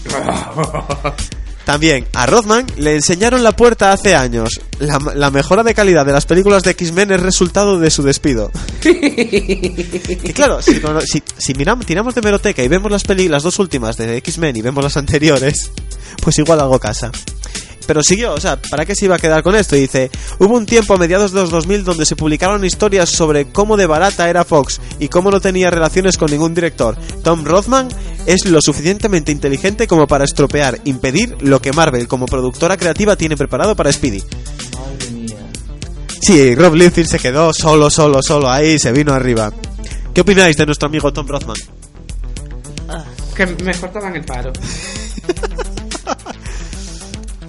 [1.65, 4.61] También, a Rothman le enseñaron la puerta hace años.
[4.79, 8.51] La, la mejora de calidad de las películas de X-Men es resultado de su despido.
[8.85, 13.59] y claro, si, si, si miramos, tiramos de meroteca y vemos las peli, las dos
[13.59, 15.71] últimas de X-Men y vemos las anteriores,
[16.23, 17.13] pues igual algo casa.
[17.87, 19.77] Pero siguió, o sea, ¿para qué se iba a quedar con esto?
[19.77, 23.47] Y dice, hubo un tiempo a mediados de los 2000 donde se publicaron historias sobre
[23.47, 26.97] cómo de barata era Fox y cómo no tenía relaciones con ningún director.
[27.23, 27.89] Tom Rothman
[28.27, 33.37] es lo suficientemente inteligente como para estropear, impedir lo que Marvel como productora creativa tiene
[33.37, 34.23] preparado para Speedy.
[36.21, 39.53] Sí, Rob Liefeld se quedó solo, solo, solo ahí y se vino arriba.
[40.15, 41.57] ¿Qué opináis de nuestro amigo Tom Rothman?
[43.35, 44.53] Que mejor toman el paro.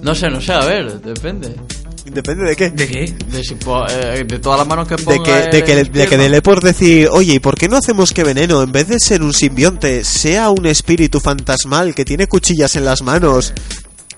[0.02, 1.54] No sé, no sé, a ver, depende.
[2.04, 2.70] Depende de qué.
[2.70, 3.14] ¿De qué?
[3.28, 5.82] De, si po- eh, de todas las manos que De ponga que, de, que, de
[5.82, 6.18] que Spiderman.
[6.20, 8.98] le dé por decir, oye, ¿y por qué no hacemos que Veneno, en vez de
[8.98, 13.52] ser un simbionte, sea un espíritu fantasmal que tiene cuchillas en las manos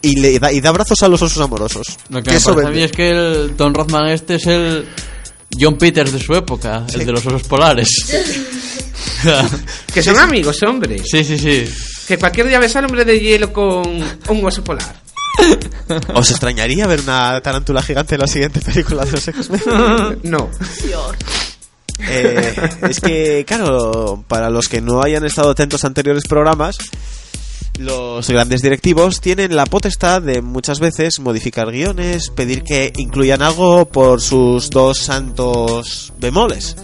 [0.00, 1.86] y le da, y da brazos a los osos amorosos?
[2.08, 4.46] Lo que Que me eso parece a mí es que el Tom Rothman este es
[4.46, 4.86] el
[5.60, 7.88] John Peters de su época, el de los osos polares.
[9.92, 11.02] Que son amigos, hombre.
[11.04, 11.64] sí, sí, sí.
[12.08, 15.03] Que cualquier día ves al hombre de hielo con un oso polar.
[16.14, 19.60] ¿Os extrañaría ver una tarántula gigante en la siguiente película de los X-Men?
[20.22, 20.50] No.
[22.08, 22.54] Eh,
[22.88, 26.76] es que, claro, para los que no hayan estado atentos a anteriores programas,
[27.78, 33.86] los grandes directivos tienen la potestad de muchas veces modificar guiones, pedir que incluyan algo
[33.86, 36.76] por sus dos santos bemoles.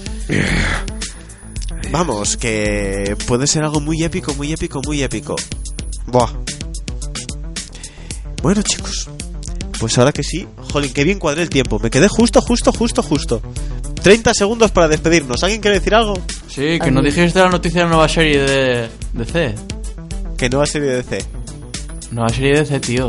[1.91, 5.37] Vamos, que puede ser algo muy épico, muy épico, muy épico.
[6.07, 6.31] Buah.
[8.43, 9.09] Bueno, chicos.
[9.79, 11.79] Pues ahora que sí, jolín, qué bien cuadré el tiempo.
[11.79, 13.41] Me quedé justo, justo, justo, justo.
[14.03, 15.43] 30 segundos para despedirnos.
[15.43, 16.15] ¿Alguien quiere decir algo?
[16.49, 19.55] Sí, que no dijiste la noticia de la nueva serie de, de C.
[20.37, 21.25] Que nueva serie de DC.
[22.11, 23.09] Nueva serie de C, tío.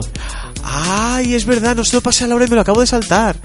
[0.63, 3.35] Ay, es verdad, no se lo pasé a Laura y me lo acabo de saltar.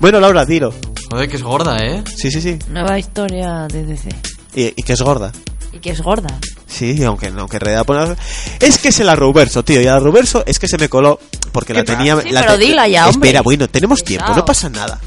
[0.00, 0.72] Bueno, Laura, dilo.
[1.10, 2.02] Joder, que es gorda, ¿eh?
[2.16, 2.58] Sí, sí, sí.
[2.70, 4.08] Nueva historia de DC.
[4.54, 5.32] Y, y que es gorda.
[5.72, 6.38] Y que es gorda.
[6.68, 8.14] Sí, aunque, aunque en realidad pone-
[8.60, 9.80] Es que se la Ruberso, tío.
[9.80, 11.18] Y la Ruberso es que se me coló
[11.52, 12.20] porque la ¿Qué tenía.
[12.20, 13.28] Sí, la pero te- dila ya, hombre.
[13.28, 15.00] Espera, bueno, tenemos tiempo, no pasa nada.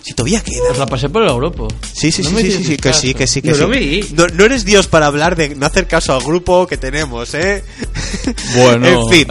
[0.00, 0.70] Si todavía queda.
[0.70, 1.68] Os la pasé por el grupo.
[1.92, 3.60] Sí, sí, No sí, sí, sí, que sí, que sí, que sí.
[3.60, 4.06] lo vi.
[4.14, 7.62] No, no eres Dios para hablar de no hacer caso al grupo que tenemos, ¿eh?
[8.56, 8.86] Bueno.
[8.86, 9.26] en fin,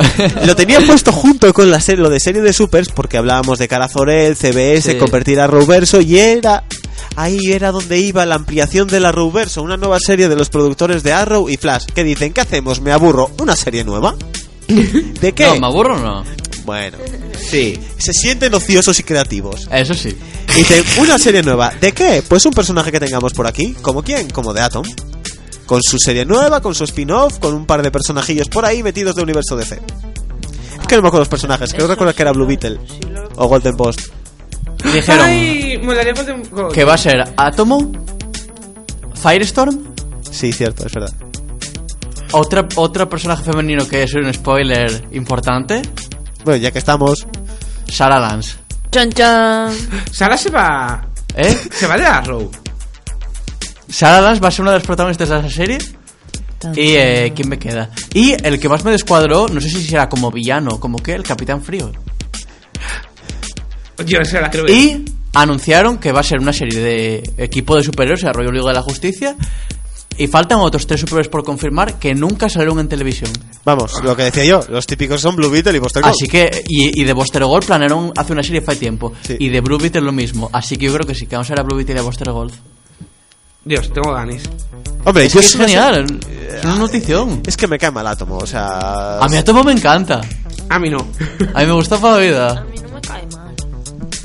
[0.45, 3.67] lo tenía puesto junto con la serie, lo de serie de supers porque hablábamos de
[3.67, 4.97] Carazorel, CBS, Sí.
[4.97, 6.63] convertir a Ruverso y era
[7.15, 11.03] ahí era donde iba la ampliación de la Ruverso, una nueva serie de los productores
[11.03, 11.85] de Arrow y Flash.
[11.93, 12.33] ¿Qué dicen?
[12.33, 12.81] ¿Qué hacemos?
[12.81, 13.31] ¿Me aburro?
[13.39, 14.15] ¿Una serie nueva?
[14.67, 15.45] ¿De qué?
[15.47, 16.23] No, ¿me aburro o no?
[16.65, 16.97] Bueno,
[17.49, 17.79] Sí.
[17.97, 19.69] se sienten ociosos y creativos.
[19.71, 20.17] Eso sí.
[20.55, 21.71] Dice, una serie nueva.
[21.79, 22.21] ¿De qué?
[22.27, 23.73] Pues un personaje que tengamos por aquí.
[23.81, 24.29] ¿Como quién?
[24.29, 24.83] Como de Atom.
[25.65, 29.15] Con su serie nueva, con su spin-off, con un par de personajillos por ahí metidos
[29.15, 29.79] de universo DC.
[30.81, 32.79] Es que no me acuerdo los personajes, creo recuerdo que era Blue Beetle
[33.35, 33.99] o Golden Post.
[34.83, 36.13] Dijeron Ay, molaría
[36.73, 37.91] que va a ser Atomo,
[39.21, 39.93] Firestorm,
[40.29, 41.13] Sí, cierto, es verdad.
[42.31, 45.81] otra, otro personaje femenino que es un spoiler importante,
[46.43, 47.25] Bueno, ya que estamos,
[47.89, 48.55] Sarah Lance.
[48.91, 49.73] Chan chan.
[50.11, 51.05] Sara se va.
[51.35, 51.57] ¿Eh?
[51.71, 52.49] Se va de Arrow.
[53.89, 55.77] Sarah Lance va a ser una de las protagonistas de esa serie.
[56.75, 57.89] Y eh, ¿quién me queda?
[58.13, 61.23] Y el que más me descuadró, no sé si será como villano, como que el
[61.23, 61.91] Capitán Frío.
[64.05, 64.67] Yo esa la creo.
[64.67, 68.67] Y anunciaron que va a ser una serie de equipo de superhéroes, de rollo Liga
[68.67, 69.35] de la Justicia.
[70.19, 73.29] Y faltan otros tres superhéroes por confirmar que nunca salieron en televisión.
[73.63, 76.15] vamos, lo que decía yo, los típicos son Blue Beetle y Buster Gold.
[76.15, 79.13] Así que, y, y de Buster Gold planearon hace una serie hace tiempo.
[79.21, 79.35] Sí.
[79.39, 80.49] Y de Blue Beetle lo mismo.
[80.53, 82.01] Así que yo creo que sí, que vamos a ver a Blue Beetle y a
[82.01, 82.51] Buster Gold.
[83.63, 84.41] Dios, tengo ganas.
[85.03, 86.19] Hombre, Es que es genial,
[86.57, 87.43] es una notición.
[87.45, 89.19] Es que me cae mal Átomo, o sea...
[89.19, 90.21] A mí Atomo me encanta.
[90.69, 91.05] A mí no.
[91.53, 92.65] A mí me gusta para la A vida.
[92.71, 92.86] mí no.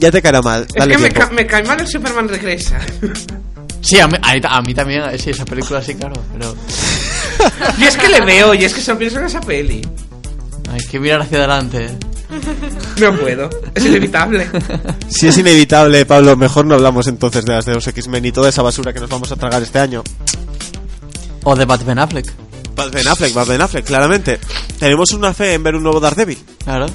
[0.02, 2.78] Ya te caerá mal, Es que me, ca- me cae mal el Superman regresa.
[3.84, 6.14] Sí, a mí, a, a mí también, sí, esa película sí, claro.
[6.32, 6.54] Pero
[7.78, 9.82] y es que le veo, y es que solo pienso en esa peli.
[10.70, 11.90] hay que mirar hacia adelante.
[13.00, 13.50] No puedo.
[13.74, 14.48] Es inevitable.
[15.08, 18.48] Si es inevitable, Pablo, mejor no hablamos entonces de las de los X-Men y toda
[18.48, 20.04] esa basura que nos vamos a tragar este año.
[21.42, 22.32] O de Batman Affleck.
[22.92, 24.38] Ben Affleck, Ben Affleck, claramente.
[24.78, 26.38] Tenemos una fe en ver un nuevo Daredevil.
[26.64, 26.86] Claro.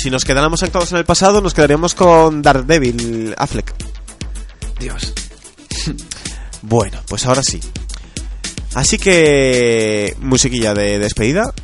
[0.00, 3.74] Si nos quedáramos anclados en el pasado, nos quedaríamos con Daredevil Affleck.
[4.78, 5.12] Dios.
[6.60, 7.60] Bueno, pues ahora sí.
[8.74, 10.16] Así que...
[10.20, 11.54] Musiquilla de despedida.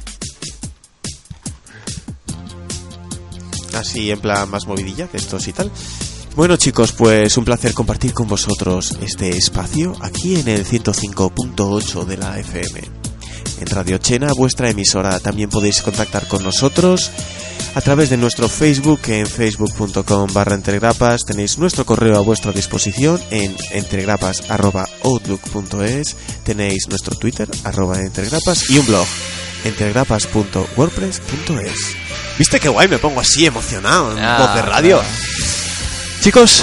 [3.76, 5.70] Así en plan más movidilla que estos y tal.
[6.36, 12.16] Bueno chicos, pues un placer compartir con vosotros este espacio aquí en el 105.8 de
[12.16, 12.82] la FM.
[13.60, 17.10] En Radio Chena, vuestra emisora, también podéis contactar con nosotros
[17.74, 21.24] a través de nuestro Facebook en facebook.com barra entregrapas.
[21.24, 26.16] Tenéis nuestro correo a vuestra disposición en entregrapas.outlook.es.
[26.44, 29.06] Tenéis nuestro Twitter arroba entregrapas y un blog
[29.64, 31.78] entregrapas.wordpress.es.
[32.38, 32.86] ¿Viste qué guay?
[32.88, 35.02] Me pongo así emocionado en Ah, voz de radio.
[36.20, 36.62] Chicos,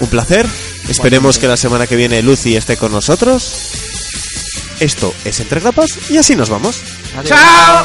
[0.00, 0.46] un placer.
[0.88, 3.70] Esperemos que la semana que viene Lucy esté con nosotros.
[4.80, 6.76] Esto es Entre Grapas y así nos vamos.
[7.24, 7.84] ¡Chao!